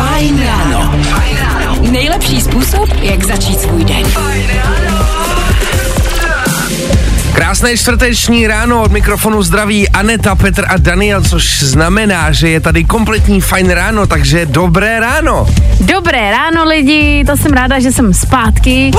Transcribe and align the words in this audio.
Fajn 0.00 0.42
ráno. 0.44 0.94
Nejlepší 1.90 2.40
způsob, 2.40 2.88
jak 3.02 3.24
začít 3.24 3.60
svůj 3.60 3.84
den. 3.84 4.06
Krásné 7.60 7.76
čtvrteční 7.76 8.46
ráno 8.46 8.82
od 8.82 8.92
mikrofonu 8.92 9.42
zdraví 9.42 9.88
Aneta, 9.88 10.34
Petr 10.34 10.64
a 10.68 10.76
Daniel, 10.76 11.22
což 11.22 11.62
znamená, 11.62 12.32
že 12.32 12.48
je 12.48 12.60
tady 12.60 12.84
kompletní 12.84 13.40
fajn 13.40 13.70
ráno, 13.70 14.06
takže 14.06 14.46
dobré 14.46 15.00
ráno. 15.00 15.46
Dobré 15.80 16.30
ráno 16.30 16.64
lidi, 16.64 17.24
to 17.26 17.36
jsem 17.36 17.52
ráda, 17.52 17.80
že 17.80 17.92
jsem 17.92 18.14
zpátky. 18.14 18.90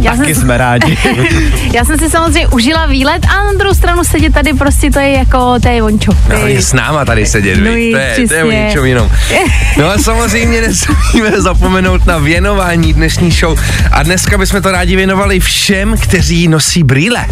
Já 0.00 0.16
Taky 0.16 0.34
jsem, 0.34 0.42
jsme 0.42 0.58
rádi. 0.58 0.98
já 1.72 1.84
jsem 1.84 1.98
si 1.98 2.10
samozřejmě 2.10 2.48
užila 2.48 2.86
výlet 2.86 3.26
a 3.26 3.44
na 3.44 3.52
druhou 3.58 3.74
stranu 3.74 4.04
sedět 4.04 4.34
tady 4.34 4.54
prostě 4.54 4.90
to 4.90 4.98
je 4.98 5.12
jako, 5.12 5.54
to 5.62 5.68
je 5.68 5.82
vončo. 5.82 6.12
No, 6.28 6.46
je 6.46 6.62
s 6.62 6.72
náma 6.72 7.04
tady 7.04 7.26
sedět, 7.26 7.56
No 7.56 7.70
to, 7.70 7.76
je, 7.76 8.28
to 8.28 8.34
je 8.34 8.44
o 8.44 8.50
ničem 8.50 8.84
jinom. 8.84 9.10
No 9.78 9.90
a 9.90 9.98
samozřejmě 9.98 10.60
nesmíme 10.60 11.40
zapomenout 11.42 12.06
na 12.06 12.18
věnování 12.18 12.92
dnešní 12.92 13.30
show 13.30 13.58
a 13.90 14.02
dneska 14.02 14.38
bychom 14.38 14.62
to 14.62 14.72
rádi 14.72 14.96
věnovali 14.96 15.40
všem, 15.40 15.94
kteří 16.00 16.48
nosí 16.48 16.82
brýle. 16.82 17.26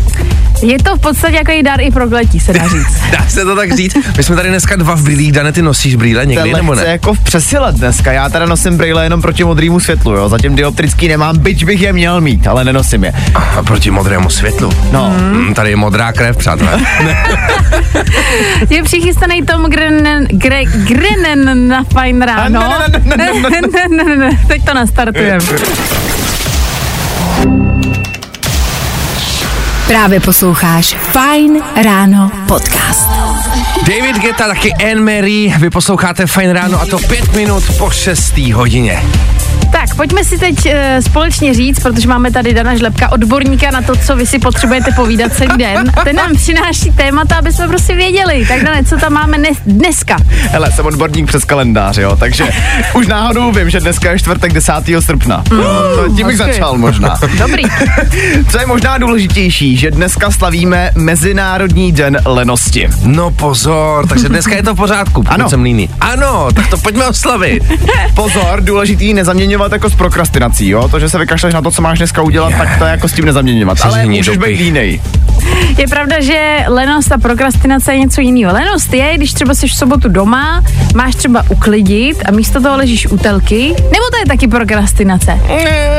Je 0.63 0.79
to 0.79 0.97
v 0.97 1.01
podstatě 1.01 1.37
jako 1.37 1.53
i 1.53 1.63
dar 1.63 1.81
i 1.81 1.91
prokletí, 1.91 2.41
se 2.41 2.53
dá 2.53 2.69
říct. 2.69 3.01
Dá 3.11 3.27
se 3.29 3.45
to 3.45 3.57
tak 3.57 3.77
říct? 3.77 3.97
My 4.17 4.23
jsme 4.23 4.37
tady 4.37 4.49
dneska 4.49 4.77
dva 4.77 4.95
v 4.95 5.03
brýlích, 5.03 5.33
Dane, 5.33 5.53
ty 5.53 5.63
nosíš 5.63 5.95
brýle 5.95 6.27
někdy 6.27 6.43
Tenhle 6.43 6.59
nebo 6.59 6.73
chce 6.73 6.85
ne? 6.85 6.91
jako 6.91 7.15
v 7.15 7.21
přesile 7.21 7.73
dneska. 7.73 8.13
Já 8.13 8.29
teda 8.29 8.47
nosím 8.47 8.77
brýle 8.77 9.05
jenom 9.05 9.23
proti 9.23 9.45
modrému 9.45 9.81
světlu, 9.81 10.13
jo. 10.13 10.29
Zatím 10.29 10.57
dioptrický 10.57 11.09
nemám, 11.09 11.39
byť 11.39 11.65
bych 11.65 11.81
je 11.81 11.93
měl 11.93 12.21
mít, 12.21 12.47
ale 12.47 12.65
nenosím 12.65 13.05
je. 13.05 13.13
A 13.35 13.63
proti 13.63 13.91
modrému 13.91 14.31
světlu. 14.31 14.73
No. 14.93 15.15
Hmm, 15.19 15.55
tady 15.55 15.71
je 15.71 15.77
modrá 15.77 16.13
krev, 16.13 16.37
přátelé. 16.37 16.81
Je 18.71 18.83
přichystaný 18.83 19.43
Tom 19.43 19.65
Grenen, 19.65 20.27
Gre, 20.31 20.65
Grenen 20.65 21.69
na 21.69 21.85
fajn 21.85 22.23
ráno. 22.23 22.75
Teď 24.49 24.65
to 24.65 24.75
nastartujeme. 24.75 25.45
Právě 29.95 30.21
posloucháš 30.21 30.95
Fajn 30.95 31.63
ráno 31.85 32.31
podcast. 32.49 33.09
David 33.87 34.17
Geta, 34.23 34.49
taky 34.49 34.73
Anne 34.73 35.01
Mary, 35.01 35.55
vy 35.59 35.71
posloucháte 35.71 36.27
Fajn 36.27 36.51
ráno 36.51 36.81
a 36.81 36.87
to 36.87 36.99
pět 36.99 37.35
minut 37.35 37.65
po 37.79 37.91
šestý 37.91 38.53
hodině. 38.53 39.03
Tak, 39.75 39.95
pojďme 39.97 40.25
si 40.25 40.39
teď 40.39 40.57
uh, 40.67 40.73
společně 41.01 41.55
říct, 41.55 41.81
protože 41.83 42.09
máme 42.09 42.31
tady 42.31 42.55
Dana 42.55 42.77
Žlepka, 42.77 43.13
odborníka 43.13 43.71
na 43.71 43.83
to, 43.83 43.97
co 43.97 44.17
vy 44.17 44.27
si 44.27 44.39
potřebujete 44.39 44.93
povídat 44.93 45.33
celý 45.33 45.57
den. 45.59 45.93
A 45.97 46.05
ten 46.05 46.17
nám 46.17 46.37
přináší 46.37 46.91
témata, 46.91 47.37
aby 47.37 47.53
jsme 47.53 47.69
prostě 47.69 47.95
věděli. 47.95 48.47
Tak 48.49 48.65
Dane, 48.65 48.85
co 48.85 48.97
tam 48.97 49.13
máme 49.13 49.39
dnes, 49.39 49.57
dneska? 49.67 50.17
Hele, 50.51 50.73
jsem 50.73 50.87
odborník 50.87 51.27
přes 51.27 51.45
kalendář, 51.45 51.97
jo, 51.97 52.17
takže 52.17 52.45
už 52.95 53.07
náhodou 53.07 53.53
vím, 53.53 53.71
že 53.71 53.81
dneska 53.81 54.11
je 54.11 54.19
čtvrtek 54.19 54.53
10. 54.53 54.73
srpna. 55.01 55.45
Jo, 55.53 55.65
to 55.97 56.09
tím 56.17 56.27
bych 56.27 56.39
hezky. 56.39 56.53
začal 56.53 56.79
možná. 56.79 57.15
Dobrý. 57.39 57.63
Co 58.51 58.59
je 58.61 58.67
možná 58.67 58.99
důležitější, 58.99 59.77
že 59.77 59.91
dneska 59.91 60.31
slavíme 60.31 60.91
Mezinárodní 60.95 61.93
den 61.93 62.19
lenosti. 62.25 62.89
No 63.05 63.31
pozor, 63.31 64.07
takže 64.09 64.29
dneska 64.29 64.55
je 64.57 64.63
to 64.63 64.75
v 64.75 64.77
pořádku, 64.77 65.23
pokud 65.23 65.35
Ano. 65.35 65.51
jsem 65.51 65.63
líný. 65.63 65.91
Ano, 66.01 66.49
tak 66.55 66.67
to 66.67 66.77
pojďme 66.79 67.07
oslavit. 67.09 67.63
Pozor, 68.15 68.61
důležitý 68.61 69.15
nezaměňovat 69.15 69.64
jako 69.73 69.91
s 69.91 69.95
prokrastinací, 69.95 70.69
jo? 70.69 70.89
To, 70.89 71.01
že 71.01 71.09
se 71.09 71.19
vykašleš 71.19 71.55
na 71.55 71.63
to, 71.63 71.71
co 71.71 71.83
máš 71.83 71.99
dneska 71.99 72.23
udělat, 72.23 72.53
tak 72.59 72.79
to 72.79 72.85
je 72.85 72.91
jako 72.91 73.09
s 73.09 73.13
tím 73.13 73.25
nezaměňovat. 73.25 73.79
Jsi 73.79 73.85
Ale 73.85 74.07
můžeš 74.07 74.39
být 74.39 74.59
línej. 74.59 75.01
Je 75.79 75.89
pravda, 75.89 76.21
že 76.21 76.59
lenost 76.69 77.13
a 77.13 77.19
prokrastinace 77.19 77.93
je 77.93 77.99
něco 77.99 78.21
jiného. 78.21 78.55
Lenost 78.55 78.95
je, 78.95 79.17
když 79.17 79.33
třeba 79.33 79.55
jsi 79.55 79.69
v 79.69 79.75
sobotu 79.75 80.09
doma, 80.09 80.63
máš 80.95 81.15
třeba 81.15 81.45
uklidit 81.49 82.23
a 82.29 82.31
místo 82.31 82.63
toho 82.63 82.77
ležíš 82.77 83.07
u 83.07 83.17
telky, 83.17 83.69
nebo 83.79 84.05
to 84.11 84.19
je 84.19 84.27
taky 84.27 84.49
prokrastinace? 84.49 85.41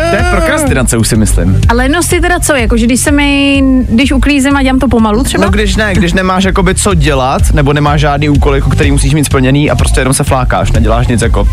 To 0.09 0.15
je 0.15 0.27
prokrastinace, 0.31 0.97
už 0.97 1.07
si 1.07 1.17
myslím. 1.17 1.61
A 1.69 1.73
lenost 1.73 2.13
je 2.13 2.21
teda 2.21 2.39
co? 2.39 2.55
Jako, 2.55 2.77
že 2.77 2.85
když 2.85 2.99
se 2.99 3.11
mi, 3.11 3.63
když 3.89 4.11
uklízím 4.11 4.57
a 4.57 4.63
dělám 4.63 4.79
to 4.79 4.87
pomalu 4.87 5.23
třeba? 5.23 5.45
No 5.45 5.51
když 5.51 5.75
ne, 5.75 5.93
když 5.93 6.13
nemáš 6.13 6.43
jakoby 6.43 6.75
co 6.75 6.93
dělat, 6.93 7.41
nebo 7.53 7.73
nemáš 7.73 8.01
žádný 8.01 8.29
úkol, 8.29 8.55
jako 8.55 8.69
který 8.69 8.91
musíš 8.91 9.13
mít 9.13 9.25
splněný 9.25 9.71
a 9.71 9.75
prostě 9.75 10.01
jenom 10.01 10.13
se 10.13 10.23
flákáš, 10.23 10.71
neděláš 10.71 11.07
nic 11.07 11.21
jako. 11.21 11.47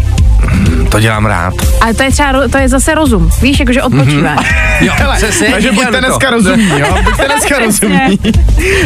To 0.91 1.01
dělám 1.01 1.27
rád. 1.27 1.55
Ale 1.81 1.95
to 1.95 2.02
je 2.03 2.11
třeba, 2.11 2.49
to 2.49 2.59
je 2.59 2.69
zase 2.69 2.95
rozum. 2.95 3.31
Víš, 3.43 3.61
jakože 3.61 3.83
odpočíváš. 3.83 4.55
Jo, 4.81 4.93
přesně, 5.17 5.51
takže 5.51 5.73
buďte 5.73 5.91
to. 5.91 5.99
dneska 6.01 6.31
rozumí, 6.31 6.71
jo? 6.79 6.99
Buďte 7.05 7.25
dneska 7.25 7.59
rozumí. 7.59 8.19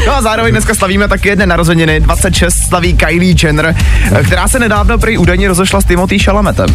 No 0.07 0.17
a 0.17 0.23
zároveň 0.23 0.53
dneska 0.53 0.75
slavíme 0.75 1.09
taky 1.09 1.29
jedné 1.29 1.47
narozeniny. 1.47 2.01
26 2.01 2.55
slaví 2.69 2.95
Kylie 2.97 3.35
Jenner, 3.43 3.77
která 4.25 4.49
se 4.49 4.59
nedávno 4.59 4.99
prý 4.99 5.19
údajně 5.19 5.49
rozešla 5.49 5.81
s 5.81 5.85
Timothy 5.85 6.19
Chalametem. 6.19 6.67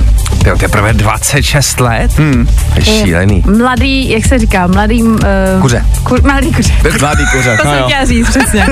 Jo, 0.46 0.58
teprve 0.58 0.94
26 0.94 1.80
let? 1.80 2.12
Hmm. 2.18 2.48
Je 2.76 2.84
šílený. 2.86 3.44
Mladý, 3.58 4.10
jak 4.10 4.26
se 4.26 4.40
říká, 4.40 4.68
mladý... 4.68 5.04
Uh, 5.04 5.20
Kuře. 5.62 5.86
Ku, 6.04 6.16
mladý 6.24 6.54
kuře. 6.54 6.74
Mladý 7.02 7.24
kuře. 7.32 7.58
To 7.58 7.68
no 7.68 7.72
jsem 7.72 7.80
jo. 7.80 7.86
chtěla 7.86 8.06
říct, 8.06 8.30
přesně. 8.30 8.66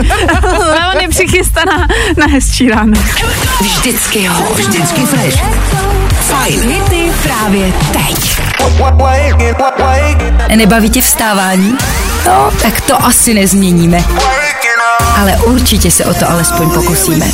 Ale 0.44 0.96
on 0.96 1.02
je 1.02 1.08
přichystaná 1.10 1.88
na 2.18 2.26
hezčí 2.28 2.70
ráno. 2.70 2.98
Vždycky 3.62 4.28
ho, 4.28 4.54
vždycky 4.54 5.02
fresh. 5.02 6.09
Fajn 6.30 6.62
hity 6.62 7.12
právě 7.24 7.74
teď. 7.92 8.42
Nebaví 10.56 10.90
tě 10.90 11.02
vstávání? 11.02 11.78
No, 12.26 12.52
tak 12.62 12.82
to 12.82 13.06
asi 13.06 13.34
nezměníme. 13.34 14.04
Ale 15.18 15.38
určitě 15.38 15.92
se 15.92 16.06
o 16.06 16.14
to 16.14 16.30
alespoň 16.32 16.70
pokusíme. 16.70 17.26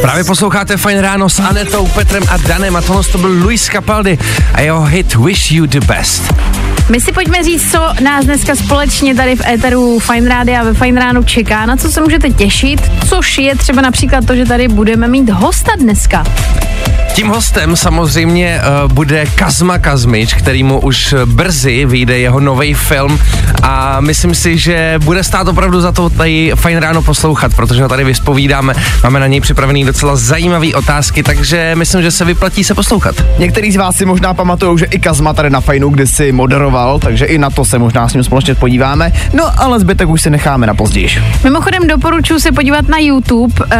Právě 0.00 0.24
posloucháte 0.24 0.76
Fajn 0.76 0.98
ráno 0.98 1.28
s 1.28 1.40
Anetou, 1.40 1.86
Petrem 1.86 2.22
a 2.28 2.36
Danem 2.36 2.76
a 2.76 2.80
tohle 2.80 3.04
to 3.04 3.18
byl 3.18 3.30
Luis 3.30 3.64
Capaldi 3.72 4.18
a 4.54 4.60
jeho 4.60 4.84
hit 4.84 5.14
Wish 5.14 5.52
You 5.52 5.66
the 5.66 5.80
Best. 5.80 6.34
My 6.88 7.00
si 7.00 7.12
pojďme 7.12 7.44
říct, 7.44 7.72
co 7.72 7.78
nás 8.00 8.24
dneska 8.24 8.56
společně 8.56 9.14
tady 9.14 9.36
v 9.36 9.46
éteru 9.46 9.98
Fine 9.98 10.28
Rádia 10.28 10.60
a 10.60 10.64
ve 10.64 10.74
Fine 10.74 11.00
Ránu 11.00 11.22
čeká, 11.22 11.66
na 11.66 11.76
co 11.76 11.92
se 11.92 12.00
můžete 12.00 12.30
těšit, 12.30 12.90
což 13.08 13.38
je 13.38 13.56
třeba 13.56 13.82
například 13.82 14.26
to, 14.26 14.36
že 14.36 14.44
tady 14.44 14.68
budeme 14.68 15.08
mít 15.08 15.30
hosta 15.30 15.72
dneska. 15.78 16.24
Tím 17.14 17.28
hostem 17.28 17.76
samozřejmě 17.76 18.60
uh, 18.84 18.92
bude 18.92 19.26
Kazma 19.26 19.78
Kazmič, 19.78 20.34
kterýmu 20.34 20.80
už 20.80 21.14
brzy 21.24 21.84
vyjde 21.86 22.18
jeho 22.18 22.40
nový 22.40 22.74
film 22.74 23.18
a 23.62 24.00
myslím 24.00 24.34
si, 24.34 24.58
že 24.58 24.94
bude 25.04 25.24
stát 25.24 25.48
opravdu 25.48 25.80
za 25.80 25.92
to 25.92 26.10
tady 26.10 26.52
fajn 26.54 26.78
ráno 26.78 27.02
poslouchat, 27.02 27.54
protože 27.56 27.82
ho 27.82 27.88
tady 27.88 28.04
vyspovídáme, 28.04 28.74
máme 29.02 29.20
na 29.20 29.26
něj 29.26 29.40
připravený 29.40 29.84
docela 29.84 30.16
zajímavé 30.16 30.74
otázky, 30.74 31.22
takže 31.22 31.72
myslím, 31.74 32.02
že 32.02 32.10
se 32.10 32.24
vyplatí 32.24 32.64
se 32.64 32.74
poslouchat. 32.74 33.14
Některý 33.38 33.72
z 33.72 33.76
vás 33.76 33.96
si 33.96 34.04
možná 34.04 34.34
pamatují, 34.34 34.78
že 34.78 34.84
i 34.84 34.98
Kazma 34.98 35.32
tady 35.32 35.50
na 35.50 35.60
Fajnu 35.60 35.88
kdysi 35.88 36.32
moderoval, 36.32 36.98
takže 36.98 37.24
i 37.24 37.38
na 37.38 37.50
to 37.50 37.64
se 37.64 37.78
možná 37.78 38.08
s 38.08 38.14
ním 38.14 38.24
společně 38.24 38.54
podíváme. 38.54 39.12
No 39.32 39.60
ale 39.60 39.80
zbytek 39.80 40.08
už 40.08 40.22
si 40.22 40.30
necháme 40.30 40.66
na 40.66 40.74
později. 40.74 41.08
Mimochodem 41.44 41.86
doporučuji 41.86 42.40
se 42.40 42.52
podívat 42.52 42.88
na 42.88 42.98
YouTube, 42.98 43.54
uh, 43.64 43.70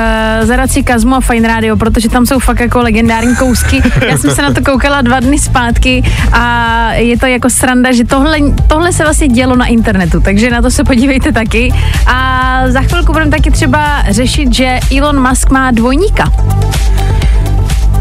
zadat 0.47 0.71
si 0.71 0.83
Kazmu 0.83 1.15
a 1.15 1.21
Fine 1.21 1.49
Radio, 1.49 1.77
protože 1.77 2.09
tam 2.09 2.27
jsou 2.27 2.39
fakt 2.39 2.61
jako 2.61 2.83
legendární 2.83 3.24
kousky. 3.37 3.83
Já 4.09 4.19
jsem 4.19 4.31
se 4.31 4.43
na 4.43 4.53
to 4.53 4.63
koukala 4.63 5.01
dva 5.03 5.21
dny 5.21 5.39
zpátky 5.39 6.03
a 6.33 6.93
je 6.93 7.19
to 7.19 7.27
jako 7.27 7.51
sranda, 7.51 7.93
že 7.93 8.05
tohle, 8.05 8.39
tohle 8.67 8.93
se 8.93 9.03
vlastně 9.03 9.29
dělo 9.29 9.57
na 9.57 9.67
internetu, 9.67 10.21
takže 10.21 10.51
na 10.51 10.63
to 10.63 10.71
se 10.71 10.85
podívejte 10.85 11.33
taky. 11.33 11.73
A 12.07 12.63
za 12.69 12.81
chvilku 12.81 13.13
budeme 13.13 13.31
taky 13.31 13.51
třeba 13.51 14.03
řešit, 14.11 14.55
že 14.55 14.79
Elon 14.99 15.29
Musk 15.29 15.51
má 15.51 15.71
dvojníka. 15.71 16.33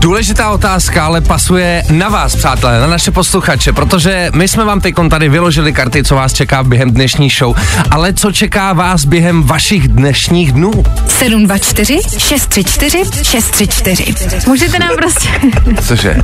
Důležitá 0.04 0.50
otázka, 0.50 1.06
ale 1.06 1.22
pasuje 1.22 1.84
na 1.92 2.10
vás, 2.10 2.36
přátelé, 2.36 2.80
na 2.80 2.88
naše 2.88 3.12
posluchače, 3.12 3.74
protože 3.74 4.32
my 4.36 4.48
jsme 4.48 4.66
vám 4.66 4.82
teď 4.82 4.96
tady 5.10 5.30
vyložili 5.30 5.74
karty, 5.74 6.04
co 6.04 6.16
vás 6.16 6.34
čeká 6.34 6.64
během 6.64 6.92
dnešní 6.92 7.30
show, 7.30 7.56
ale 7.92 8.14
co 8.14 8.32
čeká 8.32 8.74
vás 8.74 9.06
během 9.06 9.44
vašich 9.44 9.88
dnešních 9.88 10.52
dnů? 10.52 10.72
724 11.08 12.00
634 12.18 12.98
634. 13.24 14.16
Můžete 14.48 14.80
nám 14.80 14.90
prostě 14.98 15.30
Cože? 15.88 16.16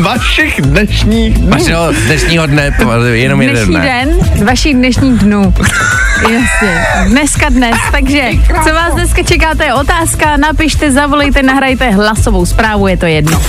Vašich 0.00 0.60
dnešních 0.60 1.38
dnů. 1.38 1.50
Vašeho 1.50 1.92
dnešního 1.92 2.46
dne, 2.46 2.76
jenom 3.12 3.42
jeden 3.42 3.56
dnešní 3.56 3.74
dne. 3.74 4.06
den 4.06 4.44
vašich 4.44 4.74
dnešních 4.74 5.18
dnů. 5.18 5.54
Jasně, 6.22 6.84
dneska 7.08 7.48
dnes. 7.48 7.76
Takže, 7.92 8.30
co 8.64 8.74
vás 8.74 8.94
dneska 8.94 9.22
čeká, 9.22 9.54
to 9.54 9.62
je 9.62 9.74
otázka. 9.74 10.36
Napište, 10.36 10.92
zavolejte, 10.92 11.42
nahrajte 11.42 11.90
hlasovou 11.90 12.46
zprávu, 12.46 12.86
je 12.86 12.96
to 12.96 13.06
jedno. 13.12 13.42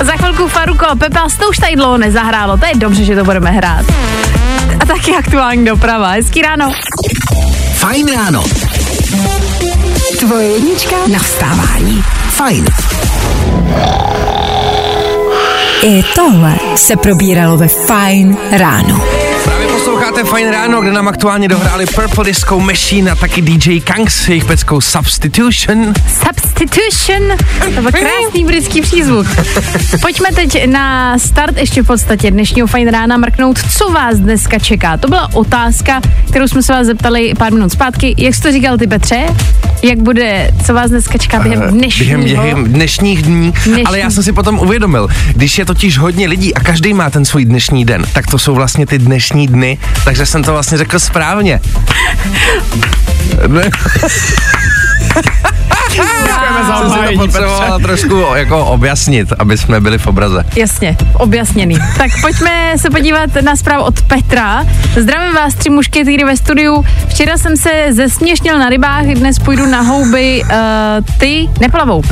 A 0.00 0.04
za 0.04 0.12
chvilku 0.12 0.48
Faruko 0.48 0.86
a 0.86 0.96
Pepa, 0.96 1.26
to 1.40 1.48
už 1.48 1.58
tady 1.58 1.76
dlouho 1.76 1.98
nezahrálo, 1.98 2.56
to 2.56 2.66
je 2.66 2.74
dobře, 2.74 3.04
že 3.04 3.16
to 3.16 3.24
budeme 3.24 3.50
hrát. 3.50 3.86
A 4.80 4.86
taky 4.86 5.16
aktuální 5.16 5.64
doprava. 5.64 6.10
Hezký 6.10 6.42
ráno. 6.42 6.72
Fajn 7.74 8.06
ráno. 8.14 8.44
Tvoje 10.18 10.48
jednička 10.48 10.96
na 11.12 11.18
vstávání. 11.18 12.02
Fajn. 12.30 12.64
I 15.82 16.02
tohle 16.14 16.54
se 16.76 16.96
probíralo 16.96 17.56
ve 17.56 17.68
Fine 17.68 18.36
ráno. 18.50 19.27
Posloucháte 19.78 20.24
Fine 20.24 20.50
Ráno, 20.50 20.80
kde 20.80 20.92
nám 20.92 21.08
aktuálně 21.08 21.48
dohráli 21.48 21.86
Purple 21.86 22.24
Disco 22.24 22.60
Machine 22.60 23.10
a 23.10 23.14
taky 23.14 23.42
DJ 23.42 23.80
Kangs, 23.80 24.28
jejich 24.28 24.44
peckou 24.44 24.80
Substitution. 24.80 25.92
Substitution. 26.26 27.22
To 27.74 27.82
byl 27.82 27.90
krásný 27.92 28.44
britský 28.44 28.80
přízvuk. 28.80 29.26
Pojďme 30.00 30.28
teď 30.34 30.66
na 30.66 31.18
start 31.18 31.56
ještě 31.56 31.82
v 31.82 31.86
podstatě 31.86 32.30
dnešního 32.30 32.66
Fine 32.66 32.90
Rána 32.90 33.16
mrknout, 33.16 33.58
co 33.78 33.88
vás 33.88 34.18
dneska 34.18 34.58
čeká. 34.58 34.96
To 34.96 35.08
byla 35.08 35.34
otázka, 35.34 36.00
kterou 36.30 36.48
jsme 36.48 36.62
se 36.62 36.72
vás 36.72 36.86
zeptali 36.86 37.34
pár 37.38 37.52
minut 37.52 37.72
zpátky. 37.72 38.14
Jak 38.18 38.34
jsi 38.34 38.42
to 38.42 38.52
říkal 38.52 38.78
ty 38.78 38.86
Petře? 38.86 39.26
Jak 39.82 39.98
bude, 39.98 40.50
co 40.66 40.74
vás 40.74 40.90
dneska 40.90 41.18
čeká 41.18 41.40
během 41.40 41.70
dnešního? 41.70 42.22
Během, 42.22 42.42
během 42.42 42.64
dnešních 42.64 43.22
dní, 43.22 43.52
Dnešní. 43.64 43.84
ale 43.84 43.98
já 43.98 44.10
jsem 44.10 44.22
si 44.22 44.32
potom 44.32 44.58
uvědomil, 44.58 45.08
když 45.34 45.58
je 45.58 45.64
totiž 45.64 45.98
hodně 45.98 46.28
lidí 46.28 46.54
a 46.54 46.60
každý 46.60 46.94
má 46.94 47.10
ten 47.10 47.24
svůj 47.24 47.44
dnešní 47.44 47.84
den, 47.84 48.04
tak 48.12 48.26
to 48.26 48.38
jsou 48.38 48.54
vlastně 48.54 48.86
ty 48.86 48.98
dnešní 48.98 49.46
dny, 49.46 49.78
takže 50.04 50.26
jsem 50.26 50.42
to 50.42 50.52
vlastně 50.52 50.78
řekl 50.78 50.98
správně. 50.98 51.60
Ne, 55.98 56.04
Děkujeme 56.26 56.66
za 56.66 56.76
jsem 56.76 56.86
si 56.86 56.92
to 56.92 56.98
obhájení, 56.98 57.18
potřeboval 57.18 57.78
trošku 57.78 58.24
jako 58.36 58.64
objasnit, 58.64 59.32
aby 59.38 59.58
jsme 59.58 59.80
byli 59.80 59.98
v 59.98 60.06
obraze. 60.06 60.44
Jasně, 60.56 60.96
objasněný. 61.14 61.78
Tak 61.98 62.10
pojďme 62.20 62.72
se 62.76 62.90
podívat 62.90 63.30
na 63.40 63.56
zprávu 63.56 63.84
od 63.84 64.02
Petra. 64.02 64.64
Zdravím 64.96 65.34
vás, 65.34 65.54
tři 65.54 65.70
mušketýry 65.70 66.24
ve 66.24 66.36
studiu. 66.36 66.84
Včera 67.08 67.38
jsem 67.38 67.56
se 67.56 67.70
zesměšnil 67.90 68.58
na 68.58 68.68
rybách, 68.68 69.04
dnes 69.04 69.38
půjdu 69.38 69.66
na 69.66 69.80
houby. 69.80 70.42
Uh, 70.42 71.18
ty 71.18 71.48
neplavou. 71.60 72.02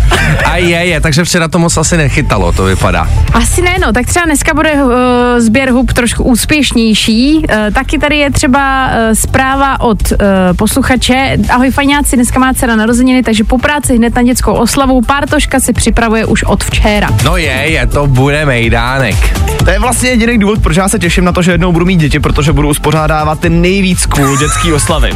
A 0.44 0.56
je, 0.56 0.87
je, 0.87 1.00
takže 1.00 1.25
včera 1.25 1.49
to 1.49 1.59
moc 1.59 1.77
asi 1.77 1.97
nechytalo, 1.97 2.53
to 2.53 2.65
vypadá. 2.65 3.09
Asi 3.35 3.62
ne, 3.62 3.77
no, 3.87 3.93
tak 3.93 4.06
třeba 4.06 4.25
dneska 4.25 4.55
bude 4.55 4.73
uh, 4.73 4.91
sběr 5.39 5.71
hub 5.71 5.93
trošku 5.93 6.25
úspěšnější. 6.25 7.37
Uh, 7.37 7.75
taky 7.75 7.99
tady 7.99 8.19
je 8.19 8.31
třeba 8.31 8.87
uh, 8.87 8.93
zpráva 9.15 9.81
od 9.81 10.12
uh, 10.12 10.19
posluchače. 10.59 11.37
Ahoj 11.50 11.71
fajňáci, 11.71 12.17
dneska 12.17 12.39
má 12.39 12.55
dcera 12.55 12.77
narozeniny, 12.77 13.23
takže 13.23 13.44
po 13.44 13.59
práci 13.76 13.96
hned 13.96 14.14
na 14.14 14.23
dětskou 14.23 14.52
oslavu. 14.52 15.00
Pártoška 15.00 15.61
se 15.61 15.73
připravuje 15.73 16.25
už 16.25 16.43
od 16.43 16.64
včera. 16.64 17.08
No 17.25 17.37
je, 17.37 17.62
je, 17.64 17.87
to 17.87 18.06
bude 18.06 18.46
mejdánek. 18.46 19.17
To 19.64 19.70
je 19.70 19.78
vlastně 19.78 20.11
jediný 20.11 20.38
důvod, 20.38 20.62
proč 20.62 20.76
já 20.76 20.88
se 20.88 20.99
těším 20.99 21.25
na 21.25 21.32
to, 21.32 21.43
že 21.43 21.52
jednou 21.52 21.73
budu 21.73 21.87
mít 21.87 21.96
děti, 21.96 22.20
protože 22.20 22.52
budu 22.52 22.69
uspořádávat 22.69 23.40
ty 23.40 23.50
nejvíc 23.50 24.06
cool 24.06 24.37
dětský 24.37 24.73
oslavy. 24.73 25.11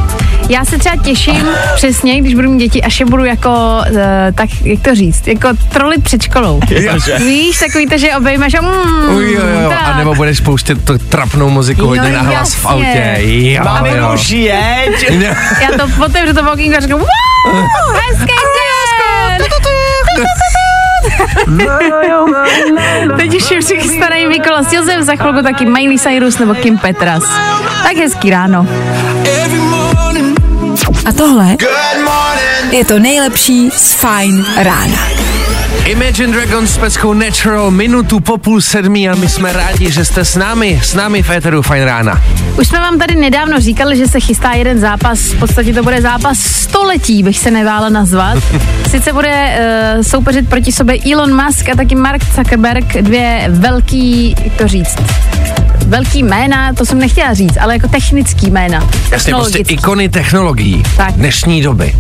Já 0.49 0.65
se 0.65 0.79
třeba 0.79 0.97
těším 0.97 1.49
přesně, 1.75 2.21
když 2.21 2.35
budu 2.35 2.51
mít 2.51 2.59
děti, 2.59 2.83
až 2.83 3.01
je 3.01 3.07
budu 3.07 3.25
jako, 3.25 3.51
uh, 3.91 3.97
tak 4.35 4.49
jak 4.63 4.81
to 4.81 4.95
říct, 4.95 5.29
jako 5.29 5.49
trolit 5.69 6.05
před 6.05 6.23
školou. 6.23 6.61
Jaže? 6.71 7.19
Víš, 7.19 7.59
takový 7.59 7.87
to, 7.87 7.99
že 7.99 8.17
obejmeš 8.17 8.55
a 8.55 8.61
mm, 8.61 9.17
Uj, 9.17 9.33
jo, 9.33 9.43
jo, 9.63 9.69
tak. 9.69 9.81
a 9.85 9.99
nebo 9.99 10.15
budeš 10.15 10.41
pouštět 10.41 10.85
tu 10.85 10.99
trapnou 10.99 11.51
muziku 11.51 11.81
Jo, 11.81 11.89
hodně 11.89 12.13
na 12.13 12.23
hlas 12.23 12.55
v 12.55 12.67
autě. 12.67 13.17
Jo, 13.21 13.65
Máme 13.65 13.97
jo. 13.97 14.11
už 14.15 14.31
jeď! 14.31 15.11
Já 15.61 15.69
to 15.79 16.05
otevřu 16.05 16.35
to 16.35 16.53
okýnko 16.53 16.77
a 16.77 16.81
řeknu, 16.81 16.99
wow, 16.99 17.07
hezký 17.95 18.35
den! 18.57 19.49
Teď 23.17 23.37
už 23.37 23.51
je 23.51 23.59
přichystaný 23.59 24.27
Mikolas 24.27 24.73
Josef, 24.73 25.01
za 25.01 25.17
chvilku 25.17 25.43
taky 25.43 25.67
Miley 25.67 25.99
Cyrus 25.99 26.39
nebo 26.39 26.55
Kim 26.55 26.79
Petras. 26.79 27.23
Tak 27.83 27.97
hezký 27.97 28.31
ráno. 28.31 28.67
A 31.07 31.13
tohle 31.13 31.57
je 32.71 32.85
to 32.85 32.99
nejlepší 32.99 33.71
z 33.71 33.95
Fine 33.95 34.45
rána. 34.57 35.30
Imagine 35.87 36.33
Dragons 36.33 36.71
s 36.75 36.79
peckou 36.79 37.15
Natural 37.15 37.71
minutu 37.71 38.21
po 38.21 38.39
půl 38.39 38.61
sedmí 38.61 39.09
a 39.09 39.15
my 39.15 39.29
jsme 39.29 39.53
rádi, 39.53 39.91
že 39.91 40.05
jste 40.05 40.25
s 40.25 40.37
námi, 40.37 40.81
s 40.85 40.95
námi 40.95 41.23
v 41.23 41.31
Eteru 41.31 41.63
Fajn 41.63 41.85
rána. 41.85 42.23
Už 42.59 42.69
jsme 42.69 42.81
vám 42.81 42.99
tady 42.99 43.15
nedávno 43.15 43.61
říkali, 43.61 43.97
že 43.97 44.09
se 44.09 44.21
chystá 44.21 44.53
jeden 44.53 44.79
zápas, 44.79 45.21
v 45.21 45.39
podstatě 45.39 45.75
to 45.75 45.83
bude 45.83 46.03
zápas 46.03 46.39
století, 46.39 47.23
bych 47.23 47.39
se 47.39 47.51
nevála 47.51 47.89
nazvat. 47.89 48.39
Sice 48.91 49.13
bude 49.13 49.59
uh, 49.97 50.03
soupeřit 50.03 50.49
proti 50.49 50.73
sobě 50.73 50.99
Elon 51.13 51.45
Musk 51.45 51.69
a 51.69 51.77
taky 51.77 51.95
Mark 51.95 52.25
Zuckerberg, 52.35 52.97
dvě 52.97 53.47
velký, 53.49 54.35
jak 54.45 54.55
to 54.55 54.69
říct, 54.69 54.97
velký 55.91 56.23
jména, 56.23 56.73
to 56.73 56.87
jsem 56.87 56.99
nechtěla 56.99 57.35
říct, 57.35 57.57
ale 57.61 57.75
jako 57.75 57.89
technický 57.89 58.51
jména. 58.51 58.89
Jasně, 59.11 59.35
prostě 59.35 59.59
ikony 59.59 60.09
technologií 60.09 60.83
Tak. 60.97 61.15
dnešní 61.15 61.63
doby. 61.63 61.95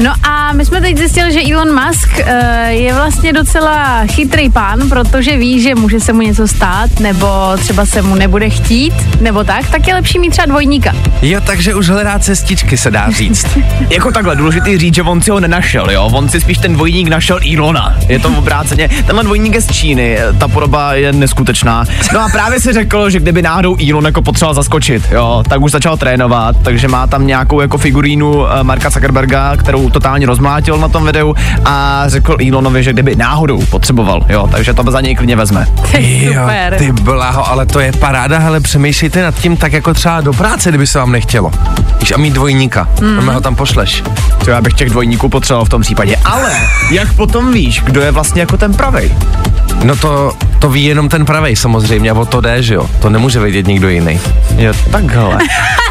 No 0.00 0.12
a 0.22 0.52
my 0.52 0.64
jsme 0.64 0.80
teď 0.80 0.98
zjistili, 0.98 1.32
že 1.32 1.52
Elon 1.52 1.84
Musk 1.84 2.10
uh, 2.18 2.26
je 2.68 2.94
vlastně 2.94 3.32
docela 3.32 4.06
chytrý 4.06 4.50
pán, 4.50 4.88
protože 4.88 5.36
ví, 5.36 5.60
že 5.62 5.74
může 5.74 6.00
se 6.00 6.12
mu 6.12 6.20
něco 6.20 6.48
stát, 6.48 7.00
nebo 7.00 7.26
třeba 7.58 7.86
se 7.86 8.02
mu 8.02 8.14
nebude 8.14 8.50
chtít, 8.50 8.94
nebo 9.20 9.44
tak, 9.44 9.70
tak 9.70 9.88
je 9.88 9.94
lepší 9.94 10.18
mít 10.18 10.30
třeba 10.30 10.46
dvojníka. 10.46 10.94
Jo, 11.22 11.40
takže 11.46 11.74
už 11.74 11.88
hledá 11.88 12.18
cestičky, 12.18 12.76
se 12.76 12.90
dá 12.90 13.10
říct. 13.10 13.46
Jako 13.90 14.12
takhle, 14.12 14.36
důležitý 14.36 14.78
říct, 14.78 14.94
že 14.94 15.02
on 15.02 15.22
si 15.22 15.30
ho 15.30 15.40
nenašel, 15.40 15.90
jo. 15.90 16.10
On 16.12 16.28
si 16.28 16.40
spíš 16.40 16.58
ten 16.58 16.72
dvojník 16.72 17.08
našel 17.08 17.38
Ilona. 17.42 17.96
Je 18.08 18.18
to 18.18 18.28
obráceně. 18.28 18.88
Tenhle 19.06 19.24
dvojník 19.24 19.54
je 19.54 19.60
z 19.60 19.66
Číny, 19.66 20.18
ta 20.38 20.48
podoba 20.48 20.94
je 20.94 21.12
neskutečná. 21.12 21.84
No 22.12 22.20
a 22.20 22.28
právě 22.28 22.60
si 22.60 22.72
řekl, 22.72 23.03
že 23.10 23.20
kdyby 23.20 23.42
náhodou 23.42 23.76
Elon 23.90 24.04
jako 24.04 24.22
potřeboval 24.22 24.54
zaskočit, 24.54 25.08
jo, 25.10 25.42
tak 25.48 25.60
už 25.60 25.72
začal 25.72 25.96
trénovat, 25.96 26.56
takže 26.62 26.88
má 26.88 27.06
tam 27.06 27.26
nějakou 27.26 27.60
jako 27.60 27.78
figurínu 27.78 28.46
eh, 28.46 28.62
Marka 28.64 28.90
Zuckerberga, 28.90 29.56
kterou 29.56 29.90
totálně 29.90 30.26
rozmlátil 30.26 30.78
na 30.78 30.88
tom 30.88 31.04
videu 31.04 31.34
a 31.64 32.04
řekl 32.06 32.36
Elonovi, 32.48 32.82
že 32.82 32.92
kdyby 32.92 33.16
náhodou 33.16 33.66
potřeboval, 33.66 34.26
jo, 34.28 34.48
takže 34.52 34.74
to 34.74 34.90
za 34.90 35.00
něj 35.00 35.14
klidně 35.14 35.36
vezme. 35.36 35.66
Super. 35.84 36.72
Jo, 36.72 36.78
ty 36.78 36.92
blaho, 36.92 37.48
ale 37.48 37.66
to 37.66 37.80
je 37.80 37.92
paráda, 37.92 38.38
hele, 38.38 38.60
přemýšlejte 38.60 39.22
nad 39.22 39.34
tím 39.34 39.56
tak 39.56 39.72
jako 39.72 39.94
třeba 39.94 40.20
do 40.20 40.32
práce, 40.32 40.68
kdyby 40.68 40.86
se 40.86 40.98
vám 40.98 41.12
nechtělo. 41.12 41.50
Víš, 42.00 42.12
a 42.12 42.16
mít 42.16 42.34
dvojníka, 42.34 42.88
mm. 43.00 43.28
ho 43.28 43.40
tam 43.40 43.54
pošleš. 43.54 44.02
To 44.44 44.50
já 44.50 44.60
bych 44.60 44.74
těch 44.74 44.90
dvojníků 44.90 45.28
potřeboval 45.28 45.64
v 45.64 45.68
tom 45.68 45.82
případě. 45.82 46.16
Ale 46.24 46.52
jak 46.90 47.12
potom 47.12 47.52
víš, 47.52 47.82
kdo 47.84 48.00
je 48.00 48.10
vlastně 48.10 48.40
jako 48.40 48.56
ten 48.56 48.74
pravej? 48.74 49.14
No 49.84 49.96
to, 49.96 50.32
to 50.64 50.70
ví 50.70 50.84
jenom 50.84 51.08
ten 51.08 51.24
pravej 51.24 51.56
samozřejmě, 51.56 52.10
a 52.10 52.14
o 52.14 52.24
to 52.24 52.40
jde, 52.40 52.62
že 52.62 52.74
jo? 52.74 52.90
To 53.02 53.10
nemůže 53.10 53.40
vědět 53.40 53.66
nikdo 53.66 53.88
jiný. 53.88 54.20
Je 54.56 54.72
takhle. 54.90 55.38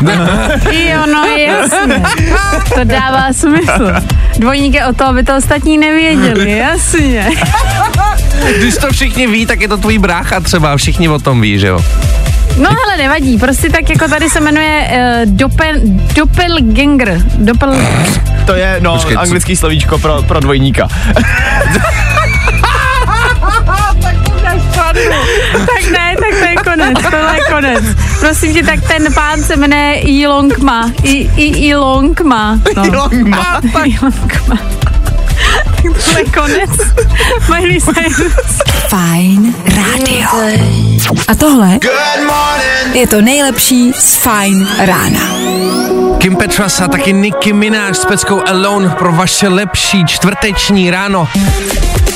Jo, 0.72 1.06
no 1.14 1.24
jasně. 1.26 2.04
To 2.76 2.84
dává 2.84 3.34
smysl. 3.34 3.94
Dvojník 4.40 4.74
je 4.74 4.86
o 4.86 4.94
to, 4.94 5.06
aby 5.06 5.24
to 5.24 5.38
ostatní 5.38 5.78
nevěděli, 5.78 6.58
jasně. 6.58 7.30
Když 8.58 8.78
to 8.78 8.88
všichni 8.92 9.28
ví, 9.28 9.46
tak 9.46 9.62
je 9.62 9.68
to 9.68 9.78
tvůj 9.78 9.98
brácha 9.98 10.40
třeba, 10.40 10.78
všichni 10.78 11.10
o 11.10 11.20
tom 11.20 11.42
ví, 11.42 11.60
že 11.60 11.68
jo? 11.68 11.80
No 12.58 12.70
hele, 12.70 12.98
nevadí, 12.98 13.38
prostě 13.38 13.70
tak 13.70 13.90
jako 13.90 14.08
tady 14.08 14.30
se 14.30 14.40
jmenuje 14.40 14.92
uh, 14.92 15.32
doppel, 15.36 15.76
doppelganger. 16.16 17.22
Doppel, 17.38 17.76
To 18.46 18.56
je, 18.56 18.78
no, 18.82 18.94
Počkej, 18.94 19.14
co- 19.16 19.22
anglický 19.22 19.56
slovíčko 19.56 19.98
pro, 19.98 20.22
pro 20.24 20.40
dvojníka. 20.40 20.88
tak 25.60 25.92
ne, 25.92 26.16
tak 26.20 26.40
to 26.40 26.46
je 26.46 26.56
konec, 26.56 26.98
tohle 27.12 27.36
je 27.36 27.54
konec. 27.54 27.84
Prosím 28.20 28.54
tě, 28.54 28.64
tak 28.64 28.80
ten 28.88 29.14
pán 29.14 29.44
se 29.44 29.56
jmenuje 29.56 30.00
Ilongma. 30.00 30.92
I, 31.04 31.30
i, 31.36 31.68
Ilongma. 31.68 32.60
No. 32.76 32.86
Ilongma. 32.86 33.62
Ilongma. 33.86 34.58
Tak 35.76 36.04
to 36.12 36.18
je 36.18 36.26
konec. 36.26 36.70
Miley 37.50 37.82
Cyrus. 37.82 38.62
Fine 38.90 39.54
rádio. 39.66 40.28
A 41.28 41.36
tohle 41.36 41.80
je 42.94 43.08
to 43.08 43.22
nejlepší 43.22 43.94
z 43.94 44.16
Fine 44.16 44.66
rána. 44.86 45.20
Kim 46.18 46.36
Petras 46.36 46.82
a 46.82 46.88
taky 46.88 47.14
Nicki 47.14 47.54
Minaj 47.54 47.94
s 47.94 48.06
peckou 48.06 48.42
Alone 48.48 48.90
pro 48.90 49.14
vaše 49.14 49.48
lepší 49.48 50.06
čtvrteční 50.06 50.92
ráno. 50.92 51.28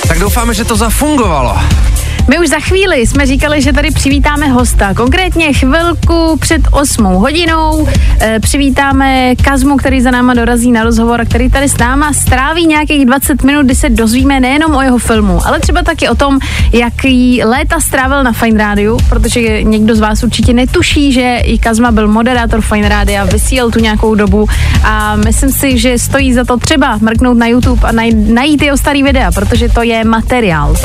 Tak 0.08 0.20
doufáme, 0.20 0.54
že 0.54 0.66
to 0.66 0.76
zafungovalo. 0.76 1.58
My 2.30 2.40
už 2.40 2.50
za 2.50 2.60
chvíli 2.60 3.08
jsme 3.08 3.26
říkali, 3.26 3.62
že 3.62 3.74
tady 3.74 3.92
přivítáme 3.92 4.48
hosta. 4.48 4.94
Konkrétně 4.94 5.54
chvilku 5.54 6.38
před 6.40 6.62
8 6.72 7.06
hodinou 7.06 7.88
e, 8.22 8.40
přivítáme 8.40 9.36
Kazmu, 9.36 9.78
který 9.78 10.02
za 10.02 10.12
náma 10.12 10.34
dorazí 10.34 10.72
na 10.72 10.84
rozhovor 10.84 11.22
a 11.22 11.26
který 11.26 11.50
tady 11.50 11.70
s 11.70 11.78
náma 11.78 12.14
stráví 12.14 12.68
nějakých 12.68 13.06
20 13.06 13.44
minut, 13.44 13.66
kdy 13.66 13.76
se 13.76 13.90
dozvíme 13.90 14.40
nejenom 14.40 14.76
o 14.76 14.82
jeho 14.82 14.98
filmu, 14.98 15.40
ale 15.46 15.60
třeba 15.60 15.82
taky 15.82 16.10
o 16.10 16.16
tom, 16.16 16.40
jaký 16.74 17.44
léta 17.44 17.80
strávil 17.80 18.24
na 18.24 18.32
Fine 18.32 18.58
Rádiu, 18.58 18.98
protože 19.10 19.64
někdo 19.64 19.96
z 19.96 20.00
vás 20.00 20.24
určitě 20.24 20.54
netuší, 20.54 21.14
že 21.14 21.38
i 21.44 21.58
Kazma 21.58 21.92
byl 21.92 22.08
moderátor 22.08 22.62
Fine 22.62 22.90
Rádia, 22.90 23.26
vysílal 23.26 23.72
tu 23.72 23.80
nějakou 23.80 24.16
dobu 24.16 24.48
a 24.84 25.16
myslím 25.16 25.52
si, 25.52 25.78
že 25.78 26.00
stojí 26.00 26.34
za 26.34 26.44
to 26.44 26.58
třeba 26.58 26.98
mrknout 27.02 27.38
na 27.38 27.48
YouTube 27.48 27.88
a 27.88 27.92
najít, 27.92 28.30
najít 28.30 28.62
jeho 28.62 28.78
starý 28.78 29.04
videa, 29.04 29.32
protože 29.32 29.70
to 29.70 29.82
je 29.84 30.04
materiál. 30.04 30.76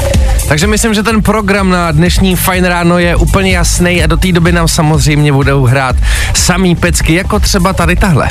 Takže 0.48 0.66
myslím, 0.66 0.94
že 0.94 1.02
ten 1.02 1.22
program 1.32 1.70
na 1.70 1.92
dnešní 1.92 2.36
Fajn 2.36 2.64
ráno 2.64 2.98
je 2.98 3.16
úplně 3.16 3.56
jasný 3.56 4.04
a 4.04 4.06
do 4.06 4.16
té 4.16 4.32
doby 4.32 4.52
nám 4.52 4.68
samozřejmě 4.68 5.32
budou 5.32 5.64
hrát 5.64 5.96
samý 6.34 6.76
pecky, 6.76 7.14
jako 7.14 7.40
třeba 7.40 7.72
tady 7.72 7.96
tahle. 7.96 8.28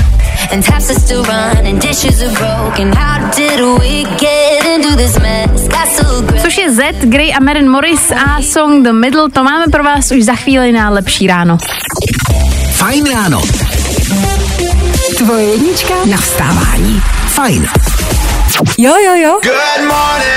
Což 6.42 6.58
je 6.58 6.72
Z, 6.74 6.82
Grey 7.04 7.34
a 7.34 7.44
Maren 7.44 7.72
Morris 7.72 8.12
a 8.12 8.42
song 8.42 8.84
The 8.84 8.92
Middle, 8.92 9.30
to 9.30 9.44
máme 9.44 9.66
pro 9.72 9.84
vás 9.84 10.12
už 10.12 10.24
za 10.24 10.36
chvíli 10.36 10.72
na 10.72 10.90
lepší 10.90 11.28
ráno. 11.28 11.58
Fajn 12.72 13.06
ráno. 13.14 13.42
Tvoje 15.18 15.46
jednička 15.46 15.94
na 16.12 16.18
vstávání. 16.18 17.02
Fajn. 17.28 17.70
Jo, 18.78 18.94
jo, 19.06 19.16
jo. 19.16 19.40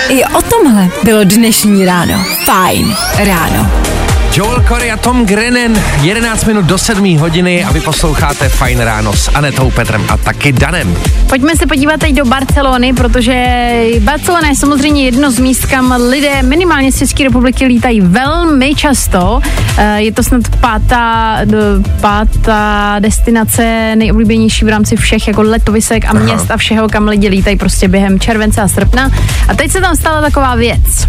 I 0.09 0.25
o 0.25 0.42
tomhle 0.42 0.88
bylo 1.02 1.25
dnešní 1.25 1.87
ráno. 1.87 2.25
Fajn 2.44 2.97
ráno. 3.18 3.93
Joel 4.36 4.64
Corey 4.68 4.90
a 4.90 4.96
Tom 4.96 5.26
Grennan, 5.26 5.82
11 6.02 6.44
minut 6.44 6.64
do 6.64 6.78
7 6.78 7.18
hodiny 7.18 7.64
a 7.64 7.72
vy 7.72 7.80
posloucháte 7.80 8.48
Fajn 8.48 8.80
ráno 8.80 9.12
s 9.12 9.30
Anetou, 9.34 9.70
Petrem 9.70 10.04
a 10.08 10.16
taky 10.16 10.52
Danem. 10.52 10.96
Pojďme 11.28 11.56
se 11.56 11.66
podívat 11.66 12.00
teď 12.00 12.14
do 12.14 12.24
Barcelony, 12.24 12.92
protože 12.92 13.34
Barcelona 14.00 14.48
je 14.48 14.56
samozřejmě 14.56 15.04
jedno 15.04 15.30
z 15.30 15.38
míst, 15.38 15.66
kam 15.66 15.94
lidé 16.10 16.42
minimálně 16.42 16.92
z 16.92 16.98
České 16.98 17.24
republiky 17.24 17.66
lítají 17.66 18.00
velmi 18.00 18.74
často. 18.74 19.40
Eh, 19.78 20.02
Je 20.02 20.12
to 20.12 20.22
snad 20.22 20.42
pátá, 20.60 21.38
pátá 22.00 22.96
destinace 22.98 23.96
nejoblíbenější 23.96 24.64
v 24.64 24.68
rámci 24.68 24.96
všech 24.96 25.28
jako 25.28 25.42
letovisek 25.42 26.04
a 26.08 26.12
měst 26.12 26.50
a 26.50 26.56
všeho, 26.56 26.88
kam 26.88 27.08
lidi 27.08 27.28
lítají 27.28 27.56
prostě 27.56 27.88
během 27.88 28.20
července 28.20 28.60
a 28.62 28.68
srpna. 28.68 29.10
A 29.48 29.54
teď 29.54 29.70
se 29.70 29.80
tam 29.80 29.96
stala 29.96 30.20
taková 30.20 30.54
věc. 30.54 31.06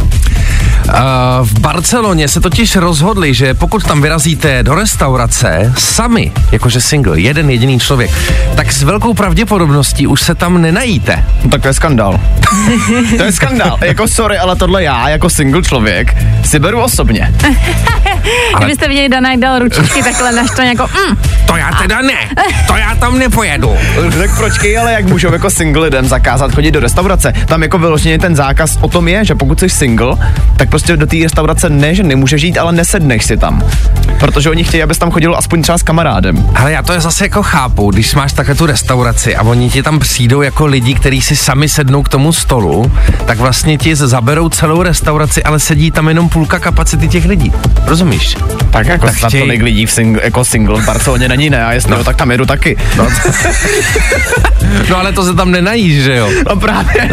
V 1.44 1.60
Barceloně 1.60 2.28
se 2.28 2.42
totiž 2.42 2.76
rozhodli, 2.76 3.34
že 3.34 3.54
pokud 3.54 3.84
tam 3.84 4.02
vyrazíte 4.02 4.64
do 4.64 4.76
restaurace 4.76 5.74
sami, 5.78 6.32
jakože 6.52 6.82
single, 6.82 7.20
jeden 7.20 7.50
jediný 7.50 7.80
člověk, 7.80 8.12
tak 8.56 8.72
s 8.72 8.84
velkou 8.84 9.14
pravděpodobností 9.14 10.08
už 10.08 10.22
se 10.22 10.36
tam 10.36 10.62
nenajíte. 10.62 11.26
No, 11.44 11.50
tak 11.50 11.62
to 11.62 11.68
je 11.68 11.74
skandál. 11.74 12.20
to 13.18 13.24
je 13.24 13.32
skandál. 13.32 13.78
Jako 13.82 14.08
sorry, 14.08 14.38
ale 14.38 14.56
tohle 14.56 14.84
já, 14.84 15.10
jako 15.10 15.30
single 15.30 15.64
člověk, 15.64 16.18
si 16.46 16.60
beru 16.60 16.82
osobně. 16.82 17.34
Kdybyste 18.58 18.88
viděli 18.88 19.10
Dana, 19.10 19.32
jak 19.32 19.40
dal 19.40 19.60
ručičky 19.60 20.04
takhle 20.04 20.32
naštvaně 20.32 20.70
jako 20.70 20.88
mm, 20.88 21.18
To 21.46 21.56
já 21.56 21.72
teda 21.72 22.02
ne, 22.02 22.30
to 22.68 22.76
já 22.76 22.96
tam 22.96 23.20
nepojedu. 23.20 23.76
Tak 24.20 24.38
pročkej, 24.38 24.78
ale 24.78 24.94
jak 24.94 25.06
můžou 25.06 25.34
jako 25.34 25.50
single 25.50 25.84
lidem 25.84 26.06
zakázat 26.06 26.56
chodit 26.56 26.72
do 26.72 26.80
restaurace? 26.80 27.34
Tam 27.46 27.62
jako 27.62 27.78
vyloženě 27.78 28.20
ten 28.20 28.36
zákaz 28.36 28.78
o 28.82 28.88
tom 28.88 29.08
je, 29.08 29.26
že 29.26 29.36
pokud 29.36 29.60
jsi 29.60 29.70
single, 29.70 30.16
tak 30.58 30.70
prostě 30.76 30.98
do 30.98 31.08
té 31.08 31.16
restaurace 31.24 31.70
ne, 31.70 31.96
že 31.96 32.04
nemůžeš 32.04 32.42
jít, 32.42 32.58
ale 32.58 32.72
nesedneš 32.72 33.26
si 33.26 33.38
tam. 33.38 33.64
Protože 34.20 34.50
oni 34.50 34.64
chtějí, 34.64 34.84
abys 34.84 34.98
tam 34.98 35.12
chodil 35.12 35.36
aspoň 35.36 35.62
třeba 35.62 35.78
s 35.78 35.84
kamarádem. 35.84 36.46
Ale 36.56 36.72
já 36.72 36.84
to 36.84 36.94
je 36.94 37.02
zase 37.02 37.26
jako 37.26 37.44
chápu, 37.44 37.92
když 37.92 38.16
máš 38.16 38.34
takhle 38.34 38.56
tu 38.56 38.66
restauraci 38.66 39.36
a 39.36 39.42
oni 39.44 39.70
ti 39.70 39.84
tam 39.84 40.00
přijdou 40.00 40.42
jako 40.42 40.66
lidi, 40.66 40.94
kteří 40.94 41.22
si 41.22 41.36
sami 41.36 41.70
sednou 41.70 42.04
k 42.04 42.10
tomu 42.10 42.34
stolu, 42.34 42.92
tak 43.26 43.38
vlastně 43.38 43.78
ti 43.78 43.96
zaberou 43.96 44.50
celou 44.50 44.82
restauraci, 44.84 45.44
ale 45.44 45.60
sedí 45.60 45.92
tam 45.92 46.08
jenom 46.08 46.30
půlka 46.30 46.60
kapacity 46.60 47.08
těch 47.08 47.26
lidí. 47.26 47.54
Rozumíš? 47.86 48.36
Tak 48.72 48.88
jako 48.88 49.06
Tak 49.06 49.18
snad 49.18 49.28
chtějí- 49.30 49.44
tolik 49.44 49.62
lidí 49.62 49.86
v 49.86 49.90
sing- 49.90 50.20
jako 50.24 50.46
single 50.46 50.82
v 50.82 50.86
Barceloně 50.86 51.30
není, 51.30 51.50
ne? 51.50 51.66
A 51.66 51.74
jestli 51.74 51.92
no. 51.92 52.04
tak 52.04 52.16
tam 52.16 52.32
jedu 52.32 52.46
taky. 52.46 52.78
No, 52.98 53.08
No 54.90 54.98
ale 54.98 55.12
to 55.14 55.24
se 55.24 55.34
tam 55.34 55.52
nenajíš, 55.52 56.04
že 56.04 56.16
jo? 56.16 56.30
no 56.50 56.56
právě. 56.56 57.10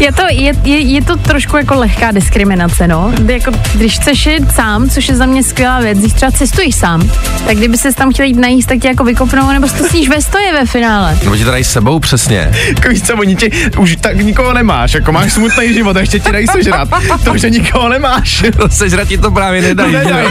Je 0.00 0.12
to, 0.12 0.22
je, 0.30 0.52
je, 0.64 0.78
je 0.78 1.02
to 1.02 1.16
trošku 1.16 1.56
jako 1.56 1.74
lehká 1.74 2.10
diskriminace, 2.12 2.73
no. 2.86 3.12
Jako, 3.26 3.50
když 3.74 3.98
chceš 3.98 4.26
jít 4.26 4.52
sám, 4.54 4.90
což 4.90 5.08
je 5.08 5.16
za 5.16 5.26
mě 5.26 5.42
skvělá 5.42 5.80
věc, 5.80 5.98
když 5.98 6.12
třeba 6.12 6.32
cestuješ 6.32 6.74
sám, 6.74 7.10
tak 7.46 7.56
kdyby 7.56 7.78
se 7.78 7.92
tam 7.92 8.12
chtěl 8.12 8.26
jít 8.26 8.36
najíst, 8.38 8.68
tak 8.68 8.78
tě 8.78 8.88
jako 8.88 9.04
vykopnou, 9.04 9.52
nebo 9.52 9.68
si 9.68 9.74
to 9.74 9.84
sníš 9.84 10.08
ve 10.08 10.22
stoje 10.22 10.52
ve 10.52 10.66
finále. 10.66 11.18
Nebo 11.24 11.36
ti 11.36 11.44
to 11.44 11.50
dají 11.50 11.64
s 11.64 11.70
sebou 11.72 12.00
přesně. 12.00 12.52
Jako 12.68 12.88
víš 12.88 13.02
co, 13.02 13.16
oni 13.16 13.36
ti, 13.36 13.50
už 13.78 13.96
tak 13.96 14.16
nikoho 14.16 14.52
nemáš, 14.52 14.94
jako 14.94 15.12
máš 15.12 15.32
smutný 15.32 15.74
život 15.74 15.96
a 15.96 16.00
ještě 16.00 16.20
ti 16.20 16.32
dají 16.32 16.46
sežrat. 16.46 16.88
To, 17.24 17.36
že 17.36 17.50
nikoho 17.50 17.88
nemáš. 17.88 18.44
Sežrat 18.70 19.08
ti 19.08 19.18
to 19.18 19.30
právě 19.30 19.62
nedají. 19.62 19.92
že 19.92 20.10
jo? 20.10 20.30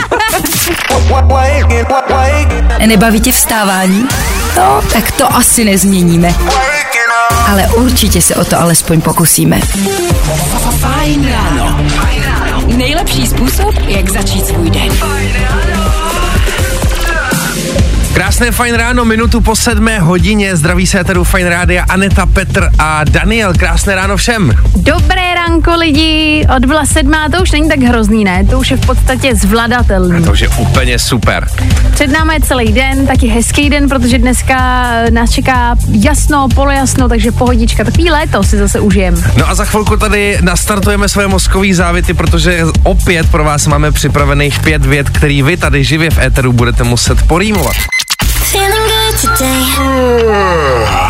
Nebaví 2.87 3.19
tě 3.21 3.31
vstávání? 3.31 4.05
No, 4.57 4.81
tak 4.93 5.11
to 5.11 5.35
asi 5.35 5.65
nezměníme. 5.65 6.33
Ale 7.47 7.67
určitě 7.67 8.21
se 8.21 8.35
o 8.35 8.45
to 8.45 8.59
alespoň 8.61 9.01
pokusíme. 9.01 9.59
Fajn 10.79 11.29
ráno. 11.29 11.85
Nejlepší 12.77 13.27
způsob, 13.27 13.75
jak 13.87 14.09
začít 14.09 14.47
svůj 14.47 14.69
den. 14.69 14.89
Krásné 18.13 18.51
fajn 18.51 18.75
ráno, 18.75 19.05
minutu 19.05 19.41
po 19.41 19.55
sedmé 19.55 19.99
hodině. 19.99 20.55
Zdraví 20.55 20.87
se 20.87 20.99
Eteru 20.99 21.23
Fajn 21.23 21.47
Rádia 21.47 21.85
Aneta, 21.89 22.25
Petr 22.25 22.69
a 22.79 23.03
Daniel. 23.03 23.53
Krásné 23.53 23.95
ráno 23.95 24.17
všem. 24.17 24.53
Dobré 24.75 25.32
ranko 25.47 25.75
lidi, 25.75 26.47
odbyla 26.55 26.85
sedmá, 26.85 27.29
to 27.29 27.41
už 27.41 27.51
není 27.51 27.69
tak 27.69 27.79
hrozný, 27.79 28.23
ne? 28.23 28.43
To 28.43 28.59
už 28.59 28.71
je 28.71 28.77
v 28.77 28.85
podstatě 28.85 29.35
zvladatelný. 29.35 30.23
To 30.23 30.31
už 30.31 30.39
je 30.39 30.47
úplně 30.47 30.99
super. 30.99 31.47
Před 31.93 32.07
námi 32.07 32.33
je 32.33 32.41
celý 32.41 32.71
den, 32.73 33.07
taky 33.07 33.27
hezký 33.27 33.69
den, 33.69 33.89
protože 33.89 34.17
dneska 34.17 34.87
nás 35.09 35.31
čeká 35.31 35.75
jasno, 35.91 36.47
polojasno, 36.55 37.09
takže 37.09 37.31
pohodička. 37.31 37.83
Takový 37.83 38.11
léto 38.11 38.43
si 38.43 38.57
zase 38.57 38.79
užijem. 38.79 39.23
No 39.37 39.49
a 39.49 39.55
za 39.55 39.65
chvilku 39.65 39.97
tady 39.97 40.37
nastartujeme 40.41 41.09
své 41.09 41.27
mozkové 41.27 41.73
závity, 41.73 42.13
protože 42.13 42.63
opět 42.83 43.31
pro 43.31 43.43
vás 43.43 43.67
máme 43.67 43.91
připravených 43.91 44.59
pět 44.59 44.85
vět, 44.85 45.09
který 45.09 45.43
vy 45.43 45.57
tady 45.57 45.83
živě 45.83 46.09
v 46.09 46.19
éteru 46.19 46.53
budete 46.53 46.83
muset 46.83 47.27
porýmovat. 47.27 47.75
Feeling 48.51 48.73
good 48.89 49.37
today. 49.37 51.02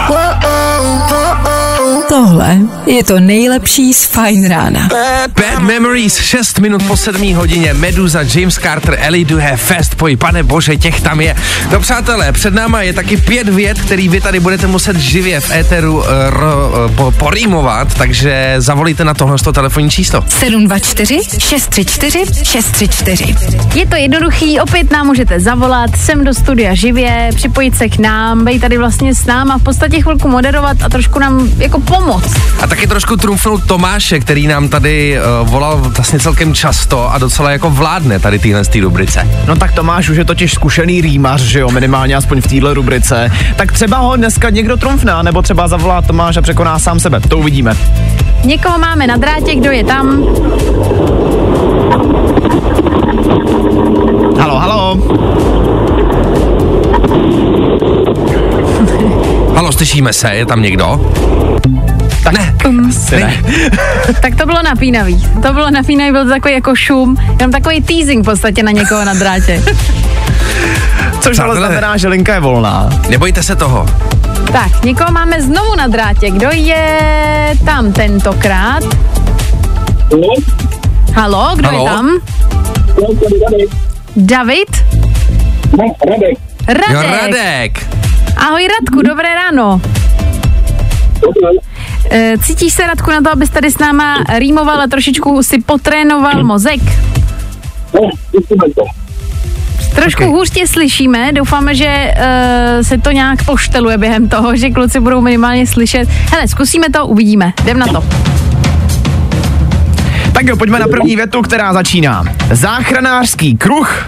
Tohle 2.13 2.57
je 2.85 3.03
to 3.03 3.19
nejlepší 3.19 3.93
z 3.93 4.05
Fajn 4.05 4.49
rána. 4.49 4.89
Bad 5.27 5.59
Memories, 5.59 6.21
6 6.21 6.59
minut 6.59 6.83
po 6.83 6.97
7 6.97 7.33
hodině, 7.33 7.73
Meduza, 7.73 8.19
James 8.35 8.55
Carter, 8.55 8.97
Ellie 8.99 9.25
Duhe, 9.25 9.57
Fest 9.57 9.95
Boy, 9.95 10.15
pane 10.15 10.43
bože, 10.43 10.77
těch 10.77 11.01
tam 11.01 11.21
je. 11.21 11.35
No 11.71 11.79
přátelé, 11.79 12.31
před 12.31 12.53
náma 12.53 12.81
je 12.81 12.93
taky 12.93 13.17
pět 13.17 13.49
vět, 13.49 13.79
který 13.81 14.09
vy 14.09 14.21
tady 14.21 14.39
budete 14.39 14.67
muset 14.67 14.97
živě 14.97 15.39
v 15.39 15.51
éteru 15.51 15.97
uh, 15.97 16.03
ro, 16.29 16.71
uh, 16.85 16.95
po, 16.95 17.11
porýmovat, 17.11 17.93
takže 17.93 18.55
zavolíte 18.57 19.03
na 19.03 19.13
tohle 19.13 19.37
telefonní 19.53 19.89
číslo. 19.89 20.23
724 20.27 21.19
634 21.39 22.25
634. 22.43 23.35
Je 23.75 23.87
to 23.87 23.95
jednoduchý, 23.95 24.59
opět 24.59 24.91
nám 24.91 25.07
můžete 25.07 25.39
zavolat 25.39 25.97
sem 25.97 26.23
do 26.23 26.33
studia 26.33 26.73
živě, 26.73 27.29
připojit 27.35 27.77
se 27.77 27.89
k 27.89 27.97
nám, 27.97 28.45
být 28.45 28.59
tady 28.59 28.77
vlastně 28.77 29.15
s 29.15 29.25
náma, 29.25 29.57
v 29.57 29.63
podstatě 29.63 30.01
chvilku 30.01 30.27
moderovat 30.27 30.77
a 30.83 30.89
trošku 30.89 31.19
nám 31.19 31.49
jako 31.57 31.79
pomoct. 31.79 32.02
A 32.61 32.67
taky 32.67 32.87
trošku 32.87 33.17
trumfnout 33.17 33.65
Tomáše, 33.65 34.19
který 34.19 34.47
nám 34.47 34.69
tady 34.69 35.17
uh, 35.41 35.49
volal 35.49 35.77
vlastně 35.77 36.19
celkem 36.19 36.53
často 36.53 37.13
a 37.13 37.17
docela 37.17 37.51
jako 37.51 37.69
vládne 37.69 38.19
tady 38.19 38.39
týhle 38.39 38.63
z 38.63 38.67
té 38.67 38.79
rubrice. 38.79 39.27
No 39.47 39.55
tak 39.55 39.71
Tomáš 39.71 40.09
už 40.09 40.17
je 40.17 40.25
totiž 40.25 40.53
zkušený 40.53 41.01
rýmař, 41.01 41.41
že 41.41 41.59
jo, 41.59 41.71
minimálně 41.71 42.15
aspoň 42.15 42.41
v 42.41 42.47
téhle 42.47 42.73
rubrice. 42.73 43.31
Tak 43.55 43.71
třeba 43.71 43.97
ho 43.97 44.15
dneska 44.15 44.49
někdo 44.49 44.77
trumfná, 44.77 45.21
nebo 45.21 45.41
třeba 45.41 45.67
zavolá 45.67 46.01
Tomáš 46.01 46.37
a 46.37 46.41
překoná 46.41 46.79
sám 46.79 46.99
sebe. 46.99 47.19
To 47.19 47.37
uvidíme. 47.37 47.77
Někoho 48.45 48.77
máme 48.77 49.07
na 49.07 49.17
drátě, 49.17 49.55
kdo 49.55 49.71
je 49.71 49.83
tam? 49.83 50.23
Halo, 54.39 54.59
halo. 54.59 54.95
Halo, 59.55 59.71
slyšíme 59.71 60.13
se, 60.13 60.35
je 60.35 60.45
tam 60.45 60.61
někdo? 60.61 61.11
Tak, 62.23 62.33
Ne, 62.33 62.55
asi 62.89 63.15
ne. 63.15 63.33
Tak 64.21 64.35
to 64.35 64.45
bylo 64.45 64.61
napínavý. 64.63 65.27
To 65.47 65.53
bylo 65.53 65.71
napínavý, 65.71 66.11
byl 66.11 66.23
to 66.23 66.29
takový 66.29 66.53
jako 66.53 66.75
šum, 66.75 67.17
jenom 67.39 67.51
takový 67.51 67.81
teasing 67.81 68.23
v 68.23 68.25
podstatě 68.25 68.63
na 68.63 68.71
někoho 68.71 69.05
na 69.05 69.13
drátě. 69.13 69.63
Což 71.19 71.39
ale 71.39 71.55
znamená, 71.55 71.97
že 71.97 72.07
linka 72.07 72.33
je 72.33 72.39
volná. 72.39 72.89
Nebojte 73.09 73.43
se 73.43 73.55
toho. 73.55 73.85
Tak, 74.53 74.83
někoho 74.83 75.11
máme 75.11 75.41
znovu 75.41 75.75
na 75.75 75.87
drátě. 75.87 76.31
Kdo 76.31 76.47
je 76.51 77.53
tam 77.65 77.93
tentokrát? 77.93 78.83
Halo, 81.13 81.51
kdo 81.55 81.69
Halo? 81.69 81.83
je 81.87 81.89
tam? 81.93 82.09
David? 84.15 84.67
Radek. 86.07 86.37
Jo, 86.93 87.01
Radek. 87.01 87.87
Ahoj 88.37 88.67
Radku, 88.67 89.01
dobré 89.01 89.35
ráno. 89.35 89.81
Eh, 92.09 92.37
Cítíš 92.37 92.73
se, 92.73 92.87
Radku, 92.87 93.11
na 93.11 93.21
to, 93.21 93.31
abys 93.31 93.49
tady 93.49 93.71
s 93.71 93.77
náma 93.77 94.17
rýmoval 94.37 94.81
a 94.81 94.87
trošičku 94.87 95.43
si 95.43 95.61
potrénoval 95.61 96.43
mozek? 96.43 96.81
Trošku 99.95 100.23
Ok. 100.23 100.29
hůř 100.29 100.49
tě 100.49 100.67
slyšíme, 100.67 101.31
doufáme, 101.31 101.75
že 101.75 102.13
uh, 102.17 102.81
se 102.81 102.97
to 102.97 103.11
nějak 103.11 103.45
pošteluje 103.45 103.97
během 103.97 104.29
toho, 104.29 104.55
že 104.55 104.69
kluci 104.69 104.99
budou 104.99 105.21
minimálně 105.21 105.67
slyšet. 105.67 106.09
Hele, 106.31 106.47
zkusíme 106.47 106.89
to, 106.89 107.07
uvidíme. 107.07 107.53
Jdem 107.63 107.79
na 107.79 107.87
to. 107.87 108.03
Tak 110.33 110.45
jo, 110.45 110.57
pojďme 110.57 110.79
na 110.79 110.87
první 110.87 111.15
větu, 111.15 111.41
která 111.41 111.73
začíná. 111.73 112.23
Záchranářský 112.51 113.57
kruh. 113.57 114.05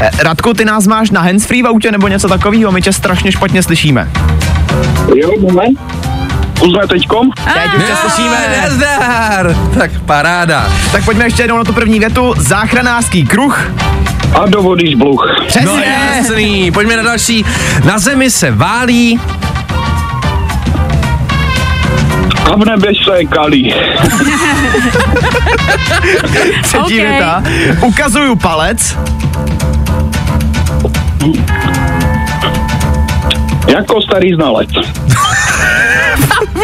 Eh, 0.00 0.10
Radku, 0.22 0.54
ty 0.54 0.64
nás 0.64 0.86
máš 0.86 1.10
na 1.10 1.20
handsfree 1.20 1.62
v 1.62 1.66
autě 1.66 1.92
nebo 1.92 2.08
něco 2.08 2.28
takového? 2.28 2.72
My 2.72 2.82
tě 2.82 2.92
strašně 2.92 3.32
špatně 3.32 3.62
slyšíme. 3.62 4.10
Jo, 5.16 5.30
moment. 5.40 6.01
Už 6.62 6.70
jsme 6.70 6.86
teďkom? 6.86 7.30
Teď 7.54 7.74
už 7.76 7.82
tě 7.84 7.96
slyšíme. 7.96 8.60
Nazdar! 8.62 9.56
Tak 9.78 9.90
paráda. 10.06 10.72
Tak 10.92 11.04
pojďme 11.04 11.24
ještě 11.24 11.42
jednou 11.42 11.56
na 11.58 11.64
tu 11.64 11.72
první 11.72 11.98
větu. 11.98 12.34
Záchranářský 12.36 13.24
kruh. 13.26 13.70
A 14.34 14.46
do 14.46 14.62
vody 14.62 14.90
žbluch. 14.90 15.26
Přesně. 15.46 15.66
No 15.66 15.78
jasný, 16.16 16.70
pojďme 16.70 16.96
na 16.96 17.02
další. 17.02 17.44
Na 17.84 17.98
zemi 17.98 18.30
se 18.30 18.50
válí. 18.50 19.20
A 22.52 22.56
v 22.56 22.64
nebe 22.64 22.88
se 23.04 23.24
kalí. 23.24 23.74
Třetí 26.62 26.78
OK. 26.80 26.88
věta. 26.88 27.42
Ukazuju 27.80 28.36
palec. 28.36 28.96
Jako 33.68 34.02
starý 34.02 34.34
znalec. 34.34 34.70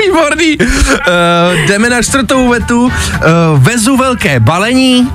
Výborný. 0.09 0.57
Uh, 0.59 1.67
jdeme 1.67 1.91
na 1.91 2.03
čtvrtou 2.03 2.49
větu. 2.51 2.83
Uh, 2.85 2.91
vezu 3.57 3.97
velké 3.97 4.41
balení. 4.41 5.09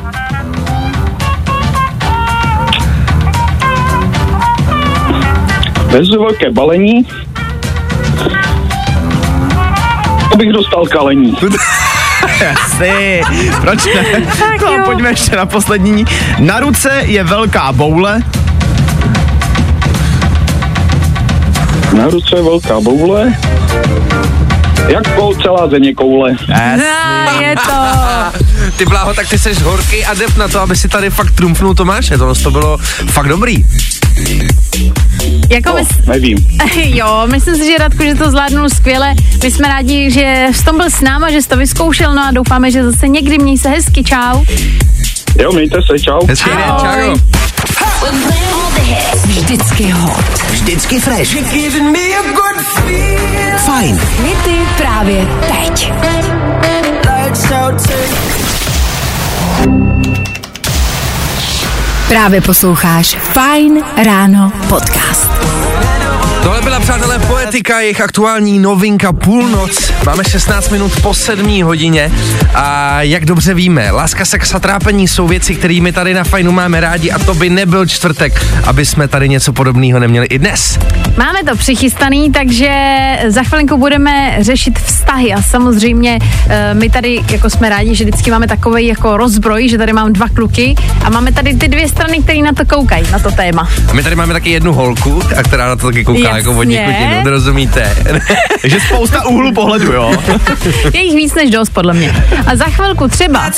Vezu 5.85 6.19
velké 6.23 6.51
balení. 6.51 7.07
Abych 10.33 10.51
dostal 10.53 10.85
kalení. 10.85 11.38
Jasný. 12.41 13.21
Proč 13.62 13.85
ne? 13.85 14.21
Tak 14.39 14.62
No 14.62 14.73
jo. 14.73 14.81
pojďme 14.85 15.09
ještě 15.09 15.35
na 15.35 15.45
poslední. 15.45 16.05
Na 16.39 16.59
ruce 16.59 17.01
je 17.05 17.23
velká 17.23 17.71
boule. 17.71 18.21
Na 21.93 22.07
ruce 22.09 22.35
je 22.35 22.41
velká 22.43 22.79
boule. 22.79 23.33
Jak 24.88 25.16
kou 25.16 25.34
celá 25.34 25.68
země 25.68 25.94
koule. 25.94 26.36
No, 26.78 27.42
je 27.42 27.56
to. 27.56 27.72
Ty 28.78 28.86
bláho, 28.86 29.13
tak 29.13 29.30
ty 29.30 29.40
jsi 29.40 29.54
horký 29.54 30.06
adept 30.06 30.38
na 30.38 30.48
to, 30.48 30.62
aby 30.62 30.75
si 30.75 30.90
tady 30.90 31.10
fakt 31.10 31.32
trumfnul 31.32 31.75
Tomáše. 31.75 32.18
Tohle 32.18 32.36
to 32.36 32.52
bylo 32.52 32.78
fakt 33.12 33.28
dobrý. 33.28 33.66
Jako 35.50 35.70
No, 35.70 35.75
mys- 35.75 36.08
nevím. 36.08 36.38
jo, 36.75 37.28
myslím 37.32 37.56
si, 37.56 37.66
že 37.72 37.78
Radku, 37.78 38.04
že 38.04 38.16
to 38.16 38.30
zvládnul 38.32 38.70
skvěle. 38.70 39.13
My 39.44 39.52
jsme 39.52 39.68
rádi, 39.68 40.12
že 40.12 40.48
jsi 40.52 40.63
tom 40.66 40.78
byl 40.78 40.90
s 40.90 41.02
náma, 41.02 41.32
že 41.32 41.42
jsi 41.42 41.50
to 41.50 41.58
vyzkoušel, 41.58 42.16
no 42.16 42.25
a 42.28 42.32
doufáme, 42.32 42.72
že 42.72 42.84
zase 42.84 43.08
někdy 43.08 43.38
měj 43.38 43.58
se 43.58 43.70
hezky, 43.70 44.04
čau. 44.04 44.44
Jo, 45.40 45.52
mějte 45.52 45.78
se, 45.92 46.00
čau. 46.00 46.20
Hezký 46.28 46.50
den, 46.50 46.60
čau. 46.82 47.18
Vždycky 49.53 49.91
hot. 49.91 50.43
Vždycky 50.50 51.00
fresh. 51.00 51.36
Fajn. 53.65 54.00
Hity 54.24 54.60
právě 54.77 55.27
teď. 55.48 55.93
Právě 62.07 62.41
posloucháš 62.41 63.17
Fine 63.33 63.81
Ráno 64.03 64.51
podcast. 64.69 65.29
Tohle 66.43 66.62
byla, 66.62 66.79
přátelé, 66.79 67.19
Poetika, 67.19 67.79
jejich 67.79 68.01
aktuální 68.01 68.59
novinka 68.59 69.13
Půlnoc. 69.13 69.91
Máme 70.05 70.23
16 70.23 70.69
minut 70.69 71.01
po 71.01 71.13
7 71.13 71.63
hodině 71.63 72.12
a 72.53 73.01
jak 73.01 73.25
dobře 73.25 73.53
víme, 73.53 73.91
láska, 73.91 74.25
sex 74.25 74.53
a 74.55 74.59
trápení 74.59 75.07
jsou 75.07 75.27
věci, 75.27 75.55
kterými 75.55 75.91
tady 75.91 76.13
na 76.13 76.23
Fajnu 76.23 76.51
máme 76.51 76.79
rádi 76.79 77.12
a 77.12 77.19
to 77.19 77.33
by 77.33 77.50
nebyl 77.50 77.85
čtvrtek, 77.85 78.45
aby 78.63 78.85
jsme 78.85 79.07
tady 79.07 79.29
něco 79.29 79.53
podobného 79.53 80.00
neměli 80.00 80.27
i 80.27 80.39
dnes. 80.39 80.79
Máme 81.17 81.43
to 81.43 81.55
přichystaný, 81.55 82.31
takže 82.31 82.71
za 83.27 83.43
chvilinku 83.43 83.77
budeme 83.77 84.38
řešit 84.39 84.79
vztahy 84.79 85.33
a 85.33 85.41
samozřejmě 85.41 86.19
eh, 86.50 86.73
my 86.73 86.89
tady 86.89 87.21
jako 87.31 87.50
jsme 87.50 87.69
rádi, 87.69 87.95
že 87.95 88.03
vždycky 88.05 88.31
máme 88.31 88.47
takový 88.47 88.88
jako 88.88 89.17
rozbroj, 89.17 89.69
že 89.69 89.77
tady 89.77 89.93
mám 89.93 90.13
dva 90.13 90.29
kluky 90.29 90.75
a 91.05 91.09
máme 91.09 91.31
tady 91.31 91.55
ty 91.55 91.67
dvě 91.67 91.88
strany, 91.88 92.19
které 92.19 92.39
na 92.39 92.53
to 92.53 92.65
koukají, 92.65 93.12
na 93.12 93.19
to 93.19 93.31
téma. 93.31 93.69
A 93.88 93.93
my 93.93 94.03
tady 94.03 94.15
máme 94.15 94.33
taky 94.33 94.50
jednu 94.50 94.73
holku, 94.73 95.23
a 95.38 95.43
která 95.43 95.67
na 95.67 95.75
to 95.75 95.88
taky 95.88 96.03
kouká 96.05 96.33
Jasně. 96.36 96.50
jako 96.50 96.54
vodní 96.54 96.78
kutinu, 96.78 97.30
rozumíte? 97.30 97.96
Takže 98.62 98.80
spousta 98.88 99.26
úhlu 99.26 99.54
pohledu, 99.54 99.93
jo. 99.93 100.13
Je 100.93 101.02
jich 101.04 101.15
víc 101.15 101.34
než 101.34 101.50
dost, 101.50 101.69
podle 101.69 101.93
mě. 101.93 102.26
A 102.48 102.56
za 102.56 102.65
chvilku 102.65 103.08
třeba 103.08 103.52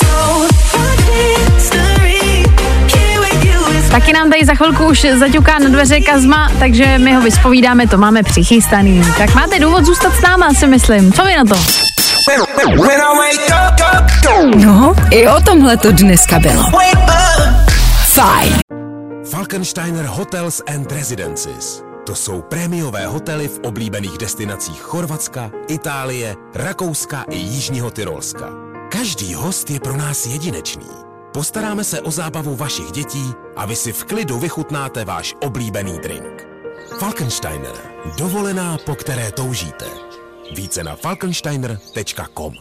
Taky 3.90 4.12
nám 4.12 4.30
tady 4.30 4.44
za 4.44 4.54
chvilku 4.54 4.84
už 4.86 5.06
zaťuká 5.18 5.58
na 5.58 5.68
dveře 5.68 6.00
Kazma, 6.00 6.50
takže 6.58 6.98
my 6.98 7.14
ho 7.14 7.20
vyspovídáme, 7.20 7.86
to 7.86 7.96
máme 7.98 8.22
přichystaný. 8.22 9.02
Tak 9.18 9.34
máte 9.34 9.58
důvod 9.58 9.84
zůstat 9.84 10.12
s 10.14 10.22
náma, 10.22 10.54
si 10.54 10.66
myslím. 10.66 11.12
Co 11.12 11.24
vy 11.24 11.36
na 11.36 11.44
to? 11.44 11.60
No, 14.56 14.94
i 15.10 15.28
o 15.28 15.40
tomhle 15.40 15.76
to 15.76 15.92
dneska 15.92 16.38
bylo. 16.38 16.64
Fajn. 18.04 18.54
Falkensteiner 19.30 20.04
Hotels 20.04 20.62
and 20.74 20.92
Residences. 20.92 21.85
To 22.06 22.14
jsou 22.14 22.42
prémiové 22.42 23.06
hotely 23.06 23.48
v 23.48 23.58
oblíbených 23.58 24.18
destinacích 24.18 24.80
Chorvatska, 24.80 25.50
Itálie, 25.68 26.36
Rakouska 26.54 27.24
i 27.30 27.36
Jižního 27.36 27.90
Tyrolska. 27.90 28.48
Každý 28.92 29.34
host 29.34 29.70
je 29.70 29.80
pro 29.80 29.96
nás 29.96 30.26
jedinečný. 30.26 30.86
Postaráme 31.34 31.84
se 31.84 32.00
o 32.00 32.10
zábavu 32.10 32.56
vašich 32.56 32.92
dětí 32.92 33.32
a 33.56 33.66
vy 33.66 33.76
si 33.76 33.92
v 33.92 34.04
klidu 34.04 34.38
vychutnáte 34.38 35.04
váš 35.04 35.34
oblíbený 35.42 35.98
drink. 36.02 36.46
Falkensteiner. 36.98 37.72
Dovolená, 38.18 38.78
po 38.86 38.94
které 38.94 39.32
toužíte. 39.32 39.84
Více 40.56 40.84
na 40.84 40.96
falkensteiner.com 40.96 42.52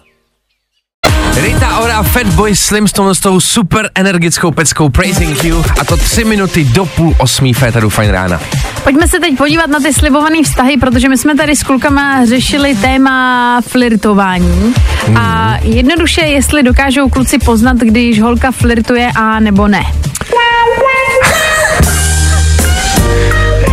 Rita 1.35 1.79
Ora 1.79 2.03
Fatboy 2.03 2.55
Slim 2.55 2.87
s 2.87 3.19
tou 3.21 3.39
super 3.39 3.91
energickou 3.95 4.51
peckou 4.51 4.89
Praising 4.89 5.43
You 5.43 5.63
a 5.81 5.85
to 5.85 5.97
tři 5.97 6.23
minuty 6.23 6.63
do 6.63 6.85
půl 6.85 7.15
osmí 7.19 7.53
féteru 7.53 7.89
Fajn 7.89 8.11
rána. 8.11 8.39
Pojďme 8.85 9.07
se 9.07 9.19
teď 9.19 9.37
podívat 9.37 9.67
na 9.67 9.79
ty 9.79 9.93
slibované 9.93 10.43
vztahy, 10.43 10.77
protože 10.77 11.09
my 11.09 11.17
jsme 11.17 11.35
tady 11.35 11.55
s 11.55 11.63
klukama 11.63 12.25
řešili 12.25 12.75
téma 12.75 13.61
flirtování. 13.67 14.73
A 15.15 15.57
jednoduše, 15.61 16.21
jestli 16.21 16.63
dokážou 16.63 17.09
kluci 17.09 17.37
poznat, 17.37 17.77
když 17.77 18.21
holka 18.21 18.51
flirtuje 18.51 19.09
a 19.15 19.39
nebo 19.39 19.67
ne. 19.67 19.81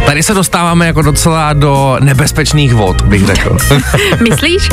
Tady 0.07 0.23
se 0.23 0.35
dostáváme 0.35 0.87
jako 0.87 1.03
docela 1.03 1.53
do 1.53 1.97
nebezpečných 2.01 2.75
vod, 2.75 3.03
bych 3.03 3.27
řekl. 3.27 3.57
Myslíš? 4.29 4.69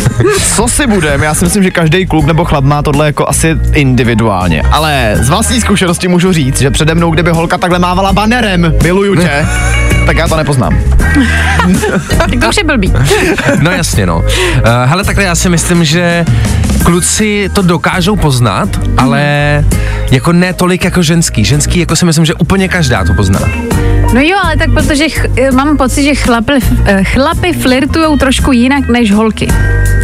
Co 0.56 0.68
si 0.68 0.88
budem? 0.88 1.24
Já 1.24 1.34
si 1.34 1.46
myslím, 1.46 1.64
že 1.64 1.72
každý 1.72 2.06
kluk 2.06 2.26
nebo 2.26 2.46
chlap 2.46 2.64
má 2.64 2.82
tohle 2.82 3.06
jako 3.06 3.30
asi 3.30 3.58
individuálně. 3.74 4.62
Ale 4.72 5.18
z 5.22 5.30
vlastní 5.30 5.62
zkušenosti 5.62 6.08
můžu 6.08 6.34
říct, 6.34 6.60
že 6.60 6.72
přede 6.72 6.96
mnou, 6.96 7.12
kdyby 7.12 7.32
holka 7.32 7.58
takhle 7.58 7.80
mávala 7.80 8.14
banerem, 8.14 8.74
miluju 8.84 9.16
tě, 9.16 9.46
tak 10.10 10.18
já 10.18 10.28
to 10.28 10.38
nepoznám. 10.38 10.80
Tak 12.18 12.30
to 12.42 12.50
už 12.50 12.58
je 12.58 12.64
blbý. 12.64 12.94
No 13.60 13.72
jasně, 13.72 14.06
no. 14.06 14.18
Uh, 14.18 14.26
hele, 14.86 15.04
takhle 15.04 15.24
já 15.24 15.36
si 15.36 15.50
myslím, 15.50 15.84
že 15.84 16.26
kluci 16.84 17.50
to 17.54 17.62
dokážou 17.62 18.16
poznat, 18.16 18.70
ale 18.98 19.22
jako 20.12 20.32
ne 20.34 20.54
tolik 20.54 20.84
jako 20.86 21.04
ženský. 21.04 21.46
Ženský 21.46 21.80
jako 21.80 21.96
si 21.96 22.06
myslím, 22.06 22.26
že 22.26 22.34
úplně 22.34 22.68
každá 22.68 23.04
to 23.06 23.14
pozná. 23.14 23.40
No 24.14 24.22
jo, 24.22 24.38
ale 24.44 24.58
tak 24.58 24.70
protože 24.74 25.06
ch- 25.10 25.52
mám 25.56 25.78
pocit, 25.78 26.04
že 26.04 26.16
chlapi, 26.16 26.52
eh, 26.86 27.04
chlapi 27.04 27.54
flirtujou 27.54 28.18
trošku 28.18 28.52
jinak 28.52 28.88
než 28.88 29.12
holky. 29.12 29.48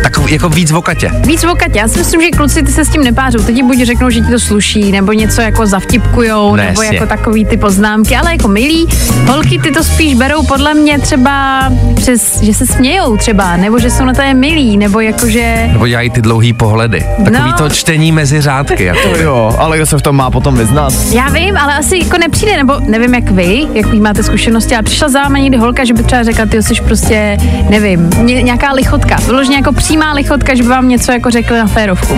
Tak 0.03 0.13
jako 0.29 0.49
víc 0.49 0.71
v 0.71 0.75
okatě. 0.75 1.11
Víc 1.25 1.43
v 1.43 1.47
okatě. 1.49 1.79
Já 1.79 1.87
si 1.87 1.99
myslím, 1.99 2.21
že 2.21 2.29
kluci 2.29 2.63
ty 2.63 2.71
se 2.71 2.85
s 2.85 2.89
tím 2.89 3.03
nepářou. 3.03 3.39
Teď 3.43 3.55
ti 3.55 3.63
buď 3.63 3.77
řeknou, 3.83 4.09
že 4.09 4.21
ti 4.21 4.31
to 4.31 4.39
sluší, 4.39 4.91
nebo 4.91 5.11
něco 5.11 5.41
jako 5.41 5.65
zavtipkujou, 5.65 6.55
Ne, 6.55 6.65
nebo 6.65 6.81
jasně. 6.81 6.97
jako 6.97 7.09
takový 7.09 7.45
ty 7.45 7.57
poznámky, 7.57 8.15
ale 8.15 8.31
jako 8.31 8.47
milí. 8.47 8.87
Holky 9.27 9.59
ty 9.59 9.71
to 9.71 9.83
spíš 9.83 10.13
berou 10.15 10.43
podle 10.43 10.73
mě 10.73 10.99
třeba 10.99 11.63
přes, 11.95 12.41
že 12.41 12.53
se 12.53 12.65
smějou 12.65 13.17
třeba, 13.17 13.57
nebo 13.57 13.79
že 13.79 13.89
jsou 13.91 14.05
na 14.05 14.13
té 14.13 14.33
milí, 14.33 14.77
nebo 14.77 14.99
jakože... 14.99 15.67
Nebo 15.71 15.87
dělají 15.87 16.09
ty 16.09 16.21
dlouhý 16.21 16.53
pohledy. 16.65 17.05
Takový 17.23 17.51
No. 17.51 17.57
to 17.57 17.69
čtení 17.69 18.11
mezi 18.11 18.41
řádky. 18.41 18.83
Jako. 18.83 19.09
To 19.09 19.17
jo, 19.23 19.55
ale 19.57 19.77
kdo 19.77 19.85
se 19.85 19.97
v 19.97 20.01
tom 20.01 20.15
má 20.15 20.31
potom 20.31 20.55
vyznat? 20.57 20.93
Já 21.11 21.29
vím, 21.29 21.57
ale 21.57 21.77
asi 21.77 21.97
jako 22.03 22.17
nepřijde, 22.17 22.57
nebo 22.57 22.79
nevím 22.79 23.13
jak 23.13 23.31
vy, 23.31 23.67
jak 23.73 23.85
vy 23.85 23.99
máte 23.99 24.23
zkušenosti, 24.23 24.75
ale 24.75 24.83
přišla 24.83 25.09
za 25.09 25.21
vámi 25.21 25.41
někdy 25.41 25.57
holka, 25.57 25.85
že 25.85 25.93
by 25.93 26.03
třeba 26.03 26.23
řekla, 26.23 26.45
ty 26.45 26.63
jsi 26.63 26.73
prostě, 26.81 27.37
nevím, 27.69 28.09
ně, 28.09 28.41
nějaká 28.41 28.71
lichotka, 28.71 29.15
vyloženě 29.25 29.55
jako 29.55 29.71
přímá 29.71 30.13
lichotka, 30.13 30.55
že 30.55 30.63
by 30.63 30.69
vám 30.69 30.89
něco 30.89 31.11
jako 31.11 31.31
řekli 31.31 31.57
na 31.57 31.67
férovku. 31.67 32.17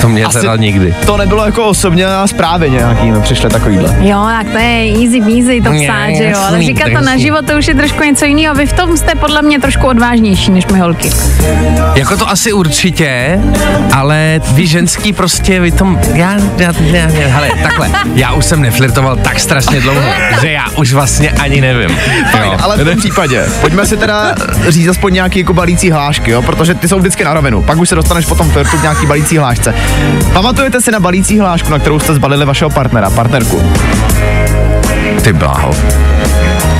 To 0.00 0.08
mě 0.08 0.24
Asi 0.24 0.40
teda 0.40 0.56
nikdy. 0.56 0.94
To 1.06 1.16
nebylo 1.16 1.46
jako 1.46 1.64
osobně 1.64 2.06
na 2.06 2.26
zprávě 2.26 2.68
nějaký, 2.68 3.10
mi 3.10 3.20
přišly 3.20 3.50
takovýhle. 3.50 3.96
Jo, 4.00 4.24
tak 4.38 4.46
to 4.52 4.58
je 4.58 4.92
easy 4.92 5.20
peasy 5.20 5.60
to 5.60 5.70
psát, 5.84 6.08
že 6.16 6.24
jo, 6.30 6.38
ale 6.48 6.62
říkat 6.62 6.84
to 6.84 6.90
jasný. 6.90 7.06
na 7.06 7.16
život, 7.16 7.46
to 7.46 7.58
už 7.58 7.68
je 7.68 7.74
trošku 7.74 8.02
něco 8.02 8.24
jiného. 8.24 8.54
Vy 8.54 8.66
v 8.66 8.72
tom 8.72 8.96
jste 8.96 9.14
podle 9.14 9.42
mě 9.42 9.60
trošku 9.60 9.86
odvážnější 9.86 10.50
než 10.50 10.66
my 10.66 10.78
holky. 10.78 11.10
Jako 11.94 12.16
to 12.16 12.30
asi 12.30 12.52
určitě, 12.52 13.40
ale 13.92 14.40
vy 14.52 14.66
ženský 14.66 15.12
prostě, 15.12 15.60
vy 15.60 15.72
tom, 15.72 16.00
já, 16.14 16.36
já, 16.58 16.72
já, 16.80 16.96
já 17.10 17.28
hele, 17.28 17.50
takhle, 17.62 17.90
já 18.14 18.32
už 18.32 18.44
jsem 18.44 18.62
neflirtoval 18.62 19.16
tak 19.16 19.40
strašně 19.40 19.80
dlouho, 19.80 20.00
že 20.40 20.50
já 20.50 20.64
už 20.76 20.92
vlastně 20.92 21.30
ani 21.30 21.60
nevím. 21.60 21.98
Fajn, 22.30 22.44
Jo. 22.44 22.58
ale 22.62 22.76
v 22.76 22.84
tom 22.84 22.96
případě, 22.98 23.44
pojďme 23.60 23.86
si 23.86 23.96
teda 23.96 24.34
říct 24.68 24.88
aspoň 24.88 25.14
nějaký 25.14 25.38
jako 25.38 25.54
balící 25.54 25.90
hlášky, 25.90 26.30
jo, 26.30 26.42
protože 26.42 26.74
ty 26.74 26.88
jsou 26.88 26.98
vždycky 26.98 27.24
na 27.24 27.34
rovinu. 27.34 27.62
Pak 27.62 27.78
už 27.78 27.88
se 27.88 27.94
dostaneš 27.94 28.26
potom 28.26 28.50
flirtu 28.50 28.78
k 28.78 28.82
nějaký 28.82 29.06
balící 29.06 29.38
hlášce. 29.38 29.74
Pamatujete 30.32 30.80
si 30.80 30.90
na 30.90 31.00
balící 31.00 31.38
hlášku, 31.38 31.70
na 31.70 31.78
kterou 31.78 31.98
jste 31.98 32.14
zbalili 32.14 32.44
vašeho 32.44 32.70
partnera, 32.70 33.10
partnerku? 33.10 33.62
Ty 35.22 35.32
bláho. 35.32 35.74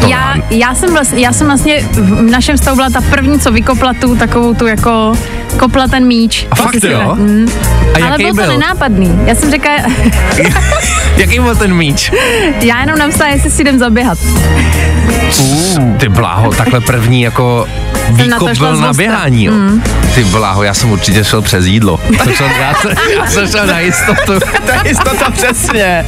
To 0.01 0.07
Já, 0.09 0.35
já, 0.51 0.75
jsem 0.75 0.93
vlastně, 0.93 1.23
já 1.25 1.33
jsem 1.33 1.47
vlastně 1.47 1.83
v 1.95 2.23
našem 2.31 2.59
stavu 2.59 2.77
byla 2.77 2.91
ta 2.91 3.01
první, 3.01 3.39
co 3.41 3.53
vykopla 3.53 3.93
tu 4.01 4.17
takovou 4.17 4.55
tu 4.55 4.67
jako 4.67 5.13
kopla 5.57 5.89
ten 5.89 6.07
míč. 6.07 6.47
A 6.51 6.55
fakt 6.55 6.75
jo? 6.75 6.81
si- 7.17 7.23
Mm. 7.23 7.47
A 7.95 7.97
Ale 7.97 8.11
jaký 8.11 8.23
byl 8.23 8.31
to 8.31 8.35
byl? 8.35 8.47
nenápadný. 8.59 9.21
Já 9.27 9.35
jsem 9.35 9.51
řekla, 9.51 9.73
Jaký 11.17 11.41
byl 11.41 11.55
ten 11.57 11.75
míč? 11.75 12.13
já 12.61 12.81
jenom 12.81 12.99
napsala, 12.99 13.31
jestli 13.31 13.51
si 13.51 13.63
jdem 13.63 13.79
zaběhat. 13.79 14.19
Ty 15.99 16.09
bláho, 16.09 16.53
takhle 16.53 16.81
první 16.81 17.23
jako 17.23 17.67
Na 18.11 18.25
výkop 18.25 18.55
šla 18.55 18.71
byl 18.71 18.81
na 18.81 18.93
běhání, 18.93 19.45
jo. 19.45 19.53
Ty 20.15 20.25
bláho, 20.25 20.63
já 20.63 20.75
jsem 20.75 20.91
určitě 20.91 21.25
šel 21.25 21.43
přes 21.43 21.67
jídlo. 21.67 22.01
To 22.25 22.33
šel, 22.33 22.47
já, 22.61 22.75
jsem, 22.75 22.91
já 23.17 23.27
jsem 23.27 23.49
šel 23.49 23.67
na 23.67 23.79
jistotu. 23.81 24.33
To 24.67 24.73
je 24.73 24.81
jistota 24.89 25.31
přesně. 25.31 26.07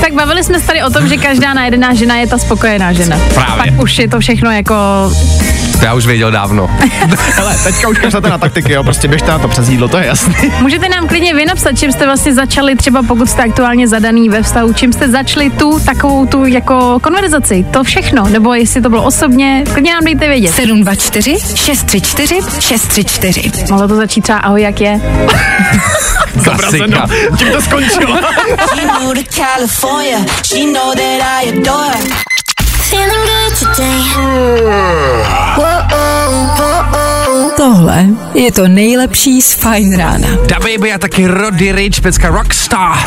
Tak 0.00 0.12
bavili 0.14 0.44
jsme 0.44 0.60
se 0.60 0.66
tady 0.66 0.82
o 0.82 0.90
tom, 0.90 1.08
že 1.08 1.16
každá 1.16 1.54
najedená 1.54 1.94
žena 1.94 2.16
je 2.16 2.26
ta 2.26 2.38
spokojená 2.38 2.92
žena. 2.92 3.18
Právě. 3.34 3.72
Pak 3.72 3.82
už 3.82 3.98
je 3.98 4.08
to 4.08 4.20
všechno 4.20 4.50
jako... 4.50 4.74
To 5.78 5.86
já 5.86 5.94
už 5.94 6.06
věděl 6.06 6.30
dávno. 6.30 6.70
Hele, 7.34 7.56
teďka 7.64 7.88
už 7.88 7.98
kašlete 7.98 8.30
na 8.30 8.38
taktiky, 8.38 8.72
jo, 8.72 8.84
prostě 8.84 9.08
běžte 9.08 9.30
na 9.30 9.38
to 9.38 9.48
přes 9.48 9.68
jídlo, 9.68 9.88
to 9.88 9.98
je 9.98 10.06
jasný. 10.06 10.34
Můžete 10.60 10.88
nám 10.88 11.08
klidně 11.08 11.34
vy 11.34 11.44
napsat, 11.44 11.78
čím 11.78 11.92
jste 11.92 12.06
vlastně 12.06 12.34
začali, 12.34 12.76
třeba 12.76 13.02
pokud 13.02 13.30
jste 13.30 13.42
aktuálně 13.42 13.88
zadaný 13.88 14.28
ve 14.28 14.42
vztahu, 14.42 14.72
čím 14.72 14.92
jste 14.92 15.08
začali 15.08 15.50
tu 15.50 15.80
takovou 15.80 16.26
tu 16.26 16.44
jako 16.44 16.98
konverzaci, 17.02 17.66
to 17.70 17.84
všechno, 17.84 18.28
nebo 18.28 18.54
jestli 18.54 18.82
to 18.82 18.90
bylo 18.90 19.02
osobně, 19.02 19.64
klidně 19.72 19.92
nám 19.92 20.04
dejte 20.04 20.28
vědět. 20.28 20.54
724 20.54 21.29
634 21.38 22.40
634. 22.60 23.52
Mohlo 23.70 23.88
to 23.88 23.96
začít 23.96 24.20
třeba 24.20 24.38
ahoj, 24.38 24.62
jak 24.62 24.80
je? 24.80 25.00
Klasika. 26.44 27.06
Tím 27.38 27.48
to 27.52 27.62
skončilo. 27.62 28.16
She 28.74 28.86
moved 29.00 29.26
to 29.26 29.32
California. 29.32 30.18
She 30.44 30.64
know 30.72 30.94
that 30.94 31.42
I 31.44 31.48
adore 31.48 31.96
her. 31.96 32.10
Feeling 32.90 33.26
good 33.26 33.58
today. 33.58 34.00
Tohle 37.56 38.06
je 38.34 38.52
to 38.52 38.68
nejlepší 38.68 39.42
z 39.42 39.52
Fine 39.54 39.96
rána. 39.96 40.28
Da 40.46 40.58
Baby 40.58 40.92
a 40.92 40.98
taky 40.98 41.26
Roddy 41.26 41.72
Rich, 41.72 42.00
pecka 42.00 42.28
Rockstar. 42.28 42.98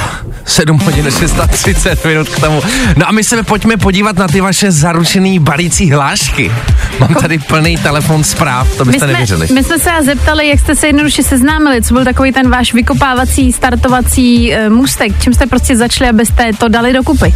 7 0.45 0.79
hodin 0.79 1.11
630 1.11 2.05
minut 2.05 2.29
k 2.29 2.39
tomu. 2.39 2.61
No 2.97 3.09
a 3.09 3.11
my 3.11 3.23
se 3.23 3.43
pojďme 3.43 3.77
podívat 3.77 4.17
na 4.17 4.27
ty 4.27 4.41
vaše 4.41 4.71
zaručený 4.71 5.39
balící 5.39 5.91
hlášky. 5.91 6.51
Mám 6.99 7.15
tady 7.15 7.37
plný 7.39 7.77
telefon 7.77 8.23
zpráv, 8.23 8.77
to 8.77 8.85
My 8.85 8.91
byste 8.91 9.05
jsme, 9.05 9.13
nevěřili. 9.13 9.47
my 9.53 9.63
jsme 9.63 9.79
se 9.79 9.89
zeptali, 10.05 10.47
jak 10.47 10.59
jste 10.59 10.75
se 10.75 10.87
jednoduše 10.87 11.23
seznámili, 11.23 11.81
co 11.81 11.93
byl 11.93 12.03
takový 12.05 12.31
ten 12.31 12.49
váš 12.49 12.73
vykopávací, 12.73 13.53
startovací 13.53 14.53
uh, 14.53 14.73
můstek, 14.73 15.11
čím 15.21 15.33
jste 15.33 15.47
prostě 15.47 15.75
začali, 15.75 16.09
abyste 16.09 16.51
to 16.53 16.67
dali 16.67 16.93
dokupy. 16.93 17.33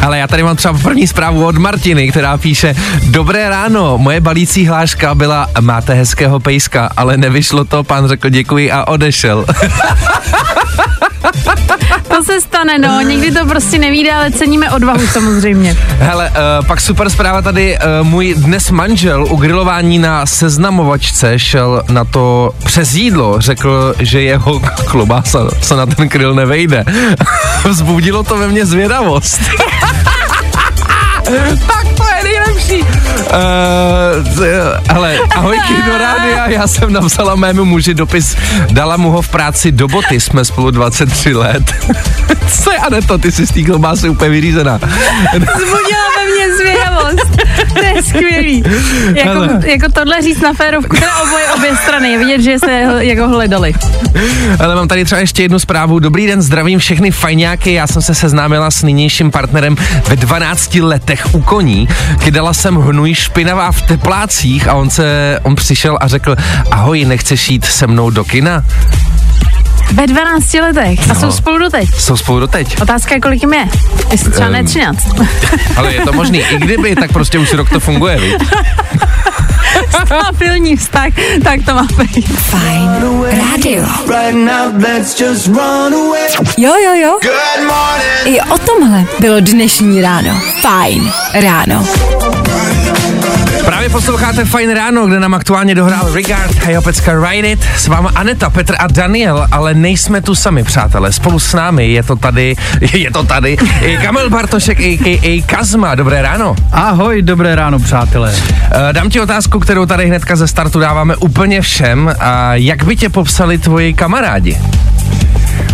Ale 0.00 0.18
já 0.18 0.26
tady 0.26 0.42
mám 0.42 0.56
třeba 0.56 0.78
první 0.78 1.06
zprávu 1.06 1.46
od 1.46 1.58
Martiny, 1.58 2.10
která 2.10 2.38
píše 2.38 2.74
Dobré 3.10 3.48
ráno, 3.48 3.98
moje 3.98 4.20
balící 4.20 4.66
hláška 4.66 5.14
byla 5.14 5.46
Máte 5.60 5.94
hezkého 5.94 6.40
pejska, 6.40 6.90
ale 6.96 7.16
nevyšlo 7.16 7.64
to, 7.64 7.84
pán 7.84 8.08
řekl 8.08 8.28
děkuji 8.28 8.72
a 8.72 8.88
odešel. 8.88 9.46
To 12.08 12.24
se 12.24 12.40
stane, 12.40 12.78
no, 12.78 13.00
někdy 13.00 13.30
to 13.30 13.46
prostě 13.46 13.78
nevíde, 13.78 14.12
ale 14.12 14.30
ceníme 14.30 14.70
odvahu 14.70 15.06
samozřejmě. 15.06 15.76
Hele, 15.98 16.30
uh, 16.30 16.66
pak 16.66 16.80
super 16.80 17.10
zpráva 17.10 17.42
tady, 17.42 17.78
uh, 17.78 18.06
můj 18.06 18.34
dnes 18.34 18.70
manžel 18.70 19.26
u 19.30 19.36
grilování 19.36 19.98
na 19.98 20.26
seznamovačce 20.26 21.38
šel 21.38 21.82
na 21.88 22.04
to 22.04 22.50
přes 22.64 22.94
jídlo, 22.94 23.40
řekl, 23.40 23.94
že 23.98 24.22
jeho 24.22 24.60
klobása 24.86 25.38
se 25.60 25.76
na 25.76 25.86
ten 25.86 26.08
grill 26.08 26.34
nevejde. 26.34 26.84
Vzbudilo 27.64 28.22
to 28.22 28.38
ve 28.38 28.48
mně 28.48 28.66
zvědavost. 28.66 29.40
nejlepší. 32.52 32.82
Uh, 32.82 33.36
hele, 34.90 35.18
ahojky 35.36 35.74
do 35.86 35.98
rádia, 35.98 36.46
já 36.46 36.66
jsem 36.66 36.92
napsala 36.92 37.34
mému 37.34 37.64
muži 37.64 37.94
dopis, 37.94 38.36
dala 38.70 38.96
mu 38.96 39.10
ho 39.10 39.22
v 39.22 39.28
práci 39.28 39.72
do 39.72 39.88
boty, 39.88 40.20
jsme 40.20 40.44
spolu 40.44 40.70
23 40.70 41.34
let. 41.34 41.74
Co 42.62 42.72
je, 42.72 42.78
Aneto, 42.78 43.18
ty 43.18 43.32
jsi 43.32 43.46
z 43.46 43.52
té 43.52 43.62
klobásy 43.62 44.08
úplně 44.08 44.30
vyřízená. 44.30 44.78
Zbudila 45.34 46.06
ve 46.16 46.32
mně 46.34 46.56
zvědavost. 46.56 47.42
To 47.74 47.84
je 47.84 48.02
skvělý. 48.02 48.64
Jako, 49.14 49.28
Hele. 49.28 49.60
jako 49.64 49.86
tohle 49.92 50.22
říct 50.22 50.40
na 50.40 50.52
férovku, 50.52 50.96
teda 50.96 51.22
oboje 51.22 51.44
obě 51.56 51.76
strany, 51.76 52.12
je 52.12 52.18
vidět, 52.18 52.40
že 52.40 52.58
se 52.58 52.70
jako 52.98 53.28
hledali. 53.28 53.74
Ale 54.60 54.74
mám 54.74 54.88
tady 54.88 55.04
třeba 55.04 55.20
ještě 55.20 55.42
jednu 55.42 55.58
zprávu. 55.58 55.98
Dobrý 55.98 56.26
den, 56.26 56.42
zdravím 56.42 56.78
všechny 56.78 57.10
fajňáky. 57.10 57.72
Já 57.72 57.86
jsem 57.86 58.02
se 58.02 58.14
seznámila 58.14 58.70
s 58.70 58.82
nynějším 58.82 59.30
partnerem 59.30 59.76
ve 60.08 60.16
12 60.16 60.74
letech 60.74 61.34
u 61.34 61.40
koní. 61.40 61.88
Kydala 62.42 62.54
jsem 62.54 62.76
hnůj 62.76 63.14
špinavá 63.14 63.72
v 63.72 63.82
teplácích 63.82 64.68
a 64.68 64.74
on 64.74 64.90
se, 64.90 65.38
on 65.42 65.54
přišel 65.54 65.98
a 66.00 66.08
řekl, 66.08 66.36
ahoj, 66.70 67.04
nechceš 67.04 67.50
jít 67.50 67.64
se 67.64 67.86
mnou 67.86 68.10
do 68.10 68.24
kina? 68.24 68.64
Ve 69.92 70.06
12 70.06 70.54
letech 70.60 71.10
a 71.10 71.14
No. 71.14 71.20
jsou 71.20 71.30
spolu 71.32 71.58
doteď. 71.58 71.88
Jsou 71.98 72.16
spolu 72.16 72.40
doteď. 72.40 72.80
Otázka 72.82 73.14
je, 73.14 73.20
kolik 73.20 73.42
jim 73.42 73.52
je. 73.52 73.64
Jestli 74.10 74.30
třeba 74.30 74.48
ne 74.48 74.58
Ehm. 74.58 74.66
13. 74.66 75.06
Ale 75.76 75.94
je 75.94 76.00
to 76.00 76.12
možný. 76.12 76.38
I 76.50 76.56
kdyby, 76.58 76.94
tak 76.96 77.12
prostě 77.12 77.38
už 77.38 77.52
rok 77.52 77.70
to 77.70 77.80
funguje, 77.80 78.18
viď? 78.20 78.34
Stabilní 80.06 80.76
vztah, 80.76 81.06
tak 81.44 81.60
to 81.66 81.74
má 81.74 81.86
být. 81.98 82.28
Fajn 82.38 82.90
rádio. 83.50 83.84
Jo, 86.58 86.72
jo, 86.84 86.94
jo. 87.02 87.18
I 88.24 88.40
o 88.40 88.58
tomhle 88.58 89.04
bylo 89.20 89.40
dnešní 89.40 90.02
ráno. 90.02 90.40
Fajn 90.60 91.12
ráno. 91.34 91.86
Právě 93.82 94.00
posloucháte 94.00 94.44
Fajn 94.44 94.70
ráno, 94.70 95.06
kde 95.06 95.20
nám 95.20 95.34
aktuálně 95.34 95.74
dohrál 95.74 96.14
Rigard 96.14 96.56
a 96.66 96.70
jeho 96.70 96.82
pecka 96.82 97.12
Ride 97.30 97.50
It. 97.50 97.64
S 97.76 97.86
váma 97.86 98.10
Aneta, 98.14 98.50
Petr 98.50 98.74
a 98.78 98.86
Daniel, 98.86 99.46
ale 99.52 99.74
nejsme 99.74 100.20
tu 100.20 100.34
sami, 100.34 100.64
přátelé. 100.64 101.12
Spolu 101.12 101.38
s 101.38 101.54
námi 101.54 101.92
je 101.92 102.02
to 102.02 102.16
tady, 102.16 102.56
je 102.92 103.10
to 103.10 103.22
tady, 103.22 103.56
i 103.80 103.96
Kamil 103.96 104.30
Bartošek, 104.30 104.80
a.k.a. 104.80 105.42
Kazma. 105.46 105.94
Dobré 105.94 106.22
ráno. 106.22 106.56
Ahoj, 106.72 107.22
dobré 107.22 107.54
ráno, 107.54 107.78
přátelé. 107.78 108.34
Eh, 108.70 108.92
Dám 108.92 109.10
ti 109.10 109.20
otázku, 109.20 109.58
kterou 109.58 109.86
tady 109.86 110.06
hnedka 110.06 110.36
ze 110.36 110.48
startu 110.48 110.78
dáváme 110.80 111.16
úplně 111.16 111.60
všem. 111.60 112.14
A 112.20 112.54
jak 112.54 112.84
by 112.84 112.96
tě 112.96 113.08
popsali 113.08 113.58
tvoji 113.58 113.94
kamarádi? 113.94 114.58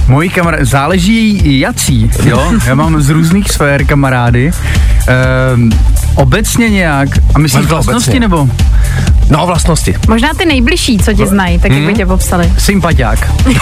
Moji 0.08 0.28
kamarádi, 0.28 0.64
záleží 0.64 1.60
jací, 1.60 2.10
jo? 2.24 2.52
Já 2.66 2.74
mám 2.74 3.02
z 3.02 3.10
různých 3.10 3.50
sfér 3.50 3.84
kamarády. 3.84 4.50
Ehm, 5.08 5.70
obecně 6.14 6.68
nějak, 6.68 7.08
a 7.34 7.38
myslíš 7.38 7.66
vlastnosti 7.66 8.08
obecně. 8.08 8.20
nebo 8.20 8.48
No, 9.30 9.46
vlastnosti. 9.46 9.94
Možná 10.08 10.28
ty 10.34 10.46
nejbližší, 10.46 10.98
co 10.98 11.12
tě 11.12 11.26
znají, 11.26 11.58
tak 11.58 11.72
jak 11.72 11.82
by 11.82 11.94
tě 11.94 12.06
popsali. 12.06 12.52
sympatiák? 12.58 13.18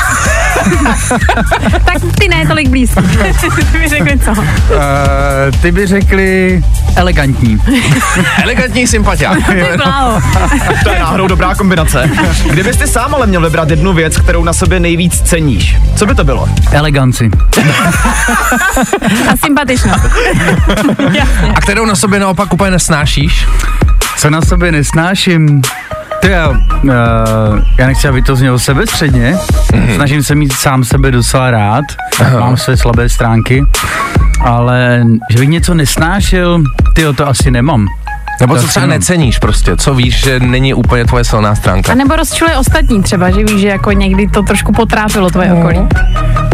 Tak 1.85 1.97
ty 2.19 2.29
ne 2.29 2.47
tolik 2.47 2.69
blízký. 2.69 3.01
ty 3.73 3.79
mi 3.79 3.89
řekli 3.89 4.19
co. 4.19 4.31
Ehm, 4.31 5.53
ty 5.63 5.73
by 5.73 5.87
řekli 5.87 6.63
elegantní. 6.97 7.61
Elegantní 8.43 8.87
sympatiák. 8.87 9.39
To 10.85 10.91
je 10.91 10.99
náhodou 11.01 11.27
dobrá 11.27 11.55
kombinace. 11.55 12.11
Kdybyste 12.51 12.87
sám 12.87 13.15
ale 13.15 13.27
měl 13.27 13.41
vybrat 13.41 13.71
jednu 13.71 13.93
věc, 13.93 14.17
kterou 14.17 14.45
na 14.45 14.53
sobě 14.53 14.81
nejvíc 14.81 15.21
ceníš, 15.21 15.77
co 15.97 16.07
by 16.07 16.15
to 16.15 16.25
bylo? 16.25 16.49
Eleganci. 16.73 17.31
A 19.33 19.37
sympatičnost. 19.45 20.05
A 21.55 21.61
kterou 21.61 21.87
na 21.87 21.95
sobě 21.97 22.21
naopak 22.21 22.53
úplně 22.53 22.71
nesnášíš? 22.71 23.47
Co 24.17 24.31
na 24.31 24.43
sobě 24.43 24.73
nesnáším? 24.73 25.63
To 26.21 26.27
já, 26.27 26.49
uh, 26.49 26.57
já 27.79 27.87
nechci, 27.87 28.09
aby 28.09 28.23
to 28.23 28.37
znělo 28.37 28.59
sebestředně. 28.59 29.37
Snažím 29.95 30.23
se 30.23 30.35
mít 30.35 30.53
sám 30.53 30.85
sebe 30.85 31.11
docela 31.11 31.51
rád. 31.51 31.85
Mám 32.41 32.57
své 32.57 32.77
slabé 32.77 33.09
stránky. 33.09 33.65
Ale 34.41 35.05
že 35.31 35.39
bych 35.39 35.49
něco 35.49 35.75
nesnášel, 35.75 36.63
ty 36.95 37.03
to 37.17 37.29
asi 37.29 37.51
nemám. 37.51 37.87
Nebo 38.41 38.55
To 38.55 38.61
co 38.61 38.69
třeba 38.69 38.87
neceníš 38.87 39.39
prostě, 39.39 39.77
co 39.77 39.95
víš, 39.95 40.21
že 40.21 40.41
není 40.41 40.75
úplně 40.75 41.05
tvoje 41.05 41.25
silná 41.25 41.55
stránka. 41.55 41.93
A 41.93 41.95
nebo 41.95 42.17
rozčiluje 42.17 42.57
ostatní 42.57 43.03
třeba, 43.03 43.31
že 43.31 43.45
víš, 43.45 43.61
že 43.61 43.69
jako 43.69 43.93
někdy 43.93 44.29
to 44.29 44.43
trošku 44.43 44.73
potrápilo 44.73 45.31
tvoje 45.31 45.53
okolí. 45.53 45.79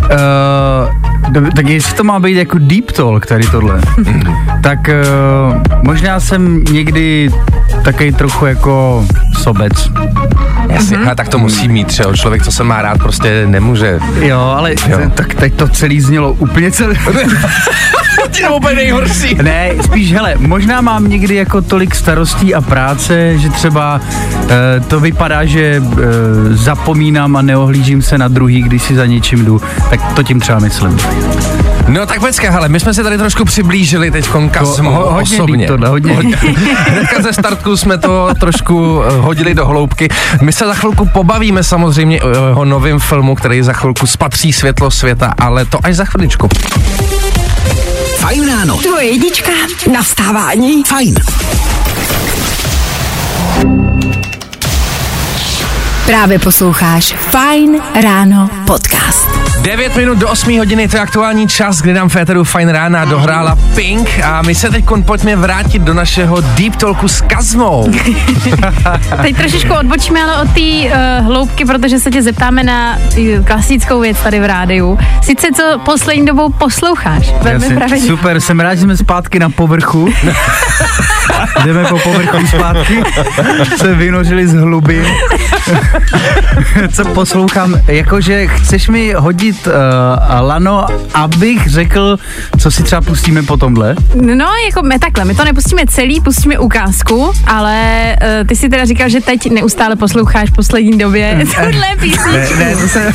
Uh, 0.04 1.48
tak 1.56 1.68
jestli 1.68 1.94
to 1.94 2.04
má 2.04 2.20
být 2.20 2.36
jako 2.36 2.58
deep 2.58 2.90
talk 2.92 3.26
tady 3.26 3.44
tohle, 3.46 3.80
tak 4.62 4.78
uh, 5.48 5.62
možná 5.82 6.20
jsem 6.20 6.64
někdy 6.64 7.30
takový 7.84 8.12
trochu 8.12 8.46
jako 8.46 9.04
sobec. 9.42 9.72
Jasně, 10.68 10.96
Mhm. 10.98 11.08
a 11.08 11.14
tak 11.14 11.28
to 11.28 11.38
musí 11.38 11.68
mít, 11.68 11.86
třeba 11.86 12.16
člověk, 12.16 12.42
co 12.44 12.52
se 12.52 12.64
má 12.64 12.82
rád, 12.82 12.98
prostě 12.98 13.46
nemůže. 13.46 13.98
Jo, 14.20 14.38
ale 14.40 14.70
Jo. 14.88 14.98
jo. 15.00 15.10
tak 15.14 15.34
teď 15.34 15.54
to 15.54 15.68
celý 15.68 16.00
znělo 16.00 16.32
úplně 16.32 16.70
celé. 16.70 16.94
Ty 18.30 18.42
to 18.48 18.56
úplně 18.56 18.74
nejhorší. 18.74 19.34
ne, 19.42 19.68
spíš 19.84 20.12
hele, 20.12 20.34
možná 20.38 20.80
mám 20.80 21.08
někdy 21.08 21.34
jako 21.34 21.62
tolik 21.62 21.94
starostí 21.94 22.54
a 22.54 22.60
práce, 22.60 23.38
že 23.38 23.50
třeba 23.50 24.00
uh, 24.42 24.48
to 24.88 25.00
vypadá, 25.00 25.44
že 25.44 25.80
uh, 25.86 25.98
zapomínám 26.50 27.36
a 27.36 27.42
neohlížím 27.42 28.02
se 28.02 28.18
na 28.18 28.28
druhý, 28.28 28.62
když 28.62 28.82
si 28.82 28.94
za 28.94 29.06
něčím 29.06 29.44
jdu, 29.44 29.60
tak 29.92 30.12
to 30.12 30.22
tím 30.22 30.40
třeba 30.40 30.58
myslím. 30.58 30.98
No 31.88 32.06
tak 32.06 32.20
počkej, 32.20 32.50
hele, 32.50 32.68
my 32.68 32.80
jsme 32.80 32.94
se 32.94 33.02
tady 33.02 33.18
trošku 33.18 33.44
přiblížili 33.44 34.10
teď 34.10 34.28
Kazmu 34.50 34.90
ho- 34.90 35.12
hodně 35.12 35.36
osobně. 35.36 35.56
deep 35.56 35.68
tohle, 35.68 35.88
hodně. 35.88 36.12
Hnedka 36.88 37.22
ze 37.22 37.32
startku 37.32 37.76
jsme 37.76 37.98
to 37.98 38.28
trošku 38.40 39.02
eh, 39.02 39.16
hodili 39.20 39.54
do 39.54 39.66
hloubky. 39.66 40.08
My 40.42 40.52
se 40.52 40.66
za 40.66 40.74
chvilku 40.74 41.08
pobavíme 41.08 41.64
samozřejmě 41.64 42.22
o 42.22 42.28
jeho 42.46 42.64
novém 42.64 42.98
filmu, 43.00 43.34
který 43.34 43.62
za 43.62 43.72
chvilku 43.72 44.06
spatří 44.06 44.52
světlo 44.52 44.90
světa, 44.90 45.34
ale 45.38 45.64
to 45.64 45.78
až 45.82 45.96
za 45.96 46.04
chviličku. 46.04 46.48
Fajn 48.18 48.48
ráno. 48.48 48.76
Tvoje 48.76 49.04
jednička 49.04 49.50
na 49.92 50.02
vstávání. 50.02 50.84
Fajn. 50.84 51.14
Právě 56.06 56.38
posloucháš 56.38 57.14
Fine 57.30 57.78
Ráno 58.02 58.50
podcast. 58.66 59.51
9 59.62 59.96
minut 59.96 60.18
do 60.18 60.28
8 60.28 60.58
hodiny, 60.58 60.88
to 60.88 60.96
je 60.96 61.00
aktuální 61.00 61.48
čas, 61.48 61.80
kdy 61.80 61.92
nám 61.92 62.08
Féteru 62.08 62.44
Fine 62.44 62.72
Rána 62.72 63.04
dohrála 63.04 63.58
Pink 63.74 64.20
a 64.24 64.42
my 64.42 64.54
se 64.54 64.70
teď 64.70 64.84
pojďme 65.04 65.36
vrátit 65.36 65.82
do 65.82 65.94
našeho 65.94 66.40
Deep 66.40 66.76
Talku 66.76 67.08
s 67.08 67.20
Kazmou. 67.20 67.92
Teď 69.22 69.36
trošičku 69.36 69.74
odbočíme 69.74 70.22
ale 70.22 70.42
od 70.42 70.48
té 70.50 70.60
uh, 70.60 71.26
hloubky, 71.26 71.64
protože 71.64 71.98
se 71.98 72.10
tě 72.10 72.22
zeptáme 72.22 72.62
na 72.62 72.96
uh, 72.96 73.44
klasickou 73.44 74.00
věc 74.00 74.20
tady 74.20 74.40
v 74.40 74.44
rádiu. 74.44 74.98
Sice 75.22 75.46
co 75.56 75.78
poslední 75.84 76.26
dobou 76.26 76.52
posloucháš? 76.52 77.32
Velmi 77.42 77.66
pravidelně. 77.66 78.06
super, 78.06 78.40
jsem 78.40 78.60
rád, 78.60 78.74
že 78.74 78.80
jsme 78.80 78.96
zpátky 78.96 79.38
na 79.38 79.50
povrchu. 79.50 80.12
Jdeme 81.64 81.84
po 81.84 81.98
povrchu 81.98 82.46
zpátky. 82.46 83.02
Se 83.76 83.94
vynořili 83.94 84.48
z 84.48 84.54
hlubin. 84.54 85.06
Co 86.92 87.04
poslouchám, 87.04 87.74
jakože 87.86 88.46
chceš 88.46 88.88
mi 88.88 89.12
hodit 89.12 89.51
uh, 89.66 89.72
lano, 90.40 90.86
abych 91.14 91.66
řekl, 91.68 92.18
co 92.58 92.70
si 92.70 92.82
třeba 92.82 93.00
pustíme 93.00 93.42
po 93.42 93.56
tomhle? 93.56 93.94
No, 94.14 94.46
jako 94.66 94.82
my 94.82 94.98
takhle, 94.98 95.24
my 95.24 95.34
to 95.34 95.44
nepustíme 95.44 95.82
celý, 95.86 96.20
pustíme 96.20 96.58
ukázku, 96.58 97.32
ale 97.46 98.16
uh, 98.40 98.48
ty 98.48 98.56
si 98.56 98.68
teda 98.68 98.84
říkal, 98.84 99.08
že 99.08 99.20
teď 99.20 99.50
neustále 99.50 99.96
posloucháš 99.96 100.50
v 100.50 100.52
poslední 100.52 100.98
době 100.98 101.40
tuhle 101.64 101.96
písničku. 102.00 102.56
Ne, 102.58 102.64
ne, 102.64 102.76
to 102.76 102.88
se... 102.88 103.12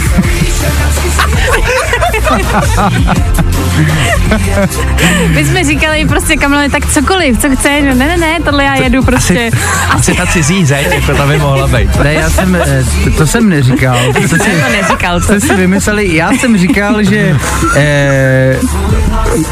My 5.28 5.45
jsme 5.45 5.63
říkali 5.63 6.06
prostě 6.06 6.36
Kamile, 6.38 6.69
tak 6.69 6.86
cokoliv, 6.86 7.41
co 7.41 7.50
chceš, 7.56 7.84
no, 7.84 7.95
ne, 7.95 8.08
ne, 8.08 8.17
ne, 8.17 8.39
tohle 8.45 8.63
já 8.63 8.76
jedu 8.76 9.04
prostě. 9.04 9.52
Asi 9.89 10.13
ta 10.13 10.26
cizí 10.26 10.65
zeď, 10.65 10.93
jako 10.93 11.13
ta 11.13 11.28
by 11.28 11.38
mohla 11.38 11.67
být. 11.67 11.95
Ne, 12.04 12.13
já 12.13 12.30
jsem, 12.30 12.56
eh, 12.56 12.86
to, 13.04 13.12
to 13.12 13.28
jsem 13.28 13.50
neříkal. 13.50 13.97
To, 14.13 14.28
si, 14.28 14.38
To 14.38 14.71
neříkal, 14.71 15.21
to 15.21 15.39
si 15.39 15.54
vymysleli. 15.56 16.15
Já 16.15 16.26
jsem 16.33 16.57
říkal, 16.57 17.03
že 17.03 17.35
eh, 17.75 18.59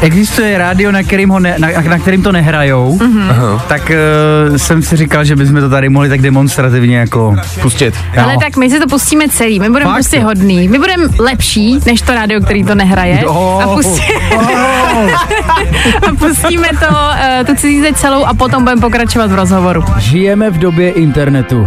existuje 0.00 0.58
rádio, 0.58 0.92
na 0.92 1.02
kterým, 1.02 1.28
ho 1.28 1.40
ne, 1.40 1.54
na, 1.58 1.68
na 1.88 1.98
kterým 1.98 2.22
to 2.22 2.32
nehrajou, 2.32 2.98
mm-hmm. 2.98 3.60
tak 3.68 3.90
eh, 3.90 4.58
jsem 4.58 4.82
si 4.82 4.96
říkal, 4.96 5.24
že 5.24 5.36
bychom 5.36 5.60
to 5.60 5.68
tady 5.68 5.88
mohli 5.88 6.08
tak 6.08 6.22
demonstrativně 6.22 6.98
jako... 6.98 7.36
Pustit. 7.62 7.94
Jo. 8.14 8.22
Ale 8.22 8.36
tak 8.40 8.56
my 8.56 8.70
si 8.70 8.80
to 8.80 8.86
pustíme 8.86 9.28
celý, 9.28 9.60
my 9.60 9.70
budeme 9.70 9.92
prostě 9.92 10.20
hodný, 10.20 10.68
my 10.68 10.78
budeme 10.78 11.08
lepší 11.18 11.78
než 11.86 12.02
to 12.02 12.14
rádio, 12.14 12.40
který 12.40 12.64
to 12.64 12.74
nehraje 12.74 13.26
Oh, 13.26 13.62
a, 13.62 13.74
pustí... 13.74 14.02
a 16.08 16.14
pustíme 16.18 16.68
to, 16.68 16.86
uh, 16.88 17.46
tu 17.46 17.54
cizí 17.54 17.82
celou 17.94 18.24
a 18.24 18.34
potom 18.34 18.62
budeme 18.62 18.80
pokračovat 18.80 19.30
v 19.30 19.34
rozhovoru. 19.34 19.84
Žijeme 19.98 20.50
v 20.50 20.58
době 20.58 20.90
internetu. 20.90 21.66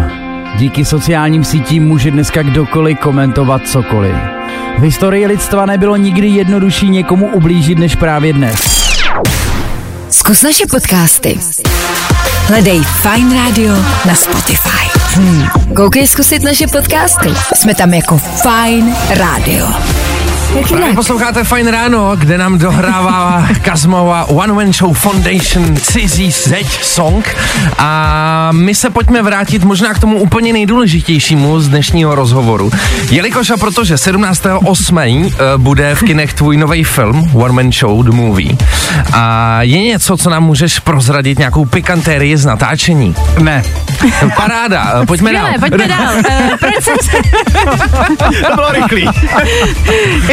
Díky 0.58 0.86
sociálním 0.86 1.44
sítím 1.44 1.88
může 1.88 2.12
dneska 2.12 2.42
kdokoliv 2.42 3.00
komentovat 3.00 3.68
cokoliv. 3.68 4.39
V 4.80 4.82
historii 4.82 5.28
lidstva 5.28 5.66
nebylo 5.66 5.96
nikdy 5.96 6.28
jednodušší 6.28 6.90
někomu 6.90 7.28
ublížit 7.28 7.80
než 7.80 7.96
právě 7.96 8.34
dnes. 8.34 8.60
Zkus 10.10 10.42
naše 10.42 10.64
podcasty. 10.72 11.40
Hledej 12.46 12.82
Fine 12.84 13.36
Radio 13.36 13.76
na 14.06 14.16
Spotify. 14.16 15.00
Hmm. 15.14 15.48
Koukej 15.76 16.08
zkusit 16.08 16.44
naše 16.44 16.68
podcasty. 16.68 17.30
Jsme 17.56 17.76
tam 17.76 17.94
jako 17.94 18.18
Fine 18.18 18.96
Radio. 19.10 19.68
Právě 20.50 20.94
posloucháte 20.96 21.44
Fine 21.44 21.72
Ráno, 21.72 22.16
kde 22.16 22.38
nám 22.38 22.58
dohrává 22.58 23.48
Kazmova 23.62 24.26
One 24.26 24.54
Man 24.54 24.74
Show 24.74 24.94
Foundation 24.94 25.76
cizí 25.76 26.32
zeď 26.32 26.84
song 26.84 27.36
a 27.78 28.50
my 28.52 28.76
se 28.76 28.90
pojďme 28.90 29.22
vrátit 29.22 29.64
možná 29.64 29.94
k 29.94 30.00
tomu 30.00 30.18
úplně 30.20 30.54
nejdůležitějšímu 30.54 31.60
z 31.60 31.68
dnešního 31.68 32.16
rozhovoru. 32.16 32.72
Jelikož 33.10 33.50
a 33.50 33.58
protože 33.58 33.96
17.8. 33.96 35.34
eh, 35.34 35.58
bude 35.58 35.96
v 35.96 36.04
kinech 36.04 36.34
tvůj 36.34 36.58
nový 36.58 36.84
film 36.84 37.30
One 37.34 37.54
Man 37.54 37.72
Show 37.72 38.04
The 38.04 38.12
Movie 38.12 38.56
a 39.14 39.58
je 39.62 39.82
něco, 39.82 40.18
co 40.18 40.30
nám 40.30 40.44
můžeš 40.44 40.80
prozradit, 40.80 41.40
nějakou 41.40 41.66
pikantérii 41.66 42.38
z 42.38 42.46
natáčení. 42.46 43.16
Ne. 43.40 43.64
Paráda, 44.36 45.00
eh, 45.02 45.06
pojďme 45.06 45.34
dál. 45.34 45.46
Skvěle, 45.46 45.70
pojďme 45.70 45.88
dál. 45.88 46.14
Uh, 46.16 46.58
proč 46.60 46.84
jsem 46.84 46.96
se... 47.02 47.18
To 48.48 48.56
bylo 48.56 48.72
rychlý. 48.72 49.10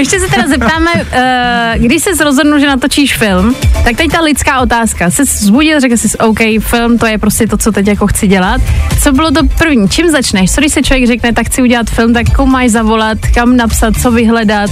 Ještě 0.06 0.20
se 0.20 0.28
teda 0.34 0.48
zeptáme, 0.48 0.90
uh, 0.94 1.84
když 1.84 2.02
jsi 2.02 2.24
rozhodnul, 2.24 2.58
že 2.58 2.66
natočíš 2.66 3.16
film, 3.16 3.54
tak 3.84 3.96
teď 3.96 4.10
ta 4.10 4.20
lidská 4.20 4.60
otázka. 4.60 5.10
Jsi 5.10 5.24
zbudil, 5.24 5.80
řekl 5.80 5.96
jsi, 5.96 6.18
OK, 6.18 6.38
film, 6.60 6.98
to 6.98 7.06
je 7.06 7.18
prostě 7.18 7.46
to, 7.46 7.56
co 7.56 7.72
teď 7.72 7.86
jako 7.86 8.06
chci 8.06 8.26
dělat. 8.26 8.60
Co 9.02 9.12
bylo 9.12 9.30
to 9.30 9.40
první? 9.58 9.88
Čím 9.88 10.10
začneš? 10.10 10.52
Co 10.52 10.60
když 10.60 10.72
se 10.72 10.82
člověk 10.82 11.06
řekne, 11.06 11.32
tak 11.32 11.46
chci 11.46 11.62
udělat 11.62 11.90
film, 11.90 12.14
tak 12.14 12.26
komu 12.36 12.52
máš 12.52 12.70
zavolat, 12.70 13.18
kam 13.34 13.56
napsat, 13.56 13.94
co 14.02 14.10
vyhledat? 14.10 14.70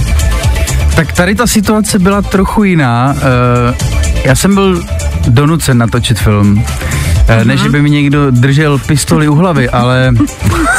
Tak 0.95 1.11
tady 1.13 1.35
ta 1.35 1.47
situace 1.47 1.99
byla 1.99 2.21
trochu 2.21 2.63
jiná. 2.63 3.15
Eh, 3.17 3.75
Já 4.25 4.35
jsem 4.35 4.53
byl 4.55 4.83
donucen 5.27 5.77
natočit 5.77 6.19
film. 6.19 6.63
Eh, 7.27 7.45
Ne, 7.45 7.57
že 7.57 7.69
by 7.69 7.81
mi 7.81 7.89
někdo 7.89 8.31
držel 8.31 8.77
pistoli 8.77 9.27
u 9.27 9.35
hlavy, 9.35 9.69
ale 9.69 10.11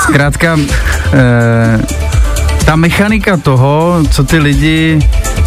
zkrátka 0.02 0.58
eh, 1.12 2.05
ta 2.66 2.76
mechanika 2.76 3.36
toho, 3.36 4.02
co 4.10 4.24
ty 4.24 4.38
lidi 4.38 4.98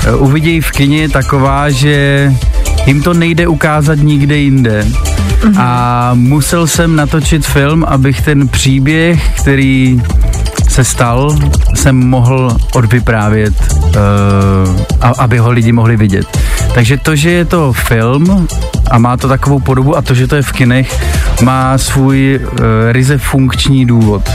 eh, 0.08 0.16
uvidějí 0.16 0.62
v 0.62 0.72
kině, 0.72 1.02
je 1.02 1.10
taková, 1.10 1.70
že 1.70 2.32
jim 2.86 3.02
to 3.02 3.14
nejde 3.14 3.48
ukázat 3.48 3.96
nikde 3.96 4.38
jinde. 4.38 4.86
A 5.58 6.12
musel 6.14 6.68
jsem 6.68 6.96
natočit 6.96 7.46
film, 7.46 7.86
abych 7.88 8.22
ten 8.22 8.48
příběh, 8.48 9.40
který 9.42 10.02
se 10.70 10.84
stal, 10.84 11.36
jsem 11.76 11.96
mohl 11.96 12.58
odvyprávět, 12.74 13.54
uh, 13.84 15.14
aby 15.20 15.38
ho 15.38 15.52
lidi 15.52 15.72
mohli 15.72 15.98
vidět. 15.98 16.38
Takže 16.74 16.98
to, 16.98 17.16
že 17.16 17.32
je 17.32 17.46
to 17.46 17.74
film 17.74 18.48
a 18.92 18.98
má 18.98 19.18
to 19.18 19.28
takovou 19.28 19.60
podobu 19.60 19.98
a 19.98 20.02
to, 20.02 20.14
že 20.14 20.28
to 20.28 20.36
je 20.36 20.42
v 20.42 20.52
kinech, 20.52 21.04
má 21.44 21.78
svůj 21.78 22.40
uh, 22.44 22.60
ryze 22.92 23.18
funkční 23.18 23.86
důvod. 23.86 24.30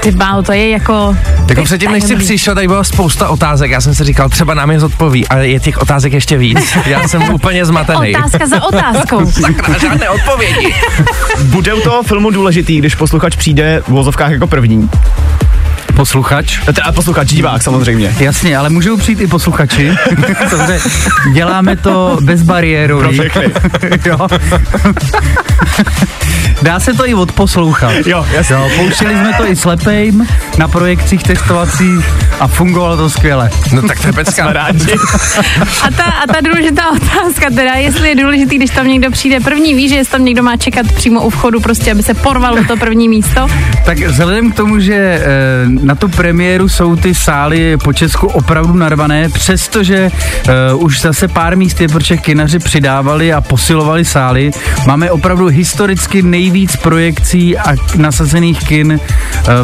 Ty 0.00 0.10
bálo, 0.10 0.42
to 0.42 0.52
je 0.52 0.68
jako... 0.68 1.16
Tak 1.48 1.62
předtím, 1.64 1.92
než 1.92 2.04
jsi 2.04 2.16
přišel, 2.16 2.54
tady 2.54 2.68
byla 2.68 2.84
spousta 2.84 3.28
otázek. 3.28 3.70
Já 3.70 3.80
jsem 3.80 3.94
si 3.94 4.04
říkal, 4.04 4.28
třeba 4.28 4.54
nám 4.54 4.70
je 4.70 4.80
zodpoví, 4.80 5.28
ale 5.28 5.48
je 5.48 5.60
těch 5.60 5.78
otázek 5.78 6.12
ještě 6.12 6.36
víc. 6.36 6.76
Já 6.86 7.08
jsem 7.08 7.22
úplně 7.34 7.64
zmatený. 7.64 8.16
Otázka 8.16 8.46
za 8.46 8.64
otázkou. 8.64 9.30
Sakra, 9.30 9.78
žádné 9.78 10.10
odpovědi. 10.10 10.74
Bude 11.42 11.74
u 11.74 11.80
toho 11.80 12.02
filmu 12.02 12.30
důležitý, 12.30 12.78
když 12.78 12.94
posluchač 12.94 13.36
přijde 13.36 13.82
v 13.86 13.88
vozovkách 13.88 14.30
jako 14.30 14.46
první. 14.46 14.90
Posluchač? 16.00 16.58
Teda 16.64 16.92
posluchač, 16.92 17.28
divák 17.28 17.62
samozřejmě. 17.62 18.14
Jasně, 18.20 18.56
ale 18.56 18.70
můžou 18.70 18.96
přijít 18.96 19.20
i 19.20 19.26
posluchači. 19.26 19.96
Dobře, 20.50 20.80
děláme 21.32 21.76
to 21.76 22.18
bezbariérový. 22.20 23.16
Pro 23.16 23.24
všechny. 23.24 23.52
jo. 24.06 24.18
Dá 26.62 26.80
se 26.80 26.94
to 26.94 27.08
i 27.08 27.14
odposlouchat. 27.14 27.92
Jo, 28.06 28.26
jasně. 28.32 28.54
Jo, 28.54 28.70
pouštěli 28.76 29.14
jsme 29.14 29.32
to 29.32 29.50
i 29.50 29.56
slepejm, 29.56 30.26
na 30.58 30.68
projekcích 30.68 31.22
testovacích 31.22 32.04
a 32.40 32.46
fungovalo 32.46 32.96
to 32.96 33.10
skvěle. 33.10 33.50
No 33.72 33.82
tak 33.82 34.00
to 34.00 34.06
je 34.06 34.12
pecka. 34.12 34.48
A 35.82 35.90
ta, 35.96 36.04
a 36.04 36.26
ta 36.26 36.40
důležitá 36.40 36.82
otázka 36.90 37.46
teda, 37.54 37.72
jestli 37.72 38.08
je 38.08 38.14
důležitý, 38.14 38.56
když 38.56 38.70
tam 38.70 38.88
někdo 38.88 39.10
přijde 39.10 39.40
první, 39.40 39.74
víš, 39.74 39.90
že 39.90 39.96
jestli 39.96 40.12
tam 40.12 40.24
někdo 40.24 40.42
má 40.42 40.56
čekat 40.56 40.92
přímo 40.92 41.22
u 41.22 41.30
vchodu, 41.30 41.60
prostě, 41.60 41.92
aby 41.92 42.02
se 42.02 42.14
porval 42.14 42.56
do 42.56 42.64
to 42.64 42.76
první 42.76 43.08
místo. 43.08 43.46
Tak 43.84 43.98
vzhledem 43.98 44.52
k 44.52 44.54
tomu, 44.54 44.80
že 44.80 44.94
e, 44.94 45.20
na 45.90 45.94
tu 45.94 46.08
premiéru 46.08 46.68
jsou 46.68 46.96
ty 46.96 47.14
sály 47.14 47.76
po 47.76 47.92
Česku 47.92 48.26
opravdu 48.26 48.74
narvané, 48.74 49.28
přestože 49.28 49.96
e, 49.96 50.74
už 50.74 51.00
zase 51.00 51.28
pár 51.28 51.56
míst 51.56 51.80
je, 51.80 51.88
protože 51.88 52.16
kinaři 52.16 52.58
přidávali 52.58 53.32
a 53.32 53.40
posilovali 53.40 54.04
sály, 54.04 54.50
máme 54.86 55.10
opravdu 55.10 55.46
historicky 55.46 56.22
nejvíc 56.22 56.76
projekcí 56.76 57.58
a 57.58 57.74
nasazených 57.96 58.58
kin 58.58 59.00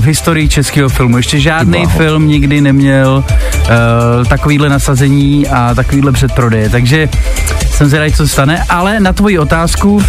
v 0.01 0.05
historii 0.05 0.49
českého 0.49 0.89
filmu. 0.89 1.17
Ještě 1.17 1.41
žádný 1.41 1.87
film 1.87 2.29
nikdy 2.29 2.61
neměl 2.61 3.25
e, 3.25 4.25
takovýhle 4.25 4.69
nasazení 4.69 5.49
a 5.49 5.75
takovýhle 5.75 6.13
předprodeje, 6.13 6.71
takže 6.71 7.09
jsem 7.71 7.89
zvědavý, 7.89 8.13
co 8.13 8.17
se 8.17 8.29
stane, 8.29 8.65
ale 8.69 9.01
na 9.01 9.13
tvoji 9.13 9.39
otázku... 9.39 9.97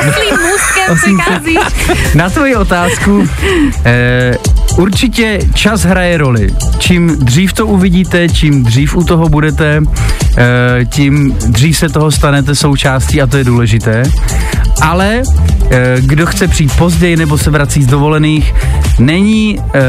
Oslým 0.00 0.34
můstkem. 0.40 1.18
Na 2.14 2.30
tvoji 2.30 2.56
otázku, 2.56 3.28
eh, 3.84 4.34
určitě 4.76 5.38
čas 5.54 5.82
hraje 5.82 6.18
roli. 6.18 6.54
Čím 6.78 7.16
dřív 7.18 7.52
to 7.52 7.66
uvidíte, 7.66 8.28
čím 8.28 8.64
dřív 8.64 8.96
u 8.96 9.04
toho 9.04 9.28
budete, 9.28 9.80
eh, 10.36 10.84
tím 10.84 11.36
dřív 11.46 11.76
se 11.76 11.88
toho 11.88 12.10
stanete 12.10 12.54
součástí 12.54 13.22
a 13.22 13.26
to 13.26 13.36
je 13.36 13.44
důležité. 13.44 14.02
Ale 14.82 15.22
eh, 15.70 15.96
kdo 16.00 16.26
chce 16.26 16.48
přijít 16.48 16.76
později 16.76 17.16
nebo 17.16 17.38
se 17.38 17.50
vrací 17.50 17.82
z 17.82 17.86
dovolených, 17.86 18.54
není, 18.98 19.58
eh, 19.74 19.80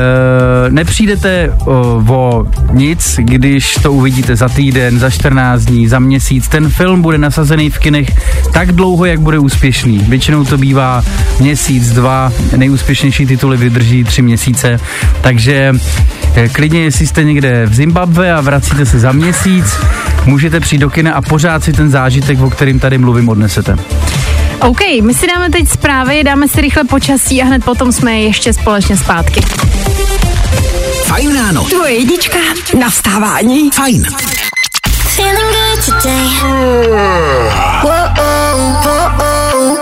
nepřijdete 0.70 1.54
o, 1.66 2.04
o 2.08 2.46
nic, 2.72 3.20
když 3.24 3.76
to 3.76 3.94
uvidíte 3.94 4.36
za 4.36 4.50
týden, 4.50 5.00
za 5.00 5.10
14 5.10 5.62
dní, 5.66 5.88
za 5.88 6.00
měsíc. 6.00 6.48
Ten 6.48 6.70
film 6.70 7.02
bude 7.02 7.18
nasazený 7.18 7.70
v 7.70 7.80
kinech 7.80 8.08
tak 8.54 8.72
dlouho, 8.72 9.06
jak 9.06 9.20
bude 9.20 9.40
úspěšný. 9.40 9.98
Většinou 9.98 10.44
to 10.44 10.58
bývá 10.58 11.04
měsíc, 11.40 11.94
dva, 11.94 12.32
nejúspěšnější 12.58 13.26
tituly 13.26 13.58
vydrží 13.58 14.04
tři 14.04 14.22
měsíce, 14.22 14.80
takže 15.22 15.74
eh, 16.36 16.50
klidně, 16.50 16.84
jestli 16.84 17.08
jste 17.08 17.24
někde 17.24 17.66
v 17.66 17.74
Zimbabwe 17.74 18.34
a 18.34 18.42
vracíte 18.42 18.86
se 18.86 19.00
za 19.00 19.12
měsíc, 19.12 19.78
můžete 20.26 20.60
přijít 20.60 20.80
do 20.80 20.90
kina 20.90 21.14
a 21.14 21.22
pořád 21.22 21.64
si 21.64 21.74
ten 21.74 21.90
zážitek, 21.90 22.42
o 22.42 22.50
kterým 22.50 22.80
tady 22.80 22.98
mluvím, 22.98 23.30
odnesete. 23.30 23.76
OK, 24.60 24.80
my 25.02 25.14
si 25.14 25.28
dáme 25.28 25.50
teď 25.50 25.70
zprávy, 25.70 26.24
dáme 26.24 26.48
si 26.48 26.62
rychle 26.62 26.84
počasí 26.84 27.42
a 27.42 27.46
hned 27.46 27.64
potom 27.66 27.92
jsme 27.92 28.20
ještě 28.20 28.54
společně 28.54 28.98
zpátky. 28.98 29.42
Fajn 31.06 31.36
ráno. 31.36 31.64
Tvoje 31.64 31.94
jednička 31.94 32.38
na 32.80 32.90
vstávání. 32.90 33.72
Fajn. 33.72 34.06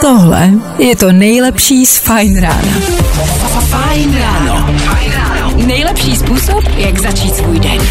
Tohle 0.01 0.49
je 0.77 0.95
to 0.95 1.11
nejlepší 1.11 1.85
z 1.85 1.97
Fajn 1.97 2.41
rána. 2.41 2.73
Fajn 3.69 4.17
ráno. 4.17 4.67
Nejlepší 5.55 6.15
způsob, 6.15 6.63
jak 6.77 6.99
začít 6.99 7.35
svůj 7.35 7.59
den. 7.59 7.81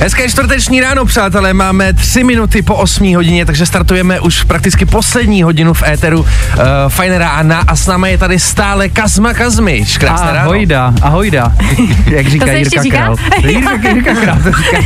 Hezké 0.00 0.28
čtvrteční 0.28 0.80
ráno, 0.80 1.04
přátelé, 1.04 1.52
máme 1.52 1.92
tři 1.92 2.24
minuty 2.24 2.62
po 2.62 2.74
8 2.74 3.14
hodině, 3.14 3.46
takže 3.46 3.66
startujeme 3.66 4.20
už 4.20 4.42
prakticky 4.42 4.86
poslední 4.86 5.42
hodinu 5.42 5.74
v 5.74 5.82
éteru 5.82 6.20
uh, 6.20 6.26
Fajn 6.88 7.12
rána 7.12 7.64
a 7.66 7.76
s 7.76 7.86
námi 7.86 8.10
je 8.10 8.18
tady 8.18 8.38
stále 8.38 8.88
Kazma 8.88 9.34
Kazmič. 9.34 9.98
Krásné 9.98 10.26
ráno. 10.26 10.40
Ahojda, 10.40 10.94
ahojda, 11.02 11.52
jak 12.06 12.28
říká 12.28 12.44
To 12.44 12.50
se 12.50 12.58
Jirka 12.58 12.82
říká? 12.82 12.96
Král. 12.96 13.16
Jirka, 13.50 13.88
Jirka 13.88 14.14
Král 14.14 14.38
to 14.42 14.50
říká. 14.52 14.78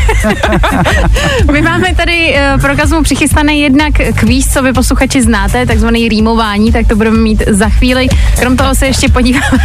My 1.53 1.63
máme 1.63 1.95
tady 1.95 2.35
uh, 2.55 2.61
pro 2.61 2.77
Kazmu 2.77 3.03
přichystaný 3.03 3.61
jednak 3.61 3.95
kvíz, 4.15 4.53
co 4.53 4.63
vy 4.63 4.73
posluchači 4.73 5.23
znáte, 5.23 5.67
takzvaný 5.67 6.09
rýmování, 6.09 6.73
tak 6.73 6.87
to 6.87 6.97
budeme 6.97 7.19
mít 7.19 7.43
za 7.49 7.69
chvíli. 7.69 8.09
Krom 8.41 8.57
toho 8.57 8.75
se 8.75 8.87
ještě 8.87 9.09
podíváme, 9.09 9.59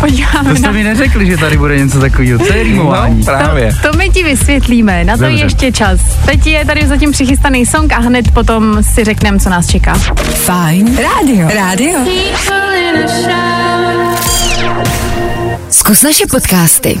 podíváme 0.00 0.50
To 0.50 0.56
jste 0.56 0.66
na... 0.66 0.72
mi 0.72 0.84
neřekli, 0.84 1.26
že 1.26 1.36
tady 1.36 1.56
bude 1.56 1.78
něco 1.78 2.00
takového. 2.00 2.38
Co 2.38 2.52
je 2.52 2.62
rýmování? 2.62 3.18
No, 3.18 3.24
právě. 3.24 3.74
To, 3.82 3.90
to 3.92 3.98
my 3.98 4.10
ti 4.10 4.22
vysvětlíme, 4.22 4.57
na 5.04 5.16
to 5.16 5.22
Dobře. 5.22 5.36
je 5.36 5.44
ještě 5.44 5.72
čas. 5.72 6.00
Teď 6.26 6.46
je 6.46 6.64
tady 6.64 6.86
zatím 6.86 7.12
přichystaný 7.12 7.66
song 7.66 7.92
a 7.92 7.98
hned 7.98 8.30
potom 8.30 8.82
si 8.82 9.04
řekneme, 9.04 9.38
co 9.38 9.48
nás 9.50 9.66
čeká. 9.66 9.94
Fajn 10.34 10.96
rádio. 10.96 11.48
Rádio. 11.54 11.98
Zkus 15.70 16.02
naše 16.02 16.26
podcasty. 16.26 16.98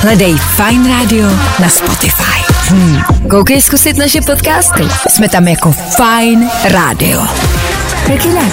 Hledej 0.00 0.36
Fine 0.36 0.88
Radio 0.88 1.28
na 1.60 1.68
Spotify. 1.68 2.52
Hmm. 2.68 3.02
Koukej 3.30 3.62
zkusit 3.62 3.96
naše 3.96 4.20
podcasty. 4.20 4.82
Jsme 5.08 5.28
tam 5.28 5.48
jako 5.48 5.72
Fine 5.72 6.50
Radio. 6.64 7.22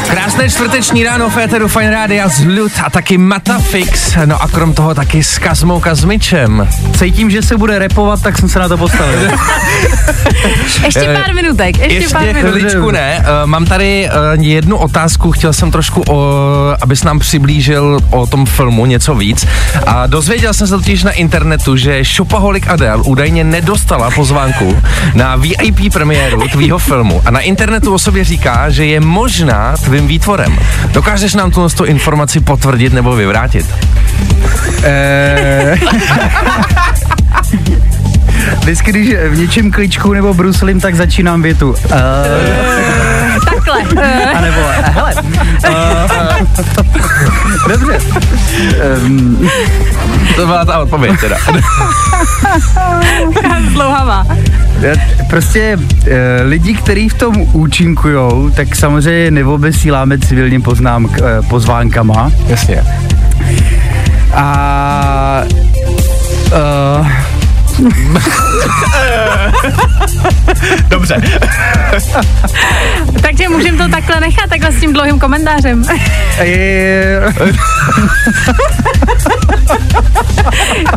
Krásné 0.07 0.49
čtvrteční 0.49 1.03
ráno 1.03 1.29
v 1.29 1.37
éteru 1.37 1.67
Fajn 1.67 1.89
Rádia 1.89 2.27
z 2.29 2.45
Lut 2.45 2.71
a 2.85 2.89
taky 2.89 3.17
Matafix, 3.17 4.15
no 4.25 4.41
a 4.43 4.47
krom 4.47 4.73
toho 4.73 4.95
taky 4.95 5.23
s 5.23 5.37
Kazmou 5.37 5.79
Kazmičem. 5.79 6.67
Cítím, 6.99 7.29
že 7.29 7.41
se 7.41 7.57
bude 7.57 7.79
repovat, 7.79 8.21
tak 8.21 8.37
jsem 8.37 8.49
se 8.49 8.59
na 8.59 8.67
to 8.67 8.77
postavil. 8.77 9.19
Ještě 10.85 10.99
Eh, 10.99 11.13
pár 11.21 11.33
minutek, 11.35 11.77
ještě, 11.77 11.93
Ještě 11.93 12.13
pár 12.13 12.23
minut. 12.25 12.39
chviličku 12.51 12.91
ne. 12.91 13.19
Uh, 13.19 13.49
mám 13.49 13.65
tady 13.65 14.09
uh, 14.37 14.43
jednu 14.43 14.77
otázku, 14.77 15.31
chtěl 15.31 15.53
jsem 15.53 15.71
trošku, 15.71 16.01
uh, 16.01 16.15
abys 16.81 17.03
nám 17.03 17.19
přiblížil 17.19 17.99
o 18.09 18.27
tom 18.27 18.45
filmu 18.45 18.85
něco 18.85 19.15
víc. 19.15 19.47
A 19.87 20.07
dozvěděl 20.07 20.53
jsem 20.53 20.67
se 20.67 20.75
totiž 20.77 21.03
na 21.03 21.11
internetu, 21.11 21.77
že 21.77 22.03
Shopaholic 22.03 22.63
Adele 22.67 23.03
údajně 23.03 23.43
nedostala 23.43 24.11
pozvánku 24.11 24.77
na 25.13 25.35
VIP 25.35 25.93
premiéru 25.93 26.47
tvýho 26.47 26.77
filmu. 26.77 27.21
A 27.25 27.31
na 27.31 27.39
internetu 27.39 27.93
o 27.93 27.99
sobě 27.99 28.23
říká, 28.23 28.69
že 28.69 28.85
je 28.85 28.99
možná 29.39 29.73
tvým 29.77 30.07
výtvorem. 30.07 30.59
Dokážeš 30.91 31.33
nám 31.33 31.51
tu 31.51 31.85
informaci 31.85 32.39
potvrdit 32.39 32.93
nebo 32.93 33.15
vyvrátit? 33.15 33.65
Eh, 34.83 35.75
Vždycky, 38.59 38.91
když 38.91 39.09
v 39.29 39.37
něčem 39.37 39.71
kličku 39.71 40.13
nebo 40.13 40.33
bruslím, 40.33 40.81
tak 40.81 40.95
začínám 40.95 41.41
větu. 41.41 41.69
Uh, 41.69 42.68
Eh, 44.01 44.25
a 44.35 44.41
nebo, 44.41 44.57
eh, 44.69 44.81
hele, 44.91 45.15
uh, 45.69 46.47
dobře. 47.69 47.99
Um, 49.05 49.49
To 50.35 50.45
byla 50.45 50.65
ta 50.65 50.79
odpověď 50.79 51.19
teda. 51.19 51.35
Zlouhavá. 53.73 54.25
Já- 54.81 54.95
Prostě 55.29 55.77
e, 56.07 56.43
lidi, 56.43 56.73
kteří 56.73 57.09
v 57.09 57.13
tom 57.13 57.35
účinkujou, 57.53 58.49
tak 58.49 58.75
samozřejmě 58.75 59.31
neobesíláme 59.31 60.17
civilním 60.19 60.61
poznámk, 60.61 61.11
e, 61.17 61.41
pozvánkama. 61.41 62.31
Jasně. 62.47 62.83
A 64.33 65.43
e, 66.51 67.28
Dobře. 70.87 71.21
Takže 73.21 73.49
můžeme 73.49 73.77
to 73.77 73.87
takhle 73.91 74.19
nechat, 74.19 74.49
takhle 74.49 74.71
s 74.71 74.79
tím 74.79 74.93
dlouhým 74.93 75.19
komentářem. 75.19 75.83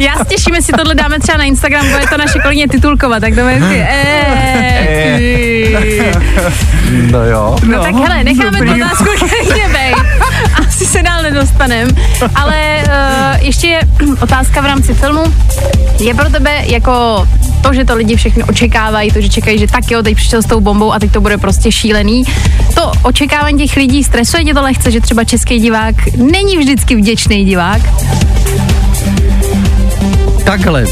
Já 0.01 0.17
se 0.17 0.25
těším, 0.25 0.55
jestli 0.55 0.73
tohle 0.73 0.95
dáme 0.95 1.19
třeba 1.19 1.39
na 1.39 1.45
Instagram, 1.45 1.89
bude 1.91 2.07
to 2.11 2.17
naše 2.17 2.39
kolegyně 2.39 2.69
titulkovat, 2.69 3.21
tak 3.21 3.35
to 3.35 3.41
bude. 3.41 3.59
Eh. 3.89 4.53
No 7.11 7.25
jo. 7.25 7.57
No 7.67 7.83
tak 7.83 7.95
hele, 7.95 8.25
necháme 8.25 8.59
tu 8.59 8.73
otázku 8.75 9.05
klidně 9.19 9.69
bej. 9.69 9.95
Asi 10.69 10.87
se 10.87 11.03
dál 11.03 11.23
nedostanem. 11.23 11.89
Ale 12.35 12.83
uh, 12.83 13.47
ještě 13.47 13.67
je 13.67 13.81
otázka 14.21 14.61
v 14.61 14.67
rámci 14.67 14.95
filmu. 14.95 15.23
Je 16.03 16.15
pro 16.15 16.31
tebe 16.31 16.63
jako 16.67 17.27
to, 17.63 17.75
že 17.75 17.85
to 17.85 17.95
lidi 17.95 18.17
všechno 18.17 18.47
očekávají, 18.47 19.11
to, 19.11 19.21
že 19.21 19.29
čekají, 19.29 19.59
že 19.59 19.67
tak 19.67 19.91
jo, 19.91 20.03
teď 20.03 20.17
přišel 20.17 20.43
s 20.43 20.47
tou 20.47 20.61
bombou 20.61 20.93
a 20.93 20.99
teď 20.99 21.13
to 21.13 21.21
bude 21.21 21.39
prostě 21.39 21.73
šílený. 21.73 22.25
To 22.75 22.93
očekávání 23.03 23.59
těch 23.59 23.77
lidí 23.77 24.05
stresuje 24.05 24.45
tě 24.45 24.55
to 24.55 24.63
lehce, 24.63 24.91
že 24.91 25.01
třeba 25.01 25.25
český 25.25 25.59
divák 25.59 25.95
není 26.17 26.59
vždycky 26.59 26.97
vděčný 26.97 27.45
divák. 27.45 27.83
takhle. 30.45 30.85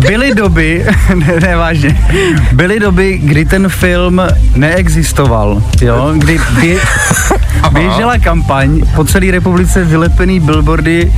Byly 0.00 0.34
doby, 0.34 0.86
ne, 1.14 1.40
ne 1.40 1.56
vážně, 1.56 1.98
byly 2.52 2.80
doby, 2.80 3.18
kdy 3.22 3.44
ten 3.44 3.68
film 3.68 4.22
neexistoval, 4.54 5.62
jo, 5.80 6.12
kdy 6.16 6.40
bě, 6.60 6.80
běžela 7.72 8.18
kampaň, 8.18 8.80
po 8.96 9.04
celé 9.04 9.30
republice 9.30 9.84
vylepený 9.84 10.40
billboardy, 10.40 11.12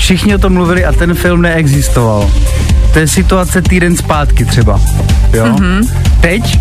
všichni 0.00 0.34
o 0.34 0.38
tom 0.38 0.52
mluvili 0.52 0.84
a 0.84 0.92
ten 0.92 1.14
film 1.14 1.42
neexistoval. 1.42 2.30
To 2.92 2.98
je 2.98 3.08
situace 3.08 3.62
týden 3.62 3.96
zpátky 3.96 4.44
třeba, 4.44 4.80
jo. 5.32 5.44
Mm-hmm. 5.44 5.88
Teď 6.20 6.58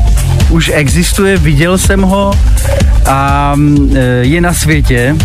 už 0.50 0.72
existuje, 0.74 1.38
viděl 1.38 1.78
jsem 1.78 2.02
ho 2.02 2.34
a 3.06 3.52
mm, 3.56 3.98
e, 3.98 4.00
je 4.22 4.42
na 4.42 4.54
světě 4.54 5.16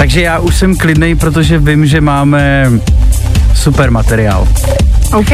Takže 0.00 0.20
já 0.20 0.38
už 0.38 0.56
jsem 0.56 0.76
klidnej, 0.76 1.14
protože 1.14 1.58
vím, 1.58 1.86
že 1.86 2.00
máme 2.00 2.70
super 3.54 3.90
materiál. 3.90 4.48
OK. 5.12 5.30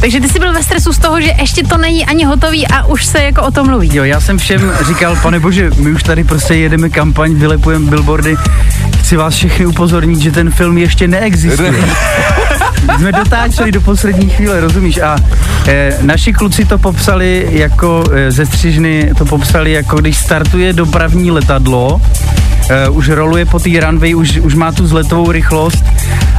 Takže 0.00 0.20
ty 0.20 0.28
jsi 0.28 0.38
byl 0.38 0.52
ve 0.52 0.62
stresu 0.62 0.92
z 0.92 0.98
toho, 0.98 1.20
že 1.20 1.32
ještě 1.40 1.62
to 1.62 1.76
není 1.76 2.06
ani 2.06 2.24
hotový 2.24 2.66
a 2.66 2.86
už 2.86 3.04
se 3.04 3.22
jako 3.22 3.42
o 3.42 3.50
tom 3.50 3.66
mluví. 3.66 3.90
Jo, 3.92 4.04
já 4.04 4.20
jsem 4.20 4.38
všem 4.38 4.72
říkal, 4.86 5.16
pane 5.22 5.40
bože, 5.40 5.70
my 5.76 5.90
už 5.90 6.02
tady 6.02 6.24
prostě 6.24 6.54
jedeme 6.54 6.90
kampaň, 6.90 7.34
vylepujeme 7.34 7.90
billboardy. 7.90 8.36
Chci 9.00 9.16
vás 9.16 9.34
všechny 9.34 9.66
upozornit, 9.66 10.18
že 10.20 10.32
ten 10.32 10.50
film 10.50 10.78
ještě 10.78 11.08
neexistuje. 11.08 11.74
Jsme 12.98 13.12
dotáčeli 13.12 13.72
do 13.72 13.80
poslední 13.80 14.28
chvíle, 14.28 14.60
rozumíš? 14.60 14.98
A 14.98 15.16
e, 15.68 15.98
naši 16.00 16.32
kluci 16.32 16.64
to 16.64 16.78
popsali 16.78 17.48
jako, 17.50 18.04
e, 18.12 18.30
ze 18.30 18.46
střižny 18.46 19.10
to 19.18 19.24
popsali 19.24 19.72
jako, 19.72 19.96
když 19.96 20.16
startuje 20.16 20.72
dopravní 20.72 21.30
letadlo, 21.30 22.00
e, 22.70 22.88
už 22.88 23.08
roluje 23.08 23.46
po 23.46 23.58
té 23.58 23.70
runway, 23.80 24.14
už, 24.14 24.38
už 24.38 24.54
má 24.54 24.72
tu 24.72 24.86
zletovou 24.86 25.32
rychlost 25.32 25.84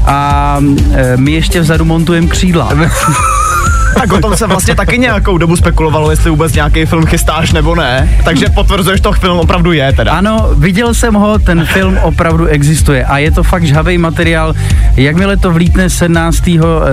a 0.06 0.58
e, 0.94 1.18
my 1.18 1.32
ještě 1.32 1.62
vzadu 1.62 1.86
montujeme 1.86 2.28
křídla. 2.28 2.70
Tak 4.00 4.14
o 4.14 4.18
tom 4.22 4.38
se 4.38 4.48
vlastně 4.48 4.76
taky 4.76 4.98
nějakou 4.98 5.38
dobu 5.38 5.56
spekulovalo, 5.56 6.12
jestli 6.12 6.30
vůbec 6.30 6.54
nějaký 6.54 6.86
film 6.86 7.06
chystáš 7.06 7.52
nebo 7.52 7.76
ne. 7.76 8.10
Takže 8.24 8.46
potvrzuješ, 8.50 9.02
to 9.02 9.12
film 9.12 9.40
opravdu 9.40 9.72
je 9.72 9.94
teda. 9.94 10.12
Ano, 10.12 10.50
viděl 10.58 10.94
jsem 10.94 11.14
ho, 11.14 11.40
ten 11.40 11.66
film 11.66 11.98
opravdu 12.02 12.46
existuje 12.46 13.06
a 13.06 13.18
je 13.18 13.32
to 13.32 13.44
fakt 13.44 13.64
žhavý 13.64 13.98
materiál. 13.98 14.54
Jakmile 14.96 15.38
to 15.38 15.52
vlítne 15.52 15.90
17. 15.90 16.44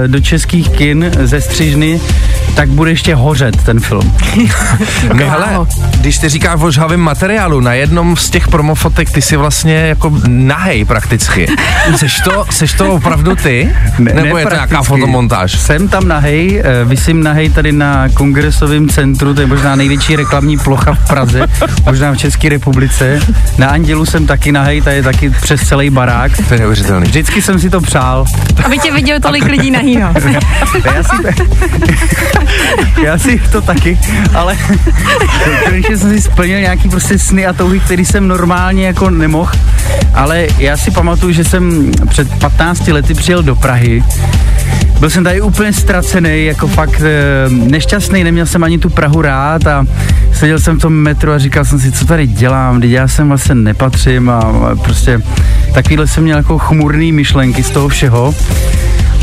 do 0.06 0.20
českých 0.20 0.68
kin 0.70 1.10
ze 1.22 1.40
střižny, 1.40 2.00
tak 2.54 2.68
bude 2.68 2.90
ještě 2.90 3.14
hořet 3.14 3.64
ten 3.64 3.80
film. 3.80 4.12
No 5.14 5.30
hele, 5.30 5.46
když 6.00 6.18
ty 6.18 6.28
říkáš 6.28 6.60
o 6.62 6.70
žhavém 6.70 7.00
materiálu, 7.00 7.60
na 7.60 7.72
jednom 7.74 8.16
z 8.16 8.30
těch 8.30 8.48
promofotek 8.48 9.10
ty 9.10 9.22
si 9.22 9.36
vlastně 9.36 9.74
jako 9.74 10.12
nahej 10.26 10.84
prakticky. 10.84 11.46
Seš 11.96 12.20
to, 12.20 12.44
seš 12.50 12.72
to 12.72 12.92
opravdu 12.94 13.36
ty? 13.36 13.68
Ne- 13.98 14.12
Nebo 14.14 14.38
je 14.38 14.46
to 14.46 14.54
nějaká 14.54 14.82
fotomontáž? 14.82 15.52
Jsem 15.58 15.88
tam 15.88 16.08
nahej, 16.08 16.62
eh, 16.64 16.84
vysím 16.94 17.22
nahej 17.22 17.50
tady 17.50 17.72
na 17.72 18.08
kongresovém 18.08 18.88
centru, 18.88 19.34
to 19.34 19.40
je 19.40 19.46
možná 19.46 19.76
největší 19.76 20.16
reklamní 20.16 20.58
plocha 20.58 20.94
v 20.94 21.08
Praze, 21.08 21.46
možná 21.84 22.12
v 22.12 22.16
České 22.16 22.48
republice. 22.48 23.20
Na 23.58 23.66
Andělu 23.66 24.06
jsem 24.06 24.26
taky 24.26 24.52
nahej, 24.52 24.82
tady 24.82 24.96
je 24.96 25.02
taky 25.02 25.30
přes 25.30 25.68
celý 25.68 25.90
barák. 25.90 26.32
To 26.48 26.54
je 26.54 26.60
neuvěřitelný. 26.60 27.06
Vždycky 27.06 27.42
jsem 27.42 27.58
si 27.58 27.70
to 27.70 27.80
přál. 27.80 28.24
Aby 28.64 28.78
tě 28.78 28.92
viděl 28.92 29.20
tolik 29.20 29.44
lidí 29.44 29.70
nahýho. 29.70 30.00
Já 30.94 31.02
si, 31.02 31.10
já 33.04 33.18
si 33.18 33.40
to 33.52 33.60
taky, 33.60 33.98
ale 34.34 34.56
konečně 35.64 35.98
jsem 35.98 36.10
si 36.10 36.22
splnil 36.22 36.60
nějaký 36.60 36.88
prostě 36.88 37.18
sny 37.18 37.46
a 37.46 37.52
touhy, 37.52 37.80
který 37.80 38.04
jsem 38.04 38.28
normálně 38.28 38.86
jako 38.86 39.10
nemohl. 39.10 39.52
Ale 40.14 40.46
já 40.58 40.76
si 40.76 40.90
pamatuju, 40.90 41.32
že 41.32 41.44
jsem 41.44 41.92
před 42.08 42.38
15 42.38 42.88
lety 42.88 43.14
přijel 43.14 43.42
do 43.42 43.56
Prahy. 43.56 44.04
Byl 45.00 45.10
jsem 45.10 45.24
tady 45.24 45.40
úplně 45.40 45.72
ztracený, 45.72 46.44
jako 46.44 46.66
fakt 46.66 47.00
e, 47.00 47.48
nešťastný, 47.48 48.24
neměl 48.24 48.46
jsem 48.46 48.64
ani 48.64 48.78
tu 48.78 48.90
Prahu 48.90 49.22
rád 49.22 49.66
a 49.66 49.86
seděl 50.32 50.58
jsem 50.58 50.78
v 50.78 50.80
tom 50.80 50.92
metru 50.92 51.32
a 51.32 51.38
říkal 51.38 51.64
jsem 51.64 51.80
si, 51.80 51.92
co 51.92 52.04
tady 52.04 52.26
dělám, 52.26 52.80
teď 52.80 52.90
já 52.90 53.08
sem 53.08 53.28
vlastně 53.28 53.54
nepatřím 53.54 54.30
a, 54.30 54.38
a 54.38 54.76
prostě 54.82 55.20
takovýhle 55.74 56.06
jsem 56.06 56.24
měl 56.24 56.36
jako 56.36 56.58
chmurný 56.58 57.12
myšlenky 57.12 57.62
z 57.62 57.70
toho 57.70 57.88
všeho. 57.88 58.34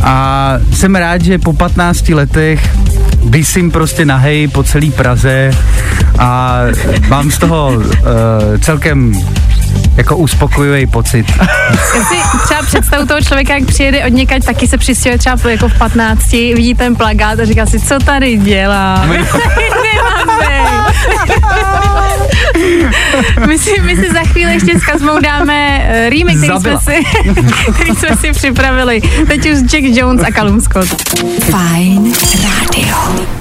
A 0.04 0.54
jsem 0.74 0.96
rád, 0.96 1.22
že 1.22 1.38
po 1.38 1.54
15 1.54 2.10
letech 2.10 2.70
vysím 3.24 3.72
prostě 3.72 4.06
nahej 4.06 4.48
po 4.48 4.64
celý 4.64 4.92
Praze 4.92 5.52
a 6.20 6.60
mám 7.08 7.32
z 7.32 7.38
toho 7.38 7.74
uh, 7.74 7.84
celkem 8.62 9.14
jako 9.98 10.18
uspokojivý 10.18 10.88
pocit. 10.88 11.26
Já 11.96 12.04
si 12.04 12.16
třeba 12.46 12.62
představu 12.62 13.06
toho 13.06 13.22
člověka, 13.22 13.56
jak 13.56 13.66
přijede 13.66 14.06
od 14.06 14.14
někať, 14.14 14.46
taky 14.46 14.68
se 14.68 14.78
přistěhuje 14.78 15.18
třeba 15.18 15.38
jako 15.50 15.70
v 15.70 15.78
15, 15.78 16.32
vidí 16.32 16.76
ten 16.76 16.96
plagát 16.96 17.40
a 17.40 17.46
říká 17.46 17.66
si, 17.66 17.80
co 17.80 18.00
tady 18.00 18.38
dělá. 18.38 19.06
My, 23.48 23.60
si, 23.60 23.82
my 23.82 23.96
si 23.96 24.12
za 24.14 24.20
chvíli 24.20 24.54
ještě 24.54 24.80
s 24.80 24.86
Kazmou 24.86 25.20
dáme 25.20 25.82
eh, 25.84 26.10
remake, 26.10 26.38
který 26.38 26.60
jsme, 26.60 26.78
si, 26.80 27.04
který 27.74 27.96
jsme 27.96 28.18
si 28.18 28.32
připravili. 28.32 29.02
Teď 29.28 29.52
už 29.52 29.60
Jack 29.60 29.84
Jones 29.84 30.24
a 30.24 30.32
Callum 30.32 30.62
Scott. 30.62 30.88
Fajn 31.52 32.14
rádio. 32.44 33.41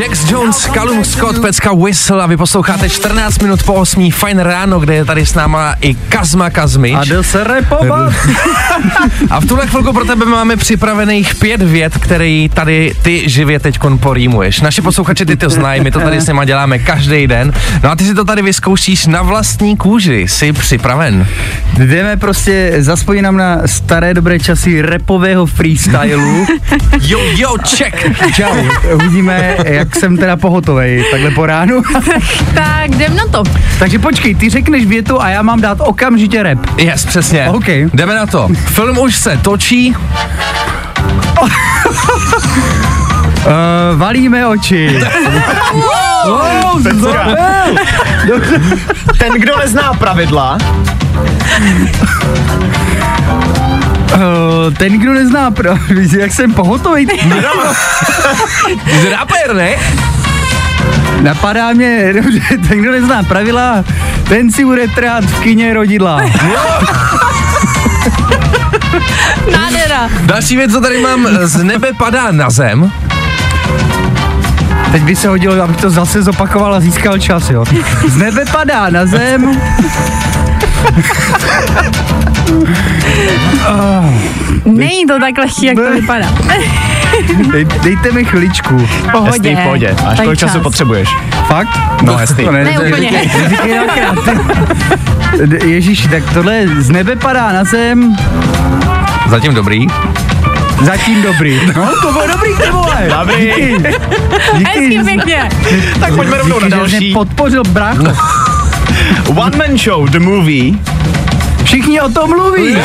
Jax 0.00 0.30
Jones, 0.30 0.70
Callum 0.74 1.04
Scott, 1.04 1.38
pecka 1.38 1.72
Whistle 1.72 2.22
a 2.22 2.26
vy 2.26 2.36
posloucháte 2.36 2.90
14 2.90 3.38
minut 3.38 3.62
po 3.62 3.74
8. 3.74 4.10
Fajn 4.10 4.38
ráno, 4.38 4.80
kde 4.80 4.94
je 4.94 5.04
tady 5.04 5.26
s 5.26 5.34
náma 5.34 5.74
i 5.80 5.94
Kazma 5.94 6.50
Kazmič. 6.50 6.94
A 6.94 7.04
jde 7.04 7.22
se 7.22 7.44
repovat. 7.44 8.12
A 9.30 9.40
v 9.40 9.46
tuhle 9.46 9.66
chvilku 9.66 9.92
pro 9.92 10.04
tebe 10.04 10.24
máme 10.24 10.56
připravených 10.56 11.34
pět 11.34 11.62
vět, 11.62 11.98
který 11.98 12.48
tady 12.54 12.94
ty 13.02 13.28
živě 13.28 13.60
teď 13.60 13.78
porýmuješ. 14.00 14.60
Naši 14.60 14.82
posluchači 14.82 15.26
ty 15.26 15.36
to 15.36 15.50
znají, 15.50 15.80
my 15.80 15.90
to 15.90 16.00
tady 16.00 16.20
s 16.20 16.26
nima 16.26 16.44
děláme 16.44 16.78
každý 16.78 17.26
den. 17.26 17.52
No 17.82 17.90
a 17.90 17.96
ty 17.96 18.04
si 18.04 18.14
to 18.14 18.24
tady 18.24 18.42
vyzkoušíš 18.42 19.06
na 19.06 19.22
vlastní 19.22 19.76
kůži. 19.76 20.28
Jsi 20.28 20.52
připraven? 20.52 21.26
Jdeme 21.78 22.16
prostě, 22.16 22.74
zaspomínám 22.78 23.36
na 23.36 23.58
staré 23.66 24.14
dobré 24.14 24.38
časy 24.38 24.82
repového 24.82 25.46
freestylu. 25.46 26.46
Jo, 27.00 27.20
jo, 27.36 27.56
check. 27.76 27.96
Čau, 28.34 28.56
uvidíme, 28.94 29.56
jak 29.64 29.83
jsem 29.94 30.16
teda 30.16 30.36
pohotovej 30.36 31.04
takhle 31.10 31.30
po 31.30 31.46
ránu. 31.46 31.82
Tak 32.54 32.90
jdem 32.90 33.16
na 33.16 33.26
to. 33.26 33.42
Takže 33.78 33.98
počkej, 33.98 34.34
ty 34.34 34.50
řekneš 34.50 34.86
větu 34.86 35.22
a 35.22 35.28
já 35.28 35.42
mám 35.42 35.60
dát 35.60 35.78
okamžitě 35.80 36.42
rap. 36.42 36.58
Yes, 36.78 37.04
přesně. 37.04 37.48
OK. 37.48 37.68
Jdeme 37.68 38.14
na 38.14 38.26
to. 38.26 38.48
Film 38.66 38.98
už 38.98 39.16
se 39.16 39.38
točí. 39.42 39.96
Uh, 41.40 41.48
valíme 43.96 44.46
oči. 44.46 44.98
wow, 46.24 46.82
Pecka. 46.82 47.26
Ten, 49.18 49.32
kdo 49.32 49.58
nezná 49.58 49.92
pravidla, 49.94 50.58
Uh, 54.12 54.74
ten, 54.78 54.98
kdo 54.98 55.12
nezná, 55.12 55.50
pro, 55.50 55.78
jak 56.18 56.32
jsem 56.32 56.54
pohotový, 56.54 57.06
Jsi 59.00 59.10
rapper, 59.10 59.54
ne? 59.54 59.76
napadá 61.22 61.72
mě, 61.72 62.12
dobře, 62.12 62.40
ten, 62.68 62.82
kdo 62.82 62.92
nezná 62.92 63.22
pravidla, 63.22 63.84
ten 64.28 64.52
si 64.52 64.64
bude 64.64 64.88
trhat 64.88 65.24
v 65.24 65.40
kině 65.40 65.74
rodidla. 65.74 66.20
Nádhera. 69.52 70.08
Další 70.20 70.56
věc, 70.56 70.72
co 70.72 70.80
tady 70.80 71.00
mám, 71.00 71.28
z 71.42 71.62
nebe 71.62 71.92
padá 71.92 72.32
na 72.32 72.50
zem. 72.50 72.92
Teď 74.92 75.02
by 75.02 75.16
se 75.16 75.28
hodilo, 75.28 75.62
abych 75.62 75.76
to 75.76 75.90
zase 75.90 76.22
zopakoval 76.22 76.74
a 76.74 76.80
získal 76.80 77.18
čas, 77.18 77.50
jo. 77.50 77.64
Z 78.08 78.16
nebe 78.16 78.44
padá 78.52 78.90
na 78.90 79.06
zem. 79.06 79.60
Není 84.64 85.06
to 85.06 85.18
tak 85.20 85.38
lehký, 85.38 85.66
jak 85.66 85.76
to 85.76 85.90
vypadá. 85.92 86.26
Dej, 87.52 87.64
dejte 87.82 88.12
mi 88.12 88.24
chviličku. 88.24 88.86
Pohodě. 89.12 89.48
Jestli 89.48 89.54
v 89.62 89.64
pohodě. 89.64 89.94
Tady 90.04 90.16
kolik 90.22 90.38
času 90.38 90.54
čas. 90.54 90.62
potřebuješ? 90.62 91.08
Fakt? 91.46 91.78
No, 92.02 92.18
jasný. 92.20 92.44
To 92.44 92.52
Ne, 92.52 92.72
to 92.74 92.82
úplně. 92.82 93.10
Ježíši, 95.64 96.08
tak 96.08 96.22
tohle 96.34 96.66
z 96.78 96.90
nebe 96.90 97.16
padá 97.16 97.52
na 97.52 97.64
zem, 97.64 98.16
Zatím 99.28 99.54
dobrý. 99.54 99.86
zatím 100.80 101.22
dobrý. 101.22 101.60
No, 101.76 101.90
to 102.02 102.12
bylo 102.12 102.26
dobrý, 102.26 102.50
ty 102.62 102.70
vole. 102.70 103.08
Dobrý. 103.20 103.46
Díky. 103.46 103.82
Hezky 104.64 104.88
Díky. 104.88 105.04
pěkně. 105.04 105.48
Tak 106.00 106.14
pojďme 106.14 106.36
rovnou 106.38 106.60
na 106.60 106.66
Díky, 106.66 106.70
že 106.70 106.76
další. 106.96 107.12
podpořil, 107.12 107.62
brácho. 107.68 108.04
One 109.36 109.56
Man 109.56 109.78
Show, 109.78 110.08
The 110.10 110.18
Movie. 110.18 110.72
Všichni 111.64 112.00
o 112.00 112.08
tom 112.08 112.30
mluví. 112.30 112.76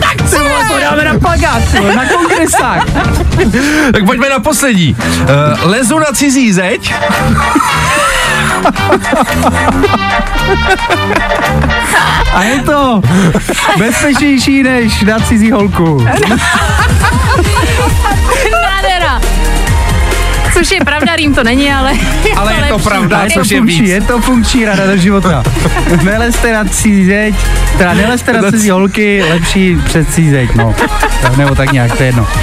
tak 0.00 0.28
co? 0.30 0.36
To 0.68 0.80
dáme 0.80 1.04
na 1.04 1.18
plagát, 1.18 1.62
na 1.94 2.04
kongresách. 2.04 2.84
Tak 3.92 4.04
pojďme 4.06 4.28
na 4.28 4.38
poslední. 4.38 4.94
Uh, 4.94 5.70
lezu 5.70 5.98
na 5.98 6.06
cizí 6.12 6.52
zeď. 6.52 6.94
A 12.34 12.42
je 12.42 12.62
to 12.62 13.02
bezpečnější 13.78 14.62
než 14.62 15.02
na 15.02 15.20
cizí 15.20 15.50
holku. 15.50 16.06
Což 20.54 20.70
je 20.70 20.80
pravda, 20.84 21.16
rým 21.16 21.34
to 21.34 21.44
není, 21.44 21.72
ale 21.72 21.92
je 22.24 22.32
Ale 22.36 22.52
to 22.54 22.60
je 22.60 22.68
to 22.68 22.74
lepší. 22.74 22.88
pravda, 22.88 23.22
je 23.24 23.30
to 23.30 23.40
což 23.40 23.50
je 23.50 23.58
funkční, 23.58 23.80
víc. 23.80 23.90
je 23.90 24.00
to 24.00 24.20
funkční 24.20 24.64
rada 24.64 24.86
do 24.86 24.96
života. 24.96 25.42
Nelezte 26.02 26.52
na 26.52 26.64
cizí 26.64 27.06
zeď, 27.06 27.34
teda 27.78 27.94
nelezte 27.94 28.32
na 28.32 28.50
cizí 28.50 28.70
holky, 28.70 29.24
lepší 29.28 29.76
před 29.84 30.08
cizí 30.14 30.30
zeď, 30.30 30.54
no. 30.54 30.74
Nebo 31.36 31.54
tak 31.54 31.72
nějak, 31.72 31.96
to 31.96 32.02
je 32.02 32.06
jedno. 32.08 32.26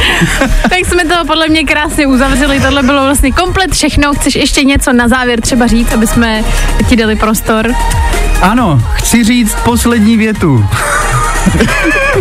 Tak 0.70 0.80
jsme 0.80 1.06
to 1.06 1.26
podle 1.28 1.48
mě 1.48 1.64
krásně 1.64 2.08
uzavřeli, 2.08 2.60
tohle 2.60 2.84
bylo 2.84 3.04
vlastně 3.04 3.32
komplet 3.32 3.72
všechno. 3.74 4.14
Chceš 4.14 4.36
ještě 4.36 4.64
něco 4.64 4.94
na 4.94 5.08
závěr 5.08 5.42
třeba 5.42 5.68
říct, 5.68 5.94
aby 5.94 6.08
jsme 6.08 6.44
ti 6.90 6.96
dali 6.96 7.16
prostor? 7.16 7.74
Ano, 8.42 8.82
chci 8.94 9.24
říct 9.24 9.56
poslední 9.64 10.18
větu. 10.18 10.66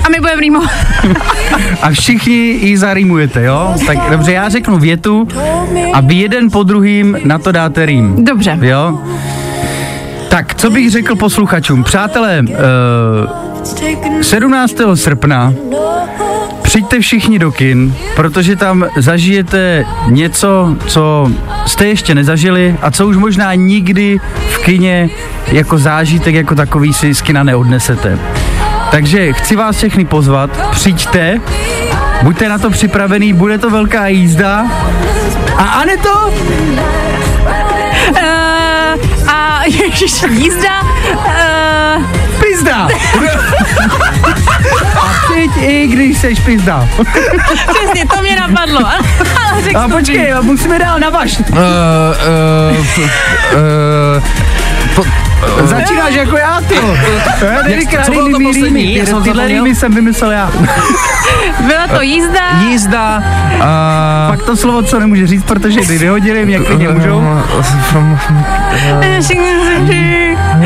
A 0.04 0.08
my 0.08 0.20
budeme 0.20 0.40
rýmo. 0.40 0.60
A 1.82 1.90
všichni 1.90 2.34
ji 2.34 2.76
zarýmujete, 2.76 3.42
jo? 3.42 3.74
Tak 3.86 3.98
dobře, 4.10 4.32
já 4.32 4.48
řeknu 4.48 4.78
větu 4.78 5.28
a 5.92 6.00
vy 6.00 6.14
jeden 6.14 6.50
po 6.50 6.62
druhým 6.62 7.18
na 7.24 7.38
to 7.38 7.52
dáte 7.52 7.86
rým. 7.86 8.24
Dobře. 8.24 8.58
Jo? 8.60 8.98
Tak, 10.28 10.54
co 10.54 10.70
bych 10.70 10.90
řekl 10.90 11.16
posluchačům? 11.16 11.84
Přátelé, 11.84 12.44
uh, 12.48 14.22
17. 14.22 14.74
srpna 14.94 15.54
přijďte 16.62 17.00
všichni 17.00 17.38
do 17.38 17.52
kin, 17.52 17.94
protože 18.16 18.56
tam 18.56 18.84
zažijete 18.96 19.84
něco, 20.08 20.76
co 20.86 21.30
jste 21.66 21.86
ještě 21.86 22.14
nezažili 22.14 22.76
a 22.82 22.90
co 22.90 23.06
už 23.06 23.16
možná 23.16 23.54
nikdy 23.54 24.20
v 24.50 24.58
kině 24.58 25.10
jako 25.52 25.78
zážitek 25.78 26.34
jako 26.34 26.54
takový 26.54 26.92
si 26.92 27.14
z 27.14 27.22
kina 27.22 27.42
neodnesete. 27.42 28.18
Takže 28.90 29.32
chci 29.32 29.56
vás 29.56 29.76
všechny 29.76 30.04
pozvat, 30.04 30.70
přijďte, 30.70 31.40
buďte 32.22 32.48
na 32.48 32.58
to 32.58 32.70
připravený, 32.70 33.32
bude 33.32 33.58
to 33.58 33.70
velká 33.70 34.06
jízda. 34.06 34.66
A 35.56 35.62
Aneto, 35.64 36.32
Uh, 38.10 39.30
a 39.32 39.60
ježiš, 39.64 40.22
jízda. 40.30 40.80
Uh, 41.14 42.04
pizda! 42.40 42.88
A 45.00 45.12
přijď 45.24 45.50
i 45.56 45.86
když 45.86 46.18
seš 46.18 46.40
pizda. 46.40 46.88
přesně, 47.74 48.06
to 48.14 48.22
mě 48.22 48.36
napadlo. 48.36 48.80
Ale 48.86 49.84
A 49.84 49.88
počkej, 49.88 50.32
a 50.32 50.40
musíme 50.40 50.78
dál 50.78 50.98
na 51.00 51.10
vaš. 51.10 51.38
Uh, 51.38 51.46
uh, 51.46 51.62
uh, 52.98 54.22
po, 54.94 55.04
Začínáš 55.64 56.14
jako 56.14 56.36
já, 56.36 56.60
ty. 56.68 56.74
Já 57.44 57.62
nevykrát 57.62 58.06
co 58.06 58.12
bylo 58.12 58.30
to 58.30 58.38
poslední? 58.42 58.82
rýmy. 58.82 59.06
Jsem 59.06 59.14
to 59.14 59.20
tyhle 59.20 59.46
rýmy 59.46 59.74
jsem 59.74 59.94
vymyslel 59.94 60.30
já. 60.30 60.50
Byla 61.66 61.86
to 61.86 62.00
jízda. 62.00 62.40
jízda. 62.60 63.22
Uh, 63.54 64.30
Pak 64.30 64.42
to 64.42 64.56
slovo, 64.56 64.82
co 64.82 65.00
nemůže 65.00 65.26
říct, 65.26 65.44
protože 65.44 65.80
ty 65.80 65.98
vyhodili, 65.98 66.46
mě 66.46 66.58
klidně 66.58 66.88
můžou. 66.88 67.22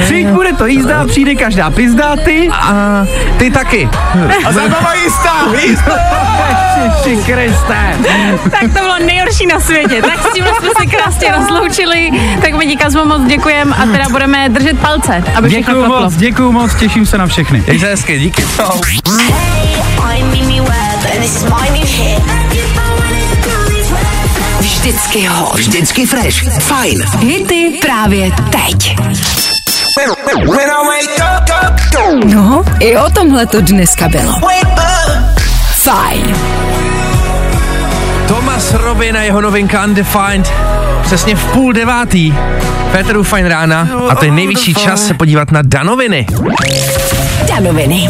Přijď, 0.05 0.29
bude 0.29 0.53
to 0.53 0.67
jízda, 0.67 1.07
přijde 1.07 1.35
každá 1.35 1.71
pizda, 1.71 2.17
ty. 2.17 2.49
a 2.53 3.07
ty 3.39 3.51
taky. 3.51 3.89
A 4.45 4.53
zábava 4.53 4.95
jistá! 4.95 5.33
Ježiši 6.83 7.33
Kriste. 7.33 7.99
Tak 8.51 8.61
to 8.61 8.69
bylo 8.69 8.99
nejhorší 9.07 9.47
na 9.47 9.61
světě. 9.61 10.03
Tak 10.03 10.19
s 10.31 10.33
tímhle 10.33 10.53
jsme 10.55 10.69
se 10.79 10.87
krásně 10.87 11.33
rozloučili. 11.33 12.11
Tak 12.43 12.55
my 12.55 12.77
Kazmo 12.77 13.05
moc 13.05 13.23
děkujeme 13.23 13.77
a 13.77 13.87
teda 13.87 14.05
budeme 14.11 14.49
držet 14.49 14.79
palce, 14.79 15.25
aby 15.35 15.49
všechno 15.49 15.75
Děkuju 15.75 15.87
klaplo. 15.87 16.01
moc, 16.01 16.17
děkuju 16.17 16.53
moc, 16.53 16.75
těším 16.75 17.07
se 17.07 17.19
na 17.19 17.27
všechny. 17.27 17.63
Měj 17.67 17.79
se 17.79 17.87
hezky, 17.87 18.19
díky. 18.19 18.45
Vždycky 24.61 25.27
ho. 25.27 25.53
Vždycky 25.55 26.07
fresh. 26.07 26.59
Fajn. 26.59 27.05
Hity 27.19 27.79
právě 27.81 28.31
teď. 28.51 28.97
No, 32.25 32.65
i 32.81 32.97
o 32.97 33.11
tomhle 33.11 33.47
to 33.47 33.61
dneska 33.61 34.09
bylo. 34.09 34.35
Fajn. 35.85 36.37
Thomas 38.29 38.75
Robin 38.75 39.17
a 39.17 39.23
jeho 39.23 39.41
novinka 39.41 39.85
Undefined. 39.85 40.53
Přesně 41.03 41.37
v 41.37 41.45
půl 41.53 41.73
devátý. 41.73 42.35
Peteru 42.93 43.23
fajn 43.23 43.47
rána 43.47 43.89
a 44.09 44.15
to 44.15 44.25
je 44.25 44.31
nejvyšší 44.31 44.75
čas 44.75 45.07
se 45.07 45.15
podívat 45.15 45.51
na 45.51 45.63
danoviny. 45.63 46.27
Danoviny. 47.49 48.09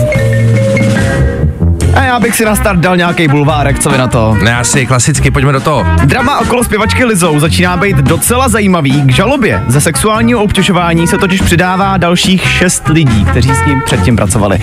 A 1.94 2.02
já 2.02 2.20
bych 2.20 2.36
si 2.36 2.44
na 2.44 2.56
start 2.56 2.80
dal 2.80 2.96
nějaký 2.96 3.28
bulvárek, 3.28 3.78
co 3.78 3.90
vy 3.90 3.98
na 3.98 4.06
to? 4.06 4.36
Ne, 4.42 4.56
asi 4.56 4.86
klasicky, 4.86 5.30
pojďme 5.30 5.52
do 5.52 5.60
toho. 5.60 5.86
Drama 6.04 6.38
okolo 6.38 6.64
zpěvačky 6.64 7.04
Lizou 7.04 7.40
začíná 7.40 7.76
být 7.76 7.96
docela 7.96 8.48
zajímavý. 8.48 9.02
K 9.02 9.10
žalobě 9.10 9.62
ze 9.68 9.80
sexuálního 9.80 10.42
obtěžování 10.42 11.06
se 11.06 11.18
totiž 11.18 11.40
přidává 11.40 11.96
dalších 11.96 12.48
šest 12.48 12.88
lidí, 12.88 13.24
kteří 13.24 13.50
s 13.54 13.66
ním 13.66 13.82
předtím 13.84 14.16
pracovali. 14.16 14.60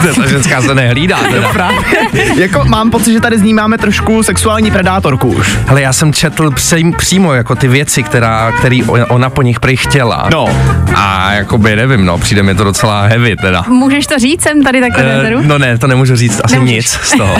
Ta 0.16 0.26
ženská 0.28 0.62
se 0.62 0.74
nehlídá 0.74 1.18
teda. 1.30 1.48
Právě. 1.52 1.78
jako 2.36 2.64
mám 2.64 2.90
pocit, 2.90 3.12
že 3.12 3.20
tady 3.20 3.38
z 3.38 3.42
ní 3.42 3.54
máme 3.54 3.78
trošku 3.78 4.22
sexuální 4.22 4.70
predátorku 4.70 5.28
už. 5.28 5.56
Ale 5.68 5.82
já 5.82 5.92
jsem 5.92 6.12
četl 6.12 6.50
přím, 6.50 6.92
přímo 6.92 7.34
jako 7.34 7.54
ty 7.54 7.68
věci, 7.68 8.02
která, 8.02 8.52
který 8.58 8.82
ona 8.84 9.30
po 9.30 9.42
nich 9.42 9.60
prý 9.60 9.76
chtěla. 9.76 10.28
No. 10.32 10.46
A 10.94 11.32
jakoby 11.32 11.76
nevím, 11.76 12.04
no, 12.04 12.18
přijde 12.18 12.42
mi 12.42 12.54
to 12.54 12.64
docela 12.64 13.02
heavy 13.06 13.36
teda. 13.36 13.64
Můžeš 13.68 14.06
to 14.06 14.18
říct, 14.18 14.42
jsem 14.42 14.62
tady 14.62 14.80
takhle 14.80 15.00
Eh, 15.30 15.34
uh, 15.36 15.46
no 15.46 15.58
ne, 15.58 15.78
to 15.78 15.86
nemůžu 15.86 16.16
říct 16.16 16.40
asi 16.44 16.54
Nemůžeš. 16.54 16.76
nic 16.76 16.86
z 17.02 17.16
toho. 17.16 17.36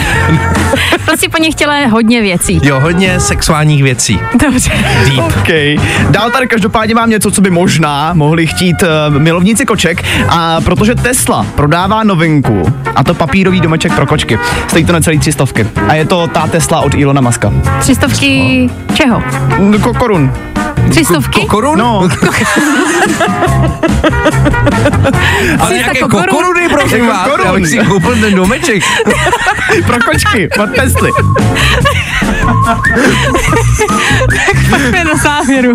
Prostě 1.05 1.29
po 1.29 1.39
ně 1.39 1.51
chtěla 1.51 1.87
hodně 1.87 2.23
věcí. 2.23 2.61
Jo, 2.63 2.81
hodně 2.81 3.21
sexuálních 3.21 3.83
věcí. 3.83 4.21
Dobře. 4.43 4.71
Deep. 5.05 5.19
OK. 5.19 5.49
Dál 6.11 6.31
tady 6.31 6.47
každopádně 6.47 6.95
mám 6.95 7.11
něco, 7.11 7.31
co 7.31 7.41
by 7.41 7.51
možná 7.51 8.11
mohli 8.15 8.47
chtít 8.47 8.77
uh, 8.83 9.19
milovníci 9.19 9.67
koček. 9.67 10.05
A 10.29 10.61
protože 10.61 10.95
Tesla 10.95 11.47
prodává 11.55 12.05
novinku, 12.05 12.50
a 12.97 13.05
to 13.05 13.15
papírový 13.15 13.61
domeček 13.61 13.95
pro 13.95 14.07
kočky. 14.07 14.39
Stojí 14.69 14.85
to 14.85 14.93
na 14.93 15.01
celý 15.01 15.19
tři 15.19 15.33
stovky. 15.33 15.67
A 15.89 15.95
je 15.95 16.05
to 16.05 16.27
ta 16.27 16.47
Tesla 16.47 16.81
od 16.81 16.95
Ilona 16.95 17.21
Maska. 17.21 17.53
Tři 17.81 17.95
stovky 17.95 18.71
čeho? 18.95 19.23
Ko- 19.59 19.99
korun. 19.99 20.33
Tři 20.91 21.05
stovky? 21.05 21.41
Korun? 21.47 21.79
No, 21.79 22.09
Ale 25.61 25.77
jaké 25.77 25.99
jako 25.99 26.09
korun? 26.09 26.27
koruny, 26.37 26.69
prosím 26.69 27.07
vás. 27.07 27.29
korun. 27.29 27.47
Já 27.47 27.53
bych 27.53 27.67
si 27.67 27.79
koupil 27.79 28.17
ten 28.21 28.35
domeček. 28.35 28.83
pro 29.87 29.97
kočky 30.13 30.49
od 30.63 30.71
Tesly. 30.77 31.11
Pojďme 34.71 35.05
do 35.05 35.17
závěru. 35.23 35.75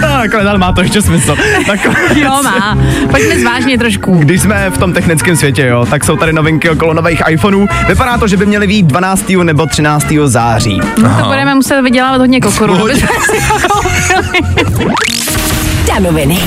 Tak, 0.00 0.34
ale 0.34 0.58
má 0.58 0.72
to 0.72 0.80
ještě 0.80 1.02
smysl. 1.02 1.36
Tak, 1.66 1.80
Jo, 2.14 2.30
má. 2.44 2.78
Pojďme 3.10 3.40
zvážně 3.40 3.78
trošku. 3.78 4.14
Když 4.18 4.42
jsme 4.42 4.70
v 4.70 4.78
tom 4.78 4.92
technickém 4.92 5.36
světě, 5.36 5.66
jo, 5.66 5.86
tak 5.90 6.04
jsou 6.04 6.16
tady 6.16 6.32
novinky 6.32 6.70
okolo 6.70 6.94
nových 6.94 7.22
iPhoneů. 7.28 7.68
Vypadá 7.88 8.18
to, 8.18 8.28
že 8.28 8.36
by 8.36 8.46
měly 8.46 8.66
být 8.66 8.86
12. 8.86 9.28
nebo 9.42 9.66
13. 9.66 10.06
září. 10.24 10.80
No 11.02 11.16
to 11.20 11.24
budeme 11.26 11.54
muset 11.54 11.82
vydělávat 11.82 12.18
hodně 12.20 12.40
kokoru. 12.40 12.76
koupili. 12.78 13.02
Danoviny. 15.86 16.38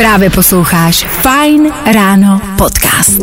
Právě 0.00 0.30
posloucháš 0.30 1.04
Fine 1.04 1.70
Ráno 1.92 2.40
podcast. 2.58 3.20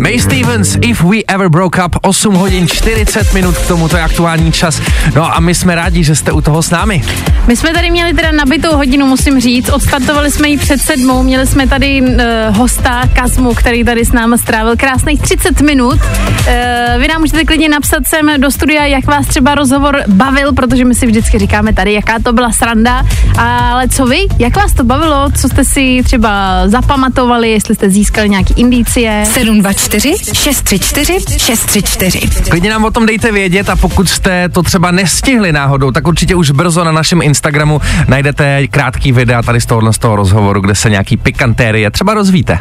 May 0.00 0.18
Stevens, 0.18 0.76
If 0.80 1.02
We 1.02 1.16
Ever 1.28 1.48
Broke 1.48 1.84
Up, 1.84 1.96
8 2.02 2.34
hodin 2.34 2.68
40 2.68 3.34
minut 3.34 3.58
k 3.58 3.66
tomuto 3.66 3.96
je 3.96 4.02
aktuální 4.02 4.52
čas. 4.52 4.80
No 5.14 5.36
a 5.36 5.40
my 5.40 5.54
jsme 5.54 5.74
rádi, 5.74 6.04
že 6.04 6.14
jste 6.14 6.32
u 6.32 6.40
toho 6.40 6.62
s 6.62 6.70
námi. 6.70 7.02
My 7.46 7.56
jsme 7.56 7.72
tady 7.72 7.90
měli 7.90 8.14
teda 8.14 8.32
nabitou 8.32 8.76
hodinu, 8.76 9.06
musím 9.06 9.40
říct. 9.40 9.68
Odstartovali 9.68 10.30
jsme 10.30 10.48
ji 10.48 10.56
před 10.56 10.80
sedmou, 10.80 11.22
měli 11.22 11.46
jsme 11.46 11.66
tady 11.66 12.02
uh, 12.02 12.56
hosta 12.56 13.02
Kazmu, 13.14 13.54
který 13.54 13.84
tady 13.84 14.04
s 14.04 14.12
námi 14.12 14.38
strávil 14.38 14.76
krásných 14.76 15.22
30 15.22 15.60
minut. 15.60 15.94
Uh, 15.94 17.00
vy 17.00 17.08
nám 17.08 17.20
můžete 17.20 17.44
klidně 17.44 17.68
napsat 17.68 18.06
sem 18.06 18.30
do 18.38 18.50
studia, 18.50 18.86
jak 18.86 19.06
vás 19.06 19.26
třeba 19.26 19.54
rozhovor 19.54 20.02
bavil, 20.06 20.52
protože 20.52 20.84
my 20.84 20.94
si 20.94 21.06
vždycky 21.06 21.38
říkáme 21.38 21.72
tady, 21.72 21.92
jaká 21.92 22.18
to 22.22 22.32
byla 22.32 22.52
sranda. 22.52 23.06
Ale 23.38 23.88
co 23.88 24.06
vy? 24.06 24.18
Jak 24.38 24.56
vás 24.56 24.72
to 24.72 24.84
bavilo? 24.84 25.30
Co 25.40 25.48
jste 25.48 25.64
si 25.64 25.97
třeba 26.02 26.62
zapamatovali, 26.68 27.50
jestli 27.50 27.74
jste 27.74 27.90
získali 27.90 28.28
nějaký 28.28 28.54
indicie? 28.56 29.24
724 29.32 30.14
634 30.32 31.38
634. 31.38 32.20
Klidně 32.50 32.70
nám 32.70 32.84
o 32.84 32.90
tom 32.90 33.06
dejte 33.06 33.32
vědět 33.32 33.68
a 33.68 33.76
pokud 33.76 34.08
jste 34.08 34.48
to 34.48 34.62
třeba 34.62 34.90
nestihli 34.90 35.52
náhodou, 35.52 35.90
tak 35.90 36.06
určitě 36.06 36.34
už 36.34 36.50
brzo 36.50 36.84
na 36.84 36.92
našem 36.92 37.22
Instagramu 37.22 37.80
najdete 38.08 38.66
krátký 38.68 39.12
videa 39.12 39.42
tady 39.42 39.60
z 39.60 39.66
tohohle 39.66 39.92
z 39.92 39.98
toho 39.98 40.16
rozhovoru, 40.16 40.60
kde 40.60 40.74
se 40.74 40.90
nějaký 40.90 41.16
pikantérie 41.16 41.90
třeba 41.90 42.14
rozvíte. 42.14 42.58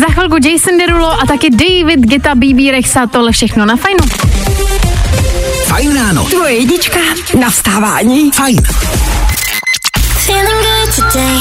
Za 0.00 0.06
chvilku 0.12 0.36
Jason 0.48 0.78
Derulo 0.78 1.12
a 1.12 1.26
taky 1.26 1.50
David 1.50 2.00
Geta, 2.00 2.34
BB 2.34 2.70
Rexa, 2.70 3.06
tohle 3.06 3.32
všechno 3.32 3.66
na 3.66 3.76
fajnu. 3.76 4.55
Fajn 5.66 5.94
ráno. 5.94 6.24
Tvoje 6.24 6.54
jednička 6.54 6.98
na 7.38 7.50
vstávání. 7.50 8.30
Fajn. 8.30 8.56
Feeling 10.18 10.48
good 10.48 10.94
today. 10.94 11.38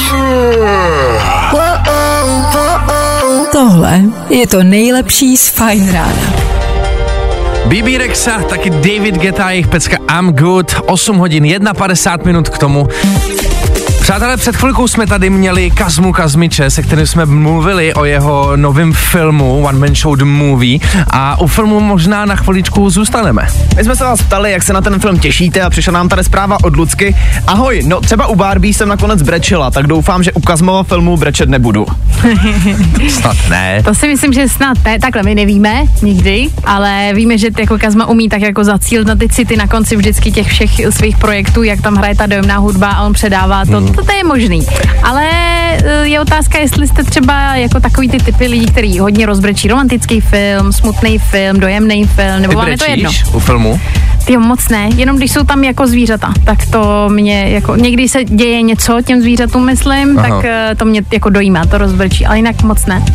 Whoa, 1.51 1.61
oh, 1.87 2.53
whoa, 2.53 2.79
oh. 2.87 3.47
tohle 3.51 4.01
je 4.29 4.47
to 4.47 4.63
nejlepší 4.63 5.37
z 5.37 5.49
Fajn 5.49 5.91
rána. 5.91 6.33
BB 7.65 7.97
Rexa, 7.97 8.43
taky 8.49 8.69
David 8.69 9.15
Geta, 9.15 9.51
jejich 9.51 9.67
pecka 9.67 9.97
I'm 10.19 10.31
Good, 10.31 10.75
8 10.85 11.17
hodin, 11.17 11.59
51 11.73 12.25
minut 12.25 12.49
k 12.49 12.57
tomu. 12.57 12.87
Přátelé, 14.05 14.37
před 14.37 14.55
chvilkou 14.55 14.87
jsme 14.87 15.07
tady 15.07 15.29
měli 15.29 15.71
Kazmu 15.71 16.13
Kazmiče, 16.13 16.69
se 16.69 16.83
kterým 16.83 17.07
jsme 17.07 17.25
mluvili 17.25 17.93
o 17.93 18.05
jeho 18.05 18.55
novém 18.55 18.93
filmu 18.93 19.63
One 19.63 19.79
Man 19.79 19.95
Show 19.95 20.17
The 20.17 20.25
Movie 20.25 20.79
a 21.09 21.39
u 21.39 21.47
filmu 21.47 21.79
možná 21.79 22.25
na 22.25 22.35
chviličku 22.35 22.89
zůstaneme. 22.89 23.47
My 23.75 23.83
jsme 23.83 23.95
se 23.95 24.03
vás 24.03 24.21
ptali, 24.21 24.51
jak 24.51 24.63
se 24.63 24.73
na 24.73 24.81
ten 24.81 24.99
film 24.99 25.19
těšíte 25.19 25.61
a 25.61 25.69
přišla 25.69 25.93
nám 25.93 26.09
tady 26.09 26.23
zpráva 26.23 26.57
od 26.63 26.75
Lucky. 26.75 27.15
Ahoj, 27.47 27.83
no 27.85 28.01
třeba 28.01 28.27
u 28.27 28.35
Barbie 28.35 28.73
jsem 28.73 28.89
nakonec 28.89 29.21
brečela, 29.21 29.71
tak 29.71 29.87
doufám, 29.87 30.23
že 30.23 30.31
u 30.31 30.41
Kazmova 30.41 30.83
filmu 30.83 31.17
brečet 31.17 31.49
nebudu. 31.49 31.85
Snad 33.09 33.37
ne. 33.49 33.83
To 33.83 33.95
si 33.95 34.07
myslím, 34.07 34.33
že 34.33 34.49
snad 34.49 34.77
ne. 34.85 34.99
Takhle 34.99 35.23
my 35.23 35.35
nevíme 35.35 35.83
nikdy, 36.01 36.49
ale 36.63 37.11
víme, 37.13 37.37
že 37.37 37.47
jako 37.59 37.77
Kazma 37.77 38.05
umí 38.05 38.29
tak 38.29 38.41
jako 38.41 38.63
zacílit 38.63 39.07
na 39.07 39.15
ty 39.15 39.29
city 39.29 39.57
na 39.57 39.67
konci 39.67 39.95
vždycky 39.95 40.31
těch 40.31 40.47
všech 40.47 40.71
svých 40.89 41.17
projektů, 41.17 41.63
jak 41.63 41.81
tam 41.81 41.95
hraje 41.95 42.15
ta 42.15 42.25
dojemná 42.25 42.57
hudba 42.57 42.89
a 42.89 43.03
on 43.03 43.13
předává 43.13 43.65
to. 43.65 43.77
Hmm. 43.77 43.94
To, 43.95 44.05
to 44.05 44.11
je 44.11 44.23
možný. 44.23 44.59
Ale 45.03 45.23
eh, 45.83 46.07
je 46.07 46.19
otázka, 46.19 46.59
jestli 46.59 46.87
jste 46.87 47.03
třeba 47.03 47.55
jako 47.55 47.79
takový 47.79 48.09
ty 48.09 48.17
typy 48.17 48.47
lidí, 48.47 48.65
který 48.65 48.99
hodně 48.99 49.25
rozbrečí 49.25 49.67
romantický 49.67 50.21
film, 50.21 50.73
smutný 50.73 51.19
film, 51.19 51.59
dojemný 51.59 52.05
film, 52.05 52.41
nebo 52.41 52.53
Ty 52.53 52.57
vám 52.57 52.67
je 52.67 52.77
to 52.77 52.85
jedno? 52.91 53.11
u 53.33 53.39
filmu? 53.39 53.79
Jo, 54.29 54.39
moc 54.39 54.69
ne, 54.69 54.89
jenom 54.95 55.17
když 55.17 55.31
jsou 55.31 55.43
tam 55.43 55.63
jako 55.63 55.87
zvířata, 55.87 56.33
tak 56.43 56.65
to 56.71 57.09
mě 57.09 57.49
jako, 57.49 57.75
někdy 57.75 58.09
se 58.09 58.23
děje 58.23 58.61
něco 58.61 59.01
těm 59.01 59.21
zvířatům, 59.21 59.65
myslím, 59.65 60.19
Aha. 60.19 60.29
tak 60.29 60.45
eh, 60.45 60.75
to 60.77 60.85
mě 60.85 61.03
jako 61.13 61.29
dojímá, 61.29 61.65
to 61.65 61.77
rozbrečí, 61.77 62.25
ale 62.25 62.37
jinak 62.37 62.63
moc 62.63 62.85
ne. 62.85 63.05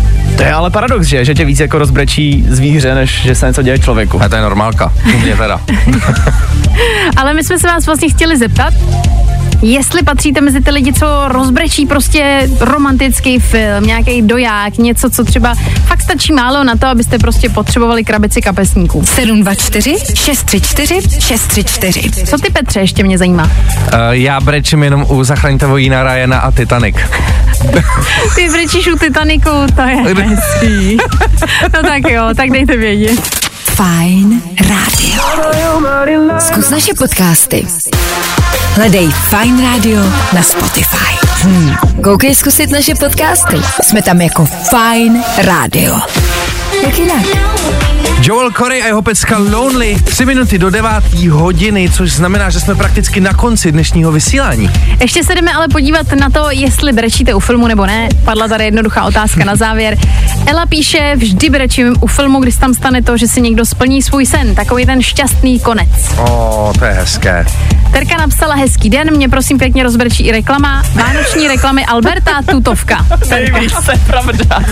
To 0.40 0.46
je 0.46 0.52
ale 0.52 0.70
paradox, 0.70 1.06
že? 1.06 1.24
Že 1.24 1.34
tě 1.34 1.44
víc 1.44 1.60
jako 1.60 1.78
rozbrečí 1.78 2.44
zvíře, 2.48 2.94
než 2.94 3.22
že 3.22 3.34
se 3.34 3.46
něco 3.46 3.62
děje 3.62 3.78
člověku. 3.78 4.22
A 4.22 4.28
to 4.28 4.36
je 4.36 4.42
normálka, 4.42 4.92
u 5.14 5.18
mě 5.18 5.36
teda. 5.36 5.60
Ale 7.16 7.34
my 7.34 7.44
jsme 7.44 7.58
se 7.58 7.66
vás 7.66 7.86
vlastně 7.86 8.08
chtěli 8.08 8.38
zeptat, 8.38 8.74
jestli 9.62 10.02
patříte 10.02 10.40
mezi 10.40 10.60
ty 10.60 10.70
lidi, 10.70 10.92
co 10.92 11.06
rozbrečí 11.28 11.86
prostě 11.86 12.48
romantický 12.60 13.38
film, 13.38 13.86
nějaký 13.86 14.22
doják, 14.22 14.78
něco, 14.78 15.10
co 15.10 15.24
třeba 15.24 15.54
fakt 15.86 16.02
stačí 16.02 16.32
málo 16.32 16.64
na 16.64 16.76
to, 16.76 16.86
abyste 16.86 17.18
prostě 17.18 17.48
potřebovali 17.48 18.04
krabici 18.04 18.42
kapesníků. 18.42 19.06
724 19.06 19.96
634 20.14 21.20
634. 21.20 22.10
Co 22.26 22.38
ty 22.38 22.50
Petře 22.50 22.80
ještě 22.80 23.04
mě 23.04 23.18
zajímá? 23.18 23.44
Uh, 23.44 23.50
já 24.10 24.40
brečím 24.40 24.82
jenom 24.82 25.06
u 25.08 25.24
Zachraňte 25.24 25.66
vojína 25.66 26.14
Ryana 26.14 26.38
a 26.38 26.50
Titanic. 26.50 26.96
Ty 28.34 28.48
brečíš 28.50 28.86
u 28.86 28.98
Titaniku, 28.98 29.50
to 29.76 29.82
je 29.82 30.14
hezký. 30.30 30.96
No 31.74 31.82
tak 31.82 32.02
jo, 32.08 32.22
tak 32.36 32.50
dejte 32.50 32.76
vědět. 32.76 33.20
Fajn 33.74 34.42
rádio. 34.68 35.22
Zkus 36.38 36.70
naše 36.70 36.94
podcasty. 36.94 37.66
Hledej 38.74 39.08
Fajn 39.08 39.62
rádio 39.62 40.02
na 40.32 40.42
Spotify. 40.42 41.26
Hmm. 41.42 41.76
Koukej 42.02 42.34
zkusit 42.34 42.70
naše 42.70 42.94
podcasty. 42.94 43.56
Jsme 43.82 44.02
tam 44.02 44.20
jako 44.20 44.44
Fajn 44.46 45.22
rádio. 45.38 45.96
Jak 46.82 46.98
jinak? 46.98 47.22
Joel 48.22 48.50
Corey 48.50 48.82
a 48.82 48.86
jeho 48.86 49.02
pecka 49.02 49.38
Lonely, 49.38 49.96
3 50.04 50.26
minuty 50.26 50.58
do 50.58 50.70
9 50.70 50.90
hodiny, 51.30 51.90
což 51.90 52.12
znamená, 52.12 52.50
že 52.50 52.60
jsme 52.60 52.74
prakticky 52.74 53.20
na 53.20 53.34
konci 53.34 53.72
dnešního 53.72 54.12
vysílání. 54.12 54.70
Ještě 55.00 55.24
se 55.24 55.34
jdeme 55.34 55.52
ale 55.52 55.68
podívat 55.68 56.12
na 56.12 56.30
to, 56.30 56.50
jestli 56.50 56.92
brečíte 56.92 57.34
u 57.34 57.40
filmu 57.40 57.66
nebo 57.66 57.86
ne. 57.86 58.08
Padla 58.24 58.48
tady 58.48 58.64
jednoduchá 58.64 59.04
otázka 59.04 59.44
na 59.44 59.56
závěr. 59.56 59.98
Ela 60.46 60.66
píše, 60.66 61.12
vždy 61.16 61.50
brečím 61.50 61.94
u 62.00 62.06
filmu, 62.06 62.40
když 62.40 62.56
tam 62.56 62.74
stane 62.74 63.02
to, 63.02 63.16
že 63.16 63.28
si 63.28 63.40
někdo 63.40 63.66
splní 63.66 64.02
svůj 64.02 64.26
sen. 64.26 64.54
Takový 64.54 64.86
ten 64.86 65.02
šťastný 65.02 65.60
konec. 65.60 65.88
O, 66.18 66.72
to 66.78 66.84
je 66.84 66.92
hezké. 66.92 67.46
Terka 67.92 68.16
napsala 68.16 68.54
hezký 68.54 68.90
den, 68.90 69.16
mě 69.16 69.28
prosím 69.28 69.58
pěkně 69.58 69.82
rozbrečí 69.82 70.26
i 70.26 70.32
reklama. 70.32 70.82
Vánoční 70.94 71.48
reklamy 71.48 71.86
Alberta 71.86 72.42
Tutovka. 72.50 73.06
Nejvíc 73.30 73.72
pravda. 74.06 74.62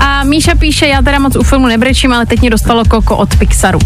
A 0.00 0.24
Míša 0.24 0.54
píše, 0.54 0.86
já 0.86 1.02
teda 1.02 1.18
moc 1.18 1.36
u 1.36 1.42
filmu 1.42 1.66
nebrečím, 1.66 2.12
ale 2.12 2.26
teď 2.26 2.40
mě 2.40 2.50
dostalo 2.50 2.84
koko 2.84 3.16
od 3.16 3.36
Pixaru. 3.36 3.78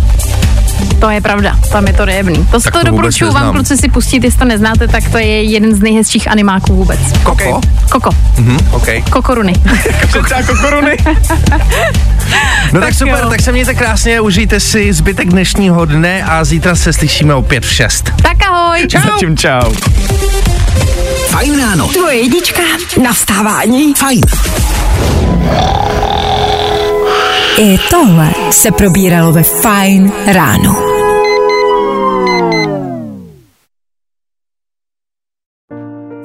To 1.02 1.10
je 1.10 1.20
pravda, 1.20 1.58
tam 1.72 1.86
je 1.86 1.92
to 1.92 2.04
dojemný. 2.04 2.46
To, 2.50 2.60
Tak 2.60 2.62
to 2.62 2.70
to 2.70 2.78
vůbec 2.78 2.90
doporučuji 2.90 3.30
vám, 3.30 3.52
kluci 3.52 3.76
si 3.76 3.88
pustit, 3.88 4.24
jestli 4.24 4.38
to 4.38 4.44
neznáte, 4.44 4.88
tak 4.88 5.08
to 5.10 5.18
je 5.18 5.42
jeden 5.42 5.74
z 5.74 5.80
nejhezčích 5.80 6.30
animáků 6.30 6.74
vůbec. 6.76 7.00
Koko? 7.22 7.60
Koko. 7.90 8.10
Mhm, 8.38 8.58
OK. 8.70 8.86
Kokoruny. 9.10 9.52
Kokoruny. 10.46 10.96
No 12.72 12.80
tak, 12.80 12.88
Tak 12.88 12.94
super, 12.94 13.18
jo. 13.24 13.30
tak 13.30 13.40
se 13.40 13.52
mějte 13.52 13.74
krásně, 13.74 14.20
užijte 14.20 14.60
si 14.60 14.92
zbytek 14.92 15.28
dnešního 15.28 15.84
dne 15.84 16.24
a 16.24 16.44
zítra 16.44 16.74
se 16.76 16.92
slyšíme 16.92 17.34
opět 17.34 17.64
v 17.64 17.72
6. 17.72 18.12
tak 18.22 18.36
ahoj. 18.50 18.86
Zatím 19.04 19.36
čau. 19.36 19.72
Fajn 21.28 21.60
ráno. 21.60 21.88
Tvoje 21.88 22.16
jednička 22.16 22.62
na 23.02 23.12
vstávání. 23.12 23.94
Fajn. 23.94 24.20
I 27.58 27.78
tohle 27.90 28.28
se 28.50 28.70
probíralo 28.70 29.32
ve 29.32 29.42
Fajn 29.42 30.12
ráno. 30.26 30.91